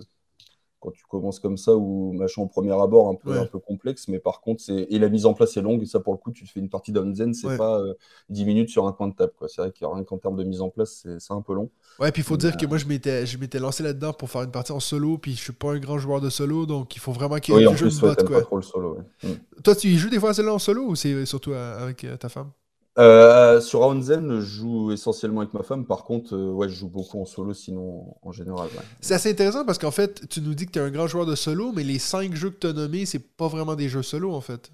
quand 0.79 0.91
tu 0.91 1.03
commences 1.07 1.39
comme 1.39 1.57
ça, 1.57 1.75
ou 1.75 2.13
machin 2.13 2.41
au 2.43 2.47
premier 2.47 2.71
abord, 2.71 3.09
un 3.09 3.15
peu, 3.15 3.31
Ouais. 3.31 3.39
un 3.39 3.45
peu 3.45 3.59
complexe, 3.59 4.07
mais 4.07 4.19
par 4.19 4.41
contre, 4.41 4.61
c'est, 4.61 4.87
et 4.89 4.99
la 4.99 5.09
mise 5.09 5.25
en 5.25 5.33
place 5.33 5.55
est 5.57 5.61
longue, 5.61 5.81
et 5.81 5.85
ça, 5.85 5.99
pour 5.99 6.13
le 6.13 6.17
coup, 6.19 6.31
tu 6.31 6.45
te 6.45 6.49
fais 6.51 6.59
une 6.59 6.69
partie 6.69 6.91
d'Onzen, 6.91 7.33
c'est 7.33 7.47
Ouais. 7.47 7.57
pas 7.57 7.79
euh, 7.79 7.93
10 8.29 8.45
minutes 8.45 8.69
sur 8.69 8.87
un 8.87 8.93
coin 8.93 9.07
de 9.07 9.15
table, 9.15 9.33
quoi. 9.37 9.47
C'est 9.47 9.61
vrai 9.61 9.71
qu'il 9.71 9.85
y 9.85 9.89
a 9.89 9.93
rien 9.93 10.03
qu'en 10.03 10.17
termes 10.17 10.35
de 10.35 10.43
mise 10.43 10.61
en 10.61 10.69
place, 10.69 11.05
c'est, 11.19 11.31
un 11.33 11.41
peu 11.41 11.53
long. 11.53 11.69
Ouais, 11.99 12.11
puis 12.11 12.21
il 12.21 12.25
faut 12.25 12.35
Mais, 12.35 12.39
dire 12.39 12.57
que 12.57 12.65
moi, 12.65 12.77
je 12.77 12.85
m'étais, 12.85 13.25
je 13.25 13.37
m'étais 13.37 13.59
lancé 13.59 13.83
là-dedans 13.83 14.13
pour 14.13 14.29
faire 14.29 14.43
une 14.43 14.51
partie 14.51 14.71
en 14.71 14.79
solo, 14.79 15.17
puis 15.17 15.33
je 15.35 15.41
suis 15.41 15.53
pas 15.53 15.71
un 15.73 15.79
grand 15.79 15.97
joueur 15.99 16.21
de 16.21 16.29
solo, 16.29 16.65
donc 16.65 16.95
il 16.95 16.99
faut 16.99 17.11
vraiment 17.11 17.39
que 17.39 17.51
Oui, 17.51 17.67
en 17.67 17.71
le 17.71 17.77
jeu 17.77 17.85
plus, 17.87 18.01
ouais, 18.01 18.09
botte, 18.09 18.17
t'aimes 18.17 18.27
quoi. 18.27 18.39
pas 18.39 18.45
trop 18.45 18.55
le 18.57 18.61
solo, 18.63 18.95
ouais. 18.95 19.29
Mm. 19.29 19.61
Toi, 19.63 19.75
tu 19.75 19.87
y 19.87 19.97
joues 19.97 20.09
des 20.09 20.19
fois 20.19 20.29
à 20.29 20.33
celle-là 20.33 20.53
en 20.53 20.59
solo 20.59 20.85
ou 20.87 20.95
c'est 20.95 21.25
surtout 21.25 21.51
euh, 21.51 21.83
avec 21.83 22.03
euh, 22.03 22.15
ta 22.17 22.29
femme? 22.29 22.51
Euh, 22.97 23.61
sur 23.61 23.83
Aonzen, 23.83 24.39
je 24.39 24.45
joue 24.45 24.91
essentiellement 24.91 25.41
avec 25.41 25.53
ma 25.53 25.63
femme. 25.63 25.85
Par 25.85 26.03
contre, 26.03 26.35
euh, 26.35 26.51
ouais, 26.51 26.67
je 26.67 26.75
joue 26.75 26.89
beaucoup 26.89 27.21
en 27.21 27.25
solo, 27.25 27.53
sinon 27.53 28.15
en 28.21 28.31
général. 28.31 28.67
C'est 28.99 29.13
assez 29.13 29.31
intéressant 29.31 29.63
parce 29.65 29.77
qu'en 29.77 29.91
fait, 29.91 30.27
tu 30.27 30.41
nous 30.41 30.53
dis 30.53 30.65
que 30.65 30.71
tu 30.71 30.79
es 30.79 30.81
un 30.81 30.89
grand 30.89 31.07
joueur 31.07 31.25
de 31.25 31.35
solo, 31.35 31.71
mais 31.71 31.83
les 31.83 31.99
cinq 31.99 32.35
jeux 32.35 32.49
que 32.49 32.59
tu 32.59 32.67
as 32.67 32.73
nommés, 32.73 33.05
c'est 33.05 33.19
pas 33.19 33.47
vraiment 33.47 33.75
des 33.75 33.89
jeux 33.89 34.03
solo 34.03 34.33
en 34.33 34.41
fait. 34.41 34.71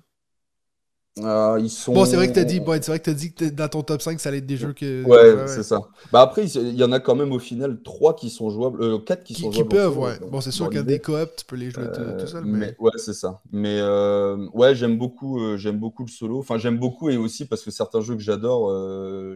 Euh, 1.18 1.58
ils 1.62 1.70
sont... 1.70 1.94
Bon, 1.94 2.04
c'est 2.04 2.18
vrai 2.18 2.28
que 2.28 2.34
t'as 2.34 2.44
dit, 2.44 2.60
bon, 2.60 2.74
c'est 2.74 2.92
vrai 2.92 3.00
que 3.00 3.06
t'as 3.06 3.14
dit 3.14 3.32
que 3.34 3.46
dans 3.46 3.70
ton 3.70 3.84
top 3.84 4.02
5, 4.02 4.20
ça 4.20 4.28
allait 4.28 4.40
être 4.40 4.46
des 4.46 4.58
jeux 4.58 4.74
que. 4.74 5.02
Ouais, 5.06 5.48
c'est 5.48 5.64
ça. 5.64 5.80
Bah 6.12 6.20
après, 6.20 6.46
il 6.46 6.76
y 6.76 6.84
en 6.84 6.92
a 6.92 7.00
quand 7.00 7.16
même 7.16 7.32
au 7.32 7.40
final 7.40 7.82
3 7.84 8.18
qui 8.18 8.30
sont 8.30 8.50
jouables, 8.50 8.84
euh, 8.84 9.00
4 9.00 9.24
qui, 9.24 9.34
qui 9.34 9.42
sont 9.44 9.50
qui 9.50 9.56
jouables. 9.60 9.70
peuvent, 9.70 9.92
en 9.92 9.94
solo, 9.94 10.06
ouais. 10.08 10.20
dans- 10.20 10.28
Bon, 10.28 10.42
c'est 10.42 10.52
sûr 10.52 10.68
qu'il 10.68 10.76
y 10.76 10.80
a 10.80 10.84
des 10.84 11.00
coop, 11.00 11.30
tu 11.38 11.46
peux 11.46 11.56
les 11.56 11.72
jouer 11.72 11.86
tout- 11.86 12.02
Euh, 12.02 12.20
tout 12.20 12.28
seul, 12.28 12.44
mais... 12.44 12.60
mais. 12.60 12.76
ouais, 12.80 12.92
c'est 12.98 13.14
ça. 13.14 13.40
Mais 13.54 13.78
euh, 13.80 14.46
ouais, 14.54 14.76
j'aime 14.76 14.98
beaucoup, 14.98 15.40
euh, 15.40 15.56
j'aime 15.56 15.80
beaucoup 15.80 16.04
le 16.04 16.12
solo. 16.12 16.40
Enfin, 16.40 16.58
j'aime 16.58 16.78
beaucoup 16.78 17.10
et 17.10 17.16
aussi 17.16 17.46
parce 17.46 17.62
que 17.64 17.72
certains 17.72 18.02
jeux 18.02 18.16
que 18.16 18.22
j'adore, 18.22 18.70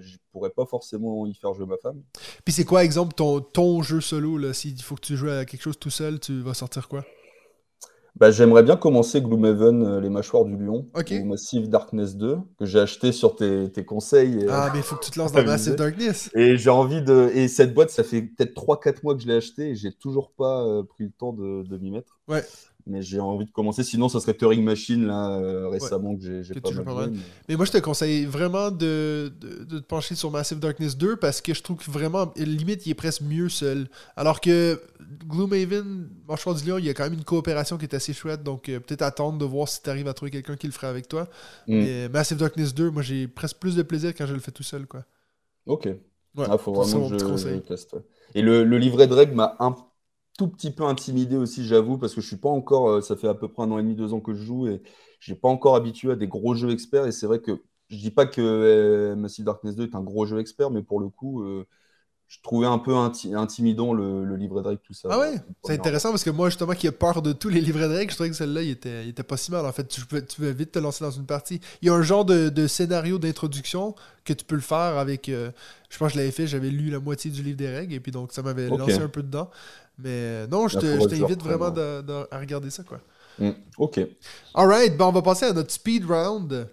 je 0.01 0.17
pourrais 0.33 0.49
pas 0.49 0.65
forcément 0.65 1.25
y 1.27 1.33
faire 1.33 1.53
jouer 1.53 1.65
ma 1.65 1.77
femme. 1.77 2.01
Puis 2.43 2.53
c'est 2.53 2.65
quoi, 2.65 2.83
exemple, 2.83 3.13
ton, 3.13 3.39
ton 3.39 3.81
jeu 3.83 4.01
solo, 4.01 4.37
là, 4.37 4.53
s'il 4.53 4.81
faut 4.81 4.95
que 4.95 5.01
tu 5.01 5.15
joues 5.15 5.29
à 5.29 5.45
quelque 5.45 5.61
chose 5.61 5.79
tout 5.79 5.89
seul, 5.89 6.19
tu 6.19 6.41
vas 6.41 6.53
sortir 6.53 6.89
quoi? 6.89 7.05
Bah, 8.19 8.31
j'aimerais 8.31 8.63
bien 8.63 8.75
commencer 8.75 9.21
Gloomhaven, 9.21 9.81
euh, 9.83 10.01
les 10.01 10.09
mâchoires 10.09 10.43
du 10.43 10.57
lion, 10.57 10.87
Ok. 10.93 11.13
ou 11.21 11.25
Massive 11.25 11.69
Darkness 11.69 12.17
2, 12.17 12.37
que 12.57 12.65
j'ai 12.65 12.79
acheté 12.79 13.11
sur 13.13 13.35
tes, 13.35 13.71
tes 13.71 13.85
conseils. 13.85 14.39
et, 14.41 14.43
euh, 14.43 14.51
Ah, 14.51 14.69
mais 14.73 14.79
il 14.79 14.83
faut 14.83 14.95
que 14.97 15.05
tu 15.05 15.11
te 15.11 15.17
lances 15.19 15.31
dans. 15.33 15.43
Massive 15.45 15.75
Darkness. 15.75 16.29
Et 16.35 16.57
j'ai 16.57 16.69
envie 16.69 17.01
de. 17.01 17.31
Et 17.33 17.47
cette 17.47 17.73
boîte, 17.73 17.91
ça 17.91 18.03
fait 18.03 18.21
peut-être 18.21 18.53
3-4 18.55 19.03
mois 19.03 19.15
que 19.15 19.21
je 19.21 19.27
l'ai 19.27 19.35
achetée 19.35 19.69
et 19.69 19.75
j'ai 19.75 19.93
toujours 19.93 20.31
pas 20.31 20.65
euh, 20.65 20.83
pris 20.83 21.05
le 21.05 21.11
temps 21.11 21.31
de, 21.31 21.63
de 21.63 21.77
m'y 21.77 21.91
mettre. 21.91 22.19
Ouais. 22.27 22.43
Mais 22.89 23.01
j'ai 23.03 23.19
envie 23.19 23.45
de 23.45 23.51
commencer. 23.51 23.83
Sinon, 23.83 24.09
ça 24.09 24.19
serait 24.19 24.33
Turing 24.33 24.63
Machine, 24.63 25.05
là, 25.05 25.29
euh, 25.37 25.69
récemment, 25.69 26.15
que 26.15 26.41
j'ai 26.41 26.53
pas 26.59 26.69
mal 26.71 26.85
joué, 26.85 26.93
mais- 27.11 27.19
Mais 27.49 27.55
moi, 27.55 27.65
je 27.65 27.71
te 27.71 27.77
conseille 27.77 28.25
vraiment 28.25 28.71
de, 28.71 29.31
de, 29.39 29.63
de 29.63 29.79
te 29.79 29.85
pencher 29.85 30.15
sur 30.15 30.31
Massive 30.31 30.59
Darkness 30.59 30.97
2 30.97 31.15
parce 31.17 31.39
que 31.39 31.53
je 31.53 31.61
trouve 31.61 31.77
que 31.77 31.89
vraiment, 31.91 32.33
limite, 32.35 32.85
il 32.87 32.89
est 32.91 32.95
presque 32.95 33.21
mieux 33.21 33.47
seul. 33.49 33.87
Alors 34.15 34.41
que 34.41 34.81
Gloomhaven, 35.27 36.09
Mâchoire 36.27 36.55
du 36.55 36.67
Lion, 36.67 36.77
il 36.77 36.85
y 36.85 36.89
a 36.89 36.93
quand 36.93 37.03
même 37.03 37.13
une 37.13 37.23
coopération 37.23 37.77
qui 37.77 37.85
est 37.85 37.93
assez 37.95 38.13
chouette. 38.13 38.43
Donc, 38.43 38.69
euh, 38.69 38.79
peut-être 38.79 39.01
attendre 39.03 39.37
de 39.37 39.45
voir 39.45 39.67
si 39.67 39.81
tu 39.81 39.89
arrives 39.89 40.07
à 40.07 40.13
trouver 40.13 40.31
quelqu'un 40.31 40.55
qui 40.55 40.67
le 40.67 40.73
ferait 40.73 40.87
avec 40.87 41.07
toi. 41.07 41.23
Mm. 41.67 41.73
Mais 41.79 42.09
Massive 42.09 42.37
Darkness 42.37 42.73
2, 42.73 42.89
moi, 42.89 43.01
j'ai 43.01 43.27
presque 43.27 43.57
plus 43.57 43.75
de 43.75 43.83
plaisir 43.83 44.13
quand 44.17 44.25
je 44.25 44.33
le 44.33 44.39
fais 44.39 44.51
tout 44.51 44.63
seul. 44.63 44.85
quoi. 44.87 45.03
Ok. 45.65 45.85
Ouais, 45.85 46.45
Ah, 46.49 46.57
faut 46.57 46.73
vraiment 46.73 47.09
que 47.09 47.17
je, 47.17 47.37
je 47.55 47.57
teste. 47.59 47.95
Et 48.35 48.41
le, 48.41 48.63
le 48.63 48.77
livret 48.77 49.07
de 49.07 49.13
règles 49.13 49.33
m'a 49.33 49.55
un 49.59 49.75
tout 50.39 50.47
petit 50.49 50.71
peu 50.71 50.85
intimidé 50.85 51.37
aussi, 51.37 51.65
j'avoue, 51.67 51.97
parce 51.99 52.15
que 52.15 52.21
je 52.21 52.27
suis 52.27 52.37
pas 52.37 52.49
encore. 52.49 52.89
euh, 52.89 53.01
Ça 53.01 53.15
fait 53.17 53.27
à 53.27 53.35
peu 53.35 53.47
près 53.49 53.63
un 53.63 53.71
an 53.71 53.79
et 53.79 53.83
demi, 53.83 53.95
deux 53.95 54.13
ans 54.13 54.21
que 54.21 54.33
je 54.35 54.43
joue 54.43 54.67
et 54.67 54.81
j'ai 55.19 55.35
pas 55.35 55.49
encore 55.49 55.75
habitué 55.75 56.11
à 56.13 56.15
des 56.15 56.27
gros 56.27 56.55
jeux 56.55 56.71
experts. 56.71 57.07
Et 57.07 57.11
c'est 57.11 57.27
vrai 57.27 57.41
que 57.41 57.63
je 57.89 57.97
dis 57.97 58.11
pas 58.11 58.25
que 58.27 58.41
euh, 58.41 59.15
Massive 59.17 59.45
Darkness 59.45 59.75
2 59.75 59.83
est 59.85 59.95
un 59.95 60.01
gros 60.03 60.25
jeu 60.25 60.39
expert, 60.39 60.71
mais 60.71 60.83
pour 60.83 60.99
le 61.01 61.09
coup, 61.09 61.43
euh, 61.43 61.67
je 62.27 62.39
trouvais 62.43 62.67
un 62.67 62.79
peu 62.79 62.93
inti- 62.93 63.35
intimidant 63.35 63.93
le, 63.93 64.25
le 64.25 64.35
livret 64.37 64.63
de 64.63 64.67
règles, 64.69 64.81
tout 64.83 64.93
ça. 64.95 65.11
Ah 65.11 65.17
ouais, 65.17 65.41
c'est 65.63 65.73
intéressant 65.73 66.11
parce 66.11 66.23
que 66.23 66.29
moi, 66.29 66.49
justement, 66.49 66.73
qui 66.73 66.85
ai 66.85 66.91
peur 66.91 67.23
de 67.23 67.33
tous 67.33 67.49
les 67.49 67.61
livrets 67.61 67.87
de 67.89 67.93
règles, 67.95 68.11
je 68.11 68.15
trouvais 68.15 68.29
que 68.29 68.35
celle-là, 68.35 68.61
il 68.61 68.69
était, 68.69 69.03
il 69.05 69.09
était 69.09 69.23
pas 69.23 69.37
si 69.37 69.49
mal. 69.51 69.65
En 69.65 69.71
fait, 69.71 69.87
tu 69.87 70.05
peux, 70.05 70.23
tu 70.23 70.39
peux 70.39 70.49
vite 70.51 70.71
te 70.71 70.77
lancer 70.77 71.03
dans 71.03 71.09
une 71.09 71.25
partie. 71.25 71.59
Il 71.81 71.87
y 71.87 71.89
a 71.89 71.95
un 71.95 72.03
genre 72.03 72.25
de, 72.25 72.49
de 72.49 72.67
scénario 72.67 73.17
d'introduction 73.17 73.95
que 74.23 74.33
tu 74.33 74.45
peux 74.45 74.53
le 74.53 74.61
faire 74.61 74.77
avec. 74.99 75.27
euh, 75.29 75.49
je 75.89 75.97
pense 75.97 76.09
que 76.09 76.13
je 76.13 76.19
l'avais 76.19 76.31
fait, 76.31 76.45
j'avais 76.45 76.69
lu 76.69 76.91
la 76.91 76.99
moitié 76.99 77.31
du 77.31 77.41
livre 77.41 77.57
des 77.57 77.69
règles 77.69 77.95
et 77.95 77.99
puis 77.99 78.11
donc 78.11 78.31
ça 78.31 78.43
m'avait 78.43 78.69
lancé 78.69 79.01
un 79.01 79.09
peu 79.09 79.23
dedans. 79.23 79.49
Mais 79.99 80.09
euh, 80.09 80.47
non, 80.47 80.67
je 80.67 80.77
t'invite 80.77 81.43
vraiment 81.43 81.71
de- 81.71 82.01
de- 82.01 82.27
à 82.31 82.39
regarder 82.39 82.69
ça, 82.69 82.83
quoi. 82.83 83.01
Mm, 83.39 83.55
Ok. 83.77 83.97
Alright, 84.53 84.95
ben 84.97 85.05
on 85.07 85.11
va 85.11 85.21
passer 85.21 85.45
à 85.45 85.53
notre 85.53 85.71
speed 85.71 86.05
round. 86.05 86.69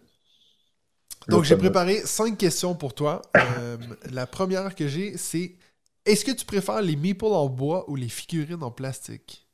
Donc, 1.29 1.45
j'ai 1.45 1.57
préparé 1.57 2.01
cinq 2.07 2.39
questions 2.39 2.75
pour 2.75 2.95
toi. 2.95 3.23
Euh, 3.41 3.77
la 4.11 4.27
première 4.27 4.75
que 4.75 4.87
j'ai, 4.87 5.17
c'est 5.17 5.57
est-ce 6.05 6.25
que 6.25 6.31
tu 6.33 6.45
préfères 6.45 6.83
les 6.83 6.97
meeples 6.97 7.25
en 7.27 7.49
bois 7.49 7.89
ou 7.91 7.97
les 7.97 8.09
figurines 8.09 8.63
en 8.63 8.71
plastique? 8.71 9.47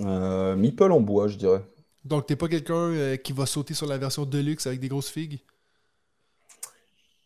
Euh, 0.00 0.56
Meeple 0.56 0.92
en 0.92 1.00
bois, 1.00 1.28
je 1.28 1.36
dirais. 1.36 1.62
Donc, 2.04 2.26
t'es 2.26 2.36
pas 2.36 2.48
quelqu'un 2.48 2.74
euh, 2.74 3.16
qui 3.16 3.32
va 3.32 3.46
sauter 3.46 3.74
sur 3.74 3.86
la 3.86 3.98
version 3.98 4.24
deluxe 4.24 4.66
avec 4.66 4.80
des 4.80 4.88
grosses 4.88 5.10
figues? 5.10 5.40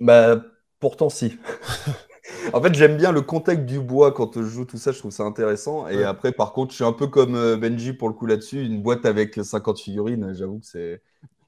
Bah, 0.00 0.42
pourtant, 0.80 1.08
si. 1.10 1.38
En 2.52 2.60
fait, 2.62 2.74
j'aime 2.74 2.96
bien 2.96 3.12
le 3.12 3.22
contact 3.22 3.64
du 3.66 3.80
bois 3.80 4.12
quand 4.12 4.34
je 4.36 4.42
joue 4.48 4.64
tout 4.64 4.76
ça, 4.78 4.92
je 4.92 4.98
trouve 4.98 5.10
ça 5.12 5.24
intéressant. 5.24 5.88
Et 5.88 6.02
Ouais. 6.02 6.04
après, 6.04 6.32
par 6.32 6.52
contre, 6.52 6.70
je 6.72 6.76
suis 6.76 6.84
un 6.84 6.92
peu 6.92 7.06
comme 7.06 7.34
euh, 7.36 7.56
Benji 7.56 7.92
pour 7.92 8.08
le 8.08 8.14
coup 8.14 8.26
là-dessus. 8.26 8.62
Une 8.64 8.82
boîte 8.82 9.06
avec 9.06 9.34
50 9.44 9.78
figurines, 9.80 10.32
j'avoue 10.34 10.58
que 10.60 10.66
c'est. 10.66 11.02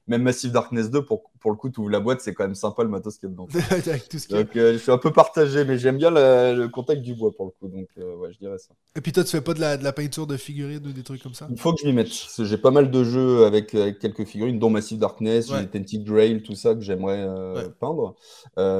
Même 0.07 0.21
Massive 0.23 0.51
Darkness 0.51 0.89
2, 0.89 1.03
pour, 1.03 1.29
pour 1.39 1.51
le 1.51 1.57
coup, 1.57 1.69
tu 1.69 1.81
ouvres 1.81 1.89
la 1.89 1.99
boîte, 1.99 2.21
c'est 2.21 2.33
quand 2.33 2.45
même 2.45 2.55
sympa 2.55 2.83
le 2.83 2.89
matos 2.89 3.17
qu'il 3.19 3.27
y 3.27 3.31
a 3.31 3.35
dedans. 3.35 3.47
avec 3.91 4.07
tout 4.07 4.19
ce. 4.19 4.27
Donc, 4.29 4.55
euh, 4.55 4.73
je 4.73 4.77
suis 4.77 4.91
un 4.91 4.97
peu 4.97 5.11
partagé, 5.11 5.65
mais 5.65 5.77
j'aime 5.77 5.97
bien 5.97 6.09
la- 6.11 6.53
le 6.53 6.69
contact 6.69 7.01
du 7.01 7.13
bois 7.13 7.31
pour 7.35 7.45
le 7.45 7.51
coup. 7.51 7.67
Donc, 7.67 7.87
euh, 7.97 8.15
ouais, 8.15 8.31
je 8.31 8.39
dirais 8.39 8.57
ça. 8.57 8.73
Et 8.95 9.01
puis 9.01 9.11
toi, 9.11 9.23
tu 9.23 9.31
fais 9.31 9.41
pas 9.41 9.53
de 9.53 9.59
la, 9.59 9.75
de 9.77 9.83
la 9.83 9.91
peinture 9.93 10.25
de 10.27 10.37
figurines 10.37 10.85
ou 10.87 10.93
des 10.93 11.03
trucs 11.03 11.21
comme 11.21 11.33
ça? 11.33 11.47
Il 11.51 11.59
faut 11.59 11.73
que 11.73 11.81
je 11.81 11.87
m'y 11.87 11.93
mette. 11.93 12.07
J'ai 12.39 12.57
pas 12.57 12.71
mal 12.71 12.89
de 12.89 13.03
jeux 13.03 13.45
avec, 13.45 13.75
avec 13.75 13.99
quelques 13.99 14.25
figurines, 14.25 14.59
dont 14.59 14.69
Massive 14.69 14.97
Darkness, 14.99 15.49
Ouais. 15.51 15.65
Tented 15.67 16.03
Grail, 16.05 16.41
tout 16.41 16.55
ça 16.55 16.73
que 16.73 16.81
j'aimerais 16.81 17.25
euh, 17.27 17.55
Ouais. 17.55 17.69
peindre. 17.79 18.15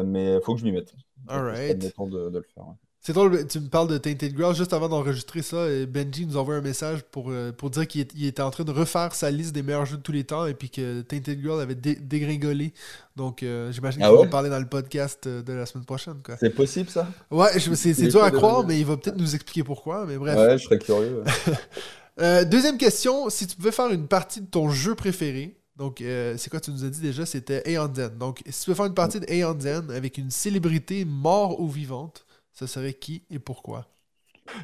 Mais 0.06 0.36
il 0.36 0.42
faut 0.42 0.54
que 0.56 0.62
je 0.62 0.66
m'y 0.66 0.72
mette. 0.72 0.94
C'est 1.28 1.84
le 1.84 1.92
temps 1.92 2.08
de, 2.08 2.30
de 2.30 2.38
le 2.38 2.46
faire. 2.56 2.68
ouais. 2.68 2.74
C'est 3.08 3.14
drôle, 3.14 3.48
tu 3.48 3.62
me 3.62 3.70
parles 3.70 3.88
de 3.88 3.98
Tainted 3.98 4.34
Grail. 4.34 4.54
Juste 4.54 4.74
avant 4.74 4.90
d'enregistrer 4.90 5.42
ça, 5.42 5.70
et 5.70 5.86
Benji 5.86 6.26
nous 6.26 6.36
envoie 6.36 6.56
un 6.56 6.62
message 6.62 7.04
pour, 7.10 7.28
euh, 7.30 7.54
pour 7.54 7.70
dire 7.70 7.88
qu'il 7.88 8.02
était 8.02 8.42
en 8.42 8.52
train 8.52 8.66
de 8.66 8.72
refaire 8.74 9.16
sa 9.16 9.32
liste 9.32 9.56
des 9.56 9.64
meilleurs 9.64 9.86
jeux 9.86 9.96
de 9.96 10.02
tous 10.02 10.12
les 10.12 10.26
temps 10.26 10.46
et 10.46 10.54
puis 10.54 10.70
que 10.70 11.04
Tainted 11.04 11.42
Grail 11.42 11.62
avait 11.62 11.76
dé- 11.76 11.96
dégringolé. 11.96 12.74
Donc, 13.16 13.44
euh, 13.44 13.72
j'imagine 13.72 14.02
Ah 14.04 14.08
qu'il 14.08 14.16
va 14.16 14.22
ouais? 14.24 14.28
en 14.28 14.30
parler 14.30 14.50
dans 14.50 14.60
le 14.60 14.66
podcast 14.68 15.26
euh, 15.26 15.42
de 15.42 15.54
la 15.54 15.66
semaine 15.66 15.86
prochaine. 15.86 16.16
C'est 16.38 16.50
possible 16.50 16.90
ça? 16.90 17.08
Ouais, 17.32 17.58
c'est 17.58 17.94
dur 18.10 18.22
à 18.26 18.30
croire, 18.30 18.68
mais 18.68 18.78
il 18.78 18.86
va 18.86 18.98
peut-être 18.98 19.16
nous 19.18 19.36
expliquer 19.36 19.64
pourquoi. 19.64 20.06
Mais 20.06 20.18
bref. 20.18 20.38
Ouais, 20.38 20.58
je 20.58 20.66
serais 20.66 20.78
curieux. 20.78 21.24
ouais. 21.26 21.54
Euh, 22.20 22.44
deuxième 22.44 22.78
question, 22.78 23.30
si 23.30 23.46
tu 23.48 23.56
pouvais 23.56 23.72
faire 23.72 23.90
une 23.92 24.08
partie 24.08 24.42
de 24.42 24.48
ton 24.48 24.70
jeu 24.70 24.96
préféré, 24.96 25.56
donc 25.78 26.02
euh, 26.02 26.34
c'est 26.38 26.50
quoi 26.50 26.60
tu 26.60 26.72
nous 26.72 26.84
as 26.84 26.90
dit 26.90 27.00
déjà, 27.00 27.26
c'était 27.26 27.62
Aeon 27.72 27.94
Zen. 27.94 28.18
Donc 28.18 28.42
si 28.50 28.60
tu 28.62 28.66
pouvais 28.66 28.76
faire 28.76 28.86
une 28.88 28.96
partie 28.96 29.20
de 29.22 29.26
Aeon 29.32 29.56
Zen 29.60 29.92
avec 29.92 30.18
une 30.18 30.32
célébrité 30.32 31.06
mort 31.06 31.62
ou 31.62 31.70
vivante, 31.70 32.26
ça 32.58 32.68
serait 32.68 32.94
qui 32.96 33.24
et 33.30 33.40
pourquoi 33.40 33.88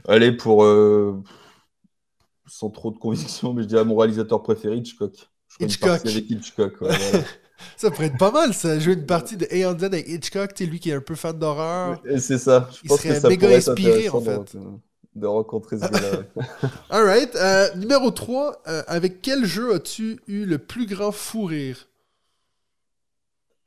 Allez, 0.08 0.32
pour. 0.32 0.64
euh, 0.64 1.22
Sans 2.46 2.70
trop 2.70 2.92
de 2.92 2.98
conviction, 3.00 3.54
mais 3.54 3.64
je 3.64 3.68
dirais 3.68 3.86
mon 3.86 3.96
réalisateur 3.98 4.42
préféré, 4.44 4.78
Hitchcock. 4.78 5.30
Je 5.48 5.58
Hitchcock. 5.60 6.02
avec 6.06 6.30
Hitchcock. 6.30 6.82
ouais, 6.82 6.94
voilà. 6.94 7.26
Ça 7.78 7.92
pourrait 7.92 8.08
être 8.08 8.18
pas 8.18 8.32
mal 8.32 8.54
ça, 8.54 8.80
jouer 8.80 8.94
une 8.94 9.06
partie 9.06 9.38
de 9.38 9.46
Aeon 9.52 9.78
avec 9.84 10.08
Hitchcock, 10.10 10.52
sais, 10.56 10.66
lui 10.66 10.80
qui 10.80 10.90
est 10.90 10.94
un 10.94 11.02
peu 11.02 11.16
fan 11.16 11.38
d'horreur. 11.38 12.04
Et 12.06 12.20
c'est 12.20 12.38
ça. 12.38 12.70
Je 12.72 12.84
Il 12.84 12.90
pense 12.90 12.92
serait 12.92 13.10
que 13.10 13.14
ça 13.14 13.30
méga 13.30 13.50
inspiré, 13.50 14.10
en 14.10 14.20
fait. 14.22 14.58
De, 14.58 14.80
de 15.16 15.28
rencontrer 15.28 15.78
ce 15.80 15.88
gars-là. 15.88 16.24
Alright, 16.90 17.36
euh, 17.36 17.74
numéro 17.76 18.12
3, 18.12 18.62
avec 18.88 19.22
quel 19.22 19.46
jeu 19.46 19.74
as-tu 19.74 20.20
eu 20.28 20.46
le 20.46 20.58
plus 20.60 20.86
grand 20.86 21.12
fou 21.12 21.46
rire? 21.46 21.88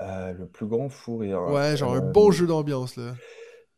Euh, 0.03 0.33
le 0.33 0.47
plus 0.47 0.67
grand 0.67 0.89
fou 0.89 1.19
rire. 1.19 1.41
Ouais, 1.47 1.77
genre 1.79 1.95
un 1.95 2.01
Euh, 2.01 2.13
bon 2.13 2.31
jeu 2.31 2.47
d'ambiance 2.47 2.97
là. 2.97 3.15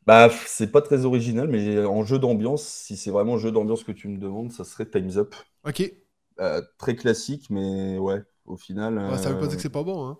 Bah, 0.08 0.30
c'est 0.46 0.72
pas 0.72 0.80
très 0.80 1.04
original, 1.04 1.48
mais 1.48 1.84
en 1.84 2.02
jeu 2.02 2.18
d'ambiance, 2.18 2.62
si 2.62 2.96
c'est 2.96 3.10
vraiment 3.10 3.36
jeu 3.36 3.52
d'ambiance 3.52 3.84
que 3.84 3.92
tu 3.92 4.08
me 4.08 4.16
demandes, 4.16 4.50
ça 4.52 4.64
serait 4.64 4.86
Time's 4.86 5.18
Up. 5.18 5.34
Ok, 5.66 5.92
Euh, 6.40 6.62
très 6.78 6.96
classique, 6.96 7.50
mais 7.50 7.98
ouais, 7.98 8.22
au 8.46 8.56
final. 8.56 8.96
Ouais, 8.96 9.18
ça 9.18 9.28
veut 9.28 9.38
pas 9.38 9.44
euh, 9.44 9.48
dire 9.48 9.56
que 9.56 9.62
c'est 9.62 9.68
pas 9.68 9.82
bon, 9.82 10.06
hein. 10.08 10.18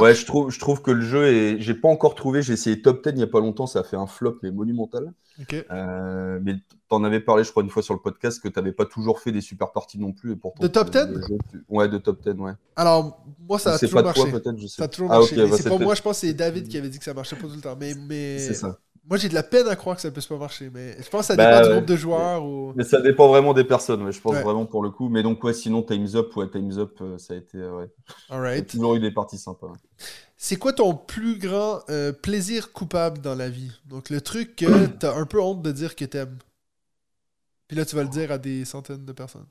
Ouais, 0.00 0.14
je 0.14 0.24
trouve, 0.24 0.50
je 0.50 0.58
trouve 0.58 0.80
que 0.80 0.90
le 0.90 1.02
jeu 1.02 1.26
est. 1.26 1.60
J'ai 1.60 1.74
pas 1.74 1.88
encore 1.88 2.14
trouvé, 2.14 2.40
j'ai 2.40 2.54
essayé 2.54 2.80
Top 2.80 3.02
10 3.04 3.10
il 3.10 3.18
y 3.18 3.22
a 3.22 3.26
pas 3.26 3.40
longtemps, 3.40 3.66
ça 3.66 3.80
a 3.80 3.84
fait 3.84 3.96
un 3.96 4.06
flop, 4.06 4.38
mais 4.42 4.50
monumental. 4.50 5.12
Ok. 5.38 5.54
Euh, 5.70 6.38
mais 6.42 6.54
t'en 6.88 7.04
avais 7.04 7.20
parlé, 7.20 7.44
je 7.44 7.50
crois, 7.50 7.62
une 7.62 7.68
fois 7.68 7.82
sur 7.82 7.92
le 7.92 8.00
podcast, 8.00 8.40
que 8.42 8.48
t'avais 8.48 8.72
pas 8.72 8.86
toujours 8.86 9.20
fait 9.20 9.32
des 9.32 9.42
super 9.42 9.72
parties 9.72 9.98
non 9.98 10.12
plus. 10.12 10.32
Et 10.32 10.36
pourtant, 10.36 10.62
De 10.62 10.68
Top 10.68 10.90
tu- 10.90 10.98
10? 10.98 11.12
le 11.12 11.20
jeu, 11.20 11.38
tu- 11.50 11.64
Ouais, 11.68 11.88
de 11.90 11.98
Top 11.98 12.22
10, 12.22 12.40
ouais. 12.40 12.52
Alors, 12.76 13.22
moi 13.46 13.58
ça 13.58 13.74
a 13.74 13.78
c'est 13.78 13.86
toujours 13.88 14.02
pas 14.02 14.12
toi, 14.14 14.24
marché. 14.24 14.40
peut-être, 14.40 14.58
je 14.58 14.66
sais 14.66 14.76
Ça 14.76 14.84
a 14.84 14.88
pas. 14.88 14.94
toujours 14.94 15.12
Ah, 15.12 15.18
marché. 15.18 15.34
ok, 15.34 15.42
mais 15.42 15.50
bah, 15.50 15.56
c'est 15.58 15.68
pas 15.68 15.78
moi, 15.78 15.94
je 15.94 16.02
pense 16.02 16.20
que 16.20 16.26
c'est 16.26 16.32
David 16.32 16.68
qui 16.68 16.78
avait 16.78 16.88
dit 16.88 16.98
que 16.98 17.04
ça 17.04 17.12
marchait 17.12 17.36
pas 17.36 17.42
tout 17.48 17.54
le 17.54 17.60
temps. 17.60 17.76
Mais, 17.78 17.94
mais... 18.08 18.38
C'est 18.38 18.54
ça. 18.54 18.78
Moi 19.08 19.16
j'ai 19.18 19.28
de 19.28 19.34
la 19.34 19.42
peine 19.42 19.68
à 19.68 19.76
croire 19.76 19.96
que 19.96 20.02
ça 20.02 20.10
puisse 20.10 20.26
pas 20.26 20.36
marcher. 20.38 20.70
Mais 20.70 20.96
je 21.02 21.08
pense 21.08 21.22
que 21.22 21.26
ça 21.28 21.36
Bah, 21.36 21.44
dépend 21.44 21.60
du 21.60 21.68
groupe 21.70 21.86
de 21.86 21.96
joueurs. 21.96 22.44
Ou... 22.44 22.74
Mais 22.74 22.84
ça 22.84 23.00
dépend 23.00 23.28
vraiment 23.28 23.54
des 23.54 23.64
personnes, 23.64 24.02
ouais, 24.02 24.12
je 24.12 24.20
pense 24.20 24.34
Ouais. 24.34 24.42
vraiment 24.42 24.66
pour 24.66 24.82
le 24.82 24.90
coup. 24.90 25.08
Mais 25.08 25.22
donc, 25.22 25.42
ouais, 25.44 25.54
sinon, 25.54 25.82
Time's 25.82 26.14
Up, 26.14 26.34
ouais, 26.36 26.48
Time's 26.50 26.78
Up, 26.78 26.96
euh, 27.00 27.18
ça 27.18 27.34
a 27.34 27.36
été. 27.38 27.58
euh, 27.58 27.76
ouais. 27.78 27.90
J'ai 28.54 28.62
Alright. 28.62 28.66
toujours 28.66 28.94
eu 28.96 29.00
des 29.00 29.10
parties 29.12 29.38
sympas. 29.38 29.72
C'est 30.36 30.56
quoi 30.56 30.72
ton 30.72 30.94
plus 30.94 31.38
grand 31.38 31.80
euh, 31.90 32.12
plaisir 32.12 32.72
coupable 32.72 33.20
dans 33.20 33.34
la 33.34 33.48
vie? 33.48 33.72
Donc 33.86 34.10
le 34.10 34.20
truc 34.20 34.56
que 34.56 34.86
t'as 34.98 35.14
un 35.16 35.26
peu 35.26 35.40
honte 35.40 35.62
de 35.62 35.72
dire 35.72 35.96
que 35.96 36.04
t'aimes. 36.04 36.38
Puis 37.68 37.76
là 37.76 37.84
tu 37.84 37.94
vas 37.94 38.02
le 38.02 38.08
dire 38.08 38.32
à 38.32 38.38
des 38.38 38.64
centaines 38.64 39.04
de 39.04 39.12
personnes. 39.12 39.46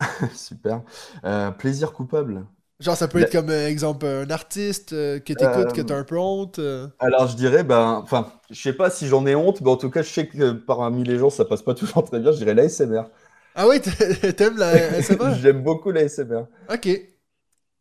Super. 0.34 0.82
Euh, 1.24 1.50
plaisir 1.50 1.92
coupable? 1.92 2.46
Genre 2.80 2.96
ça 2.96 3.08
peut 3.08 3.18
être 3.18 3.30
comme 3.32 3.50
euh, 3.50 3.68
exemple 3.68 4.06
un 4.06 4.28
artiste 4.30 4.92
euh, 4.92 5.18
que 5.20 5.32
t'écoutes, 5.32 5.72
que 5.72 5.80
Euh, 5.80 5.82
t'as 5.82 5.96
un 5.98 6.04
peu 6.04 6.18
honte. 6.18 6.58
euh. 6.58 6.88
Alors, 6.98 7.26
je 7.28 7.36
dirais, 7.36 7.64
ben, 7.64 8.00
enfin, 8.02 8.32
je 8.50 8.60
sais 8.60 8.72
pas 8.74 8.90
si 8.90 9.06
j'en 9.06 9.24
ai 9.26 9.34
honte, 9.34 9.60
mais 9.62 9.70
en 9.70 9.76
tout 9.76 9.90
cas, 9.90 10.02
je 10.02 10.10
sais 10.10 10.28
que 10.28 10.52
parmi 10.52 11.04
les 11.04 11.18
gens, 11.18 11.30
ça 11.30 11.44
passe 11.46 11.62
pas 11.62 11.74
toujours 11.74 12.04
très 12.04 12.20
bien. 12.20 12.32
Je 12.32 12.36
dirais 12.38 12.54
l'ASMR. 12.54 13.10
Ah 13.54 13.66
t'a- 13.80 14.32
t'aimes 14.34 14.56
la 14.58 14.98
SMR? 14.98 15.38
J'aime 15.42 15.62
beaucoup 15.62 15.90
l'ASMR. 15.90 16.46
Ok. 16.68 16.86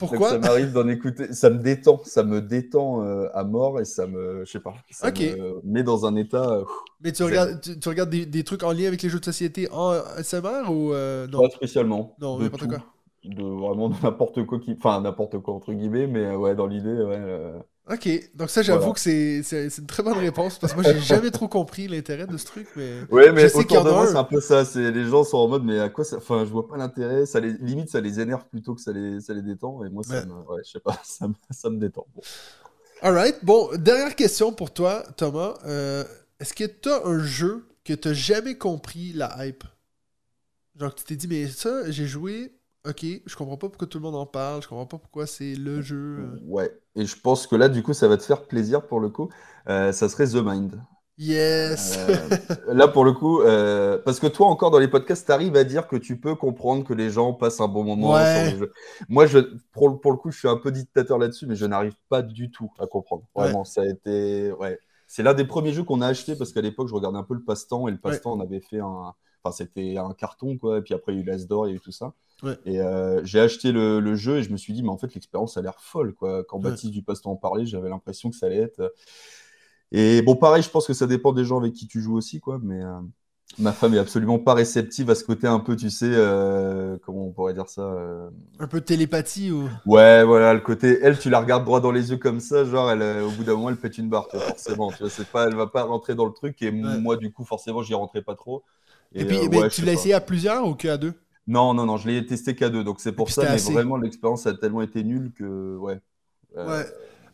Donc, 0.10 0.24
Pourquoi? 0.24 0.28
ça 0.28 0.38
m'arrive 0.38 0.72
d'en 0.72 0.88
écouter. 0.88 1.34
Ça 1.34 1.50
me 1.50 1.60
détend. 1.60 2.02
Ça 2.06 2.24
me 2.24 2.42
détend 2.42 3.04
euh, 3.04 3.28
à 3.34 3.44
mort 3.44 3.80
et 3.80 3.86
ça 3.86 4.06
me, 4.08 4.46
je 4.46 4.52
sais 4.52 4.60
pas, 4.60 4.76
ça 4.92 5.10
Ok. 5.10 5.22
me 5.22 5.62
met 5.64 5.84
dans 5.84 6.06
un 6.06 6.16
état. 6.16 6.44
euh, 6.52 6.66
Mais 7.02 7.12
tu 7.12 7.24
regardes, 7.24 7.62
tu, 7.62 7.80
tu 7.80 7.90
regardes 7.90 8.10
des, 8.10 8.26
des 8.26 8.44
trucs 8.44 8.64
en 8.64 8.72
lien 8.72 8.88
avec 8.88 9.02
les 9.02 9.10
jeux 9.10 9.20
de 9.20 9.26
société 9.26 9.70
en 9.72 9.94
SMR 10.18 10.70
ou 10.72 10.94
euh, 10.94 11.28
non? 11.28 11.44
Pas 11.44 11.50
spécialement. 11.50 12.20
Non, 12.20 12.40
n'importe 12.40 12.68
tout. 12.68 12.68
quoi. 12.68 12.95
De 13.30 13.44
vraiment 13.44 13.90
n'importe 14.04 14.46
quoi 14.46 14.60
qui. 14.60 14.76
Enfin, 14.78 15.02
n'importe 15.02 15.40
quoi 15.40 15.54
entre 15.54 15.74
guillemets, 15.74 16.08
mais 16.08 16.36
ouais, 16.36 16.56
dans 16.56 16.68
l'idée, 16.68 16.94
ouais. 16.94 17.18
Euh, 17.18 17.60
ok, 17.92 18.10
donc 18.36 18.50
ça, 18.50 18.62
j'avoue 18.62 18.94
que 18.94 19.00
c'est 19.00 19.42
une 19.78 19.88
très 19.88 20.04
bonne 20.04 20.18
réponse 20.18 20.60
parce 20.60 20.74
que 20.74 20.82
moi, 20.82 20.92
j'ai 20.92 21.00
jamais 21.02 21.32
trop 21.32 21.48
compris 21.48 21.88
l'intérêt 21.88 22.28
de 22.28 22.38
ce 22.38 22.46
truc. 22.46 22.68
Mais 22.76 23.02
ouais, 23.12 23.32
mais 23.32 23.50
je 23.50 23.58
autour 23.58 23.84
de 23.84 23.92
moi, 23.92 24.08
c'est 24.08 24.16
un 24.16 24.24
peu 24.24 24.40
ça. 24.40 24.64
Les 24.76 25.06
gens 25.06 25.24
sont 25.24 25.38
en 25.38 25.48
mode, 25.48 25.64
mais 25.64 25.80
à 25.80 25.90
quoi 25.90 26.04
ça. 26.04 26.18
Enfin, 26.18 26.46
je 26.46 26.52
vois 26.52 26.68
pas 26.68 26.78
l'intérêt. 26.78 27.26
Ça 27.26 27.40
les... 27.40 27.54
Limite, 27.54 27.90
ça 27.90 28.02
les 28.02 28.20
énerve 28.20 28.46
plutôt 28.50 28.76
que 28.76 28.82
ça 28.82 28.92
les, 28.92 29.20
ça 29.22 29.34
les 29.34 29.42
détend. 29.42 29.84
Et 29.84 29.90
moi, 29.90 30.04
ça 30.04 30.26
me. 30.26 30.34
Ouais, 30.34 30.62
je 30.66 30.72
sais 30.72 30.80
pas, 30.80 31.00
ça 31.04 31.28
me, 31.28 31.34
ça 31.50 31.70
me 31.70 31.78
détend. 31.78 32.06
Bon. 32.16 32.22
Alright, 33.02 33.44
bon, 33.44 33.70
dernière 33.78 34.16
question 34.16 34.54
pour 34.54 34.74
toi, 34.74 35.04
Thomas. 35.18 35.56
Euh, 35.66 36.04
est-ce 36.40 36.54
que 36.54 36.64
tu 36.64 36.90
as 36.90 37.06
un 37.06 37.20
jeu 37.20 37.68
que 37.84 37.94
tu 37.94 38.14
jamais 38.16 38.58
compris 38.58 39.14
la 39.14 39.46
hype? 39.46 39.64
Genre, 40.80 40.94
tu 40.94 41.04
t'es 41.04 41.16
dit, 41.16 41.28
mais 41.28 41.48
ça, 41.48 41.90
j'ai 41.92 42.08
joué, 42.08 42.52
ok, 42.88 43.06
je 43.26 43.36
comprends 43.36 43.58
pas 43.58 43.70
pourquoi 43.70 43.88
tout 43.88 43.98
le 43.98 44.04
monde 44.04 44.16
en 44.16 44.26
parle, 44.26 44.62
je 44.62 44.68
comprends 44.68 44.86
pas 44.86 44.98
pourquoi 44.98 45.26
c'est 45.28 45.56
le 45.56 45.82
jeu. 45.82 46.20
Euh. 46.20 46.40
Ouais, 46.46 46.72
et 46.96 47.06
je 47.06 47.20
pense 47.20 47.48
que 47.48 47.56
là, 47.56 47.70
du 47.70 47.84
coup, 47.84 47.94
ça 47.94 48.08
va 48.08 48.18
te 48.18 48.24
faire 48.24 48.44
plaisir 48.46 48.86
pour 48.86 49.00
le 49.00 49.10
coup. 49.10 49.30
Euh, 49.70 49.92
ça 49.92 50.10
serait 50.10 50.28
The 50.28 50.44
Mind. 50.44 50.82
Yes 51.18 51.98
euh, 52.10 52.74
Là, 52.74 52.90
pour 52.90 53.06
le 53.06 53.14
coup, 53.14 53.42
parce 54.04 54.20
que 54.20 54.28
toi, 54.28 54.48
encore 54.48 54.72
dans 54.72 54.80
les 54.80 54.88
podcasts, 54.88 55.26
tu 55.26 55.32
arrives 55.32 55.56
à 55.56 55.64
dire 55.64 55.88
que 55.88 55.96
tu 55.96 56.20
peux 56.20 56.36
comprendre 56.36 56.84
que 56.84 56.94
les 56.94 57.10
gens 57.10 57.34
passent 57.34 57.62
un 57.62 57.68
bon 57.68 57.84
moment 57.84 58.14
ouais. 58.14 58.50
sur 58.50 58.54
le 58.54 58.60
jeu. 58.60 58.74
Moi, 59.08 59.26
je, 59.26 59.40
pour, 59.72 60.00
pour, 60.02 60.12
le 60.12 60.18
coup, 60.18 60.32
je 60.32 60.40
suis 60.40 60.50
un 60.50 60.58
peu 60.58 60.72
dictateur 60.72 61.18
là-dessus, 61.18 61.48
mais 61.48 61.56
je 61.56 61.66
n'arrive 61.66 61.96
pas 62.10 62.22
du 62.22 62.52
tout 62.52 62.72
à 62.80 62.88
comprendre. 62.88 63.24
Vraiment, 63.34 63.64
ça 63.64 63.82
a 63.82 63.86
été. 63.86 64.52
Ouais. 64.54 64.78
C'est 65.08 65.24
l'un 65.24 65.34
des 65.34 65.46
premiers 65.46 65.72
jeux 65.72 65.84
qu'on 65.84 66.02
a 66.02 66.08
acheté 66.08 66.36
parce 66.36 66.52
qu'à 66.52 66.62
l'époque, 66.62 66.90
je 66.90 66.94
regardais 66.94 67.18
un 67.18 67.24
peu 67.24 67.36
le 67.36 67.44
passe-temps 67.44 67.88
et 67.88 67.92
le 67.92 67.98
passe-temps, 67.98 68.34
on 68.34 68.42
avait 68.42 68.60
fait 68.60 68.80
un 68.80 69.14
c'était 69.52 69.98
un 69.98 70.14
carton, 70.14 70.58
quoi. 70.58 70.80
Et 70.80 70.82
puis 70.82 70.94
après, 70.94 71.14
il 71.14 71.18
y 71.18 71.20
a 71.20 71.24
eu 71.24 71.26
l'As 71.26 71.46
d'or, 71.46 71.68
il 71.68 71.72
y 71.72 71.74
a 71.74 71.76
eu 71.78 71.80
tout 71.80 71.92
ça. 71.92 72.14
Et 72.66 72.80
euh, 72.80 73.24
j'ai 73.24 73.40
acheté 73.40 73.72
le, 73.72 74.16
jeu 74.16 74.38
et 74.38 74.44
je 74.44 74.52
me 74.52 74.58
suis 74.58 74.74
dit, 74.74 74.84
mais 74.84 74.90
en 74.90 74.98
fait, 74.98 75.14
l'expérience 75.14 75.58
a 75.58 75.62
l'air 75.62 75.80
folle, 75.80 76.14
quoi. 76.14 76.44
Quand 76.44 76.60
Baptiste 76.60 76.92
du 76.92 77.02
Passe 77.02 77.26
en 77.26 77.36
parlait, 77.36 77.66
j'avais 77.66 77.90
l'impression 77.90 78.30
que 78.30 78.36
ça 78.36 78.48
allait 78.48 78.58
être. 78.58 78.94
Et 79.92 80.22
bon, 80.22 80.36
pareil, 80.36 80.62
je 80.62 80.70
pense 80.70 80.88
que 80.88 80.94
ça 80.94 81.08
dépend 81.08 81.32
des 81.32 81.46
gens 81.46 81.60
avec 81.60 81.74
qui 81.74 81.88
tu 81.88 82.02
joues 82.02 82.16
aussi, 82.16 82.40
quoi. 82.40 82.60
Mais 82.62 82.84
euh, 82.84 83.00
ma 83.58 83.72
femme 83.72 83.94
est 83.94 84.00
absolument 84.00 84.38
pas 84.38 84.54
réceptive 84.54 85.10
à 85.10 85.16
ce 85.16 85.24
côté 85.24 85.48
un 85.48 85.60
peu, 85.60 85.76
tu 85.76 85.90
sais, 85.90 86.10
euh, 86.12 86.98
comment 87.06 87.28
on 87.28 87.32
pourrait 87.32 87.54
dire 87.54 87.70
ça 87.70 87.96
Un 88.60 88.68
peu 88.68 88.80
de 88.80 88.86
télépathie 88.86 89.52
ou? 89.52 89.70
Ouais, 89.86 90.24
voilà, 90.24 90.54
le 90.54 90.60
côté. 90.60 91.00
Elle, 91.02 91.18
tu 91.18 91.30
la 91.30 91.40
regardes 91.40 91.64
droit 91.64 91.80
dans 91.80 91.92
les 91.92 92.12
yeux 92.12 92.18
comme 92.18 92.40
ça, 92.42 92.66
genre, 92.66 92.92
elle, 92.92 93.24
au 93.24 93.32
bout 93.32 93.44
d'un 93.44 93.54
moment, 93.54 93.70
elle 93.70 93.78
pète 93.78 93.98
une 93.98 94.10
barre, 94.10 94.28
forcément. 94.30 94.92
Tu 94.92 95.00
vois, 95.00 95.10
c'est 95.10 95.28
pas, 95.28 95.48
elle 95.48 95.56
va 95.56 95.68
pas 95.68 95.84
rentrer 95.84 96.16
dans 96.16 96.26
le 96.26 96.34
truc 96.34 96.62
et 96.62 96.72
moi, 96.72 97.16
du 97.16 97.32
coup, 97.32 97.46
forcément, 97.46 97.82
j'y 97.82 97.94
rentrais 97.94 98.22
pas 98.22 98.36
trop. 98.36 98.64
Et, 99.14 99.26
puis, 99.26 99.38
euh, 99.38 99.70
tu 99.70 99.84
l'as 99.84 99.94
essayé 99.94 100.14
à 100.14 100.20
plusieurs 100.20 100.68
ou 100.68 100.76
qu'à 100.76 100.98
deux? 100.98 101.14
Non, 101.48 101.74
non, 101.74 101.86
non, 101.86 101.98
je 101.98 102.08
l'ai 102.08 102.26
testé 102.26 102.56
qu'à 102.56 102.70
deux. 102.70 102.84
Donc 102.84 103.00
c'est 103.00 103.12
pour 103.12 103.30
ça, 103.30 103.44
mais 103.44 103.58
vraiment, 103.58 103.98
l'expérience 103.98 104.48
a 104.48 104.54
tellement 104.54 104.82
été 104.82 105.04
nulle 105.04 105.32
que, 105.34 105.78
ouais. 105.78 106.00
Euh, 106.58 106.68
ouais. 106.82 106.86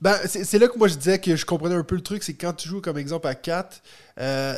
Ben, 0.02 0.15
c'est 0.26 0.58
là 0.58 0.67
que 0.67 0.80
moi 0.80 0.88
je 0.88 0.95
disais 0.95 1.19
que 1.19 1.36
je 1.36 1.45
comprenais 1.45 1.76
un 1.76 1.84
peu 1.84 1.93
le 1.93 2.02
truc, 2.02 2.24
c'est 2.24 2.34
quand 2.34 2.54
tu 2.54 2.67
joues 2.67 2.82
comme 2.82 2.97
exemple 2.97 3.28
à 3.28 3.36
4, 3.36 3.84
euh, 4.17 4.56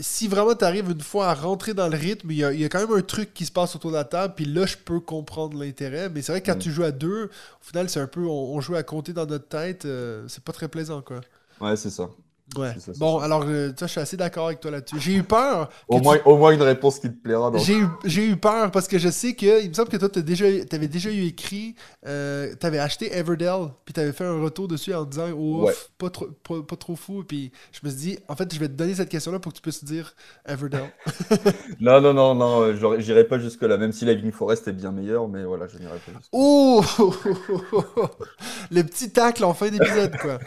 si 0.00 0.26
vraiment 0.26 0.54
tu 0.54 0.64
arrives 0.64 0.90
une 0.90 1.02
fois 1.02 1.28
à 1.28 1.34
rentrer 1.34 1.74
dans 1.74 1.86
le 1.88 1.98
rythme, 1.98 2.30
il 2.30 2.38
y, 2.38 2.64
a, 2.64 2.68
quand 2.70 2.78
même 2.78 2.96
un 2.96 3.02
truc 3.02 3.34
qui 3.34 3.44
se 3.44 3.52
passe 3.52 3.76
autour 3.76 3.90
de 3.90 3.96
la 3.96 4.04
table, 4.04 4.32
puis 4.34 4.46
là 4.46 4.64
je 4.64 4.78
peux 4.78 4.98
comprendre 4.98 5.62
l'intérêt, 5.62 6.08
mais 6.08 6.22
c'est 6.22 6.32
vrai 6.32 6.40
que 6.40 6.46
quand 6.46 6.56
mm. 6.56 6.60
tu 6.60 6.70
joues 6.70 6.84
à 6.84 6.92
2, 6.92 7.24
au 7.24 7.28
final 7.60 7.90
c'est 7.90 8.00
un 8.00 8.06
peu, 8.06 8.26
on, 8.26 8.58
joue 8.62 8.74
à 8.74 8.82
compter 8.82 9.12
dans 9.12 9.26
notre 9.26 9.48
tête, 9.48 9.86
c'est 10.28 10.42
pas 10.42 10.52
très 10.52 10.68
plaisant 10.68 11.02
quoi. 11.02 11.20
Ouais, 11.60 11.76
c'est 11.76 11.90
ça. 11.90 12.08
Ouais. 12.56 12.72
bon, 12.98 13.18
alors, 13.18 13.44
euh, 13.46 13.72
je 13.78 13.86
suis 13.86 14.00
assez 14.00 14.16
d'accord 14.16 14.46
avec 14.46 14.60
toi 14.60 14.70
là-dessus. 14.70 14.96
J'ai 15.00 15.14
eu 15.14 15.22
peur. 15.24 15.68
Au 15.88 15.98
moins, 15.98 16.18
au 16.24 16.36
moins 16.36 16.52
une 16.52 16.62
réponse 16.62 17.00
qui 17.00 17.10
te 17.10 17.16
plaira. 17.16 17.50
J'ai 17.56 17.76
eu, 17.76 18.30
eu 18.30 18.36
peur 18.36 18.70
parce 18.70 18.86
que 18.86 18.98
je 18.98 19.08
sais 19.08 19.34
que. 19.34 19.62
Il 19.62 19.70
me 19.70 19.74
semble 19.74 19.88
que 19.88 19.96
toi, 19.96 20.08
tu 20.08 20.22
déjà, 20.22 20.46
avais 20.46 20.88
déjà 20.88 21.10
eu 21.10 21.24
écrit. 21.24 21.74
Euh, 22.06 22.54
tu 22.58 22.64
avais 22.64 22.78
acheté 22.78 23.12
Everdell, 23.12 23.70
puis 23.84 23.92
tu 23.92 24.00
avais 24.00 24.12
fait 24.12 24.24
un 24.24 24.40
retour 24.40 24.68
dessus 24.68 24.94
en 24.94 25.04
disant 25.04 25.30
Ouf, 25.32 25.90
pas, 25.98 26.08
trop, 26.08 26.26
pas, 26.26 26.76
trop 26.76 26.94
fou. 26.94 27.24
Puis 27.26 27.50
je 27.72 27.80
me 27.82 27.90
suis 27.90 27.98
dit, 27.98 28.18
en 28.28 28.36
fait, 28.36 28.54
je 28.54 28.60
vais 28.60 28.68
te 28.68 28.74
donner 28.74 28.94
cette 28.94 29.08
question-là 29.08 29.40
pour 29.40 29.52
que 29.52 29.56
tu 29.56 29.62
puisses 29.62 29.84
dire 29.84 30.14
Everdell. 30.46 30.92
non, 31.80 32.00
non, 32.00 32.14
non, 32.14 32.34
non, 32.34 32.62
euh, 32.62 32.98
j'irai 33.00 33.24
pas 33.24 33.38
jusque-là, 33.38 33.76
même 33.76 33.92
si 33.92 34.04
Living 34.04 34.32
Forest 34.32 34.68
est 34.68 34.72
bien 34.72 34.92
meilleur, 34.92 35.28
mais 35.28 35.44
voilà, 35.44 35.66
je 35.66 35.78
n'irai 35.78 35.98
pas 35.98 36.12
jusque-là. 36.12 36.28
Oh 36.32 36.82
Le 38.70 38.82
petit 38.82 39.10
tacle 39.10 39.44
en 39.44 39.54
fin 39.54 39.68
d'épisode, 39.68 40.16
quoi. 40.18 40.38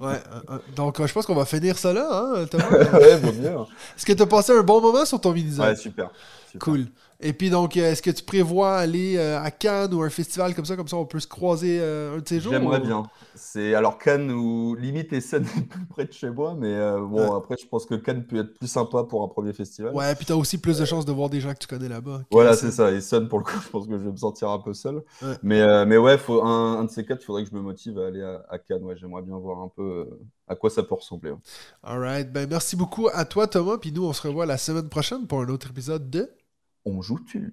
Ouais, 0.00 0.20
donc 0.74 1.04
je 1.04 1.12
pense 1.12 1.26
qu'on 1.26 1.34
on 1.34 1.38
va 1.38 1.44
finir 1.44 1.76
ça 1.78 1.92
là, 1.92 2.08
hein, 2.10 2.46
Thomas? 2.46 2.68
ouais. 2.70 3.14
Hein. 3.14 3.66
Est-ce 3.96 4.06
que 4.06 4.12
tu 4.12 4.22
as 4.22 4.26
passé 4.26 4.52
un 4.52 4.62
bon 4.62 4.80
moment 4.80 5.04
sur 5.04 5.20
ton 5.20 5.32
mini 5.32 5.58
Ouais, 5.58 5.76
super. 5.76 6.10
Cool. 6.58 6.86
Et 7.20 7.32
puis 7.32 7.48
donc, 7.48 7.76
euh, 7.76 7.92
est-ce 7.92 8.02
que 8.02 8.10
tu 8.10 8.22
prévois 8.22 8.76
aller 8.76 9.16
euh, 9.16 9.40
à 9.40 9.50
Cannes 9.50 9.94
ou 9.94 10.02
un 10.02 10.10
festival 10.10 10.54
comme 10.54 10.66
ça, 10.66 10.76
comme 10.76 10.88
ça 10.88 10.96
on 10.96 11.06
peut 11.06 11.20
se 11.20 11.26
croiser 11.26 11.78
euh, 11.80 12.16
un 12.16 12.20
de 12.20 12.28
ces 12.28 12.40
jours 12.40 12.52
J'aimerais 12.52 12.80
bien. 12.80 13.04
C'est 13.34 13.74
alors 13.74 13.98
Cannes 13.98 14.30
ou 14.30 14.74
limite 14.74 15.12
Essen 15.12 15.44
plus 15.44 15.86
près 15.86 16.04
de 16.04 16.12
chez 16.12 16.30
moi, 16.30 16.54
mais 16.58 16.76
bon 17.00 17.34
après 17.34 17.56
je 17.60 17.66
pense 17.66 17.86
que 17.86 17.94
Cannes 17.94 18.26
peut 18.26 18.40
être 18.40 18.54
plus 18.54 18.66
sympa 18.66 19.04
pour 19.04 19.22
un 19.22 19.28
premier 19.28 19.52
festival. 19.52 19.94
Ouais, 19.94 20.14
puis 20.14 20.26
tu 20.26 20.32
as 20.32 20.36
aussi 20.36 20.58
plus 20.58 20.78
de 20.78 20.84
chances 20.84 21.06
de 21.06 21.12
voir 21.12 21.30
des 21.30 21.40
gens 21.40 21.52
que 21.52 21.58
tu 21.58 21.66
connais 21.66 21.88
là-bas. 21.88 22.22
Voilà, 22.30 22.54
c'est 22.54 22.70
ça. 22.70 22.90
Essen 22.92 23.28
pour 23.28 23.38
le 23.38 23.44
coup, 23.44 23.58
je 23.64 23.68
pense 23.68 23.86
que 23.86 23.92
je 23.92 24.04
vais 24.04 24.12
me 24.12 24.16
sentir 24.16 24.50
un 24.50 24.58
peu 24.58 24.74
seul. 24.74 25.02
Mais 25.42 25.86
mais 25.86 25.96
ouais, 25.96 26.18
faut 26.18 26.42
un, 26.42 26.84
de 26.84 26.90
ces 26.90 27.04
quatre, 27.04 27.22
il 27.22 27.24
faudrait 27.24 27.44
que 27.44 27.50
je 27.50 27.54
me 27.54 27.62
motive 27.62 27.98
à 27.98 28.06
aller 28.06 28.22
à, 28.22 28.58
Cannes. 28.58 28.84
Ouais, 28.84 28.96
j'aimerais 28.96 29.22
bien 29.22 29.38
voir 29.38 29.60
un 29.60 29.68
peu 29.74 30.06
à 30.48 30.54
quoi 30.54 30.68
ça 30.68 30.82
peut 30.82 30.94
ressembler. 30.94 31.32
Alright, 31.82 32.30
ben 32.30 32.48
merci 32.48 32.76
beaucoup 32.76 33.08
à 33.12 33.24
toi 33.24 33.46
Thomas, 33.46 33.78
puis 33.78 33.92
nous 33.92 34.04
on 34.04 34.12
se 34.12 34.26
revoit 34.26 34.46
la 34.46 34.58
semaine 34.58 34.88
prochaine 34.88 35.26
pour 35.26 35.40
un 35.40 35.48
autre 35.48 35.70
épisode 35.70 36.10
de 36.10 36.30
on 36.86 37.02
joue-tu? 37.02 37.52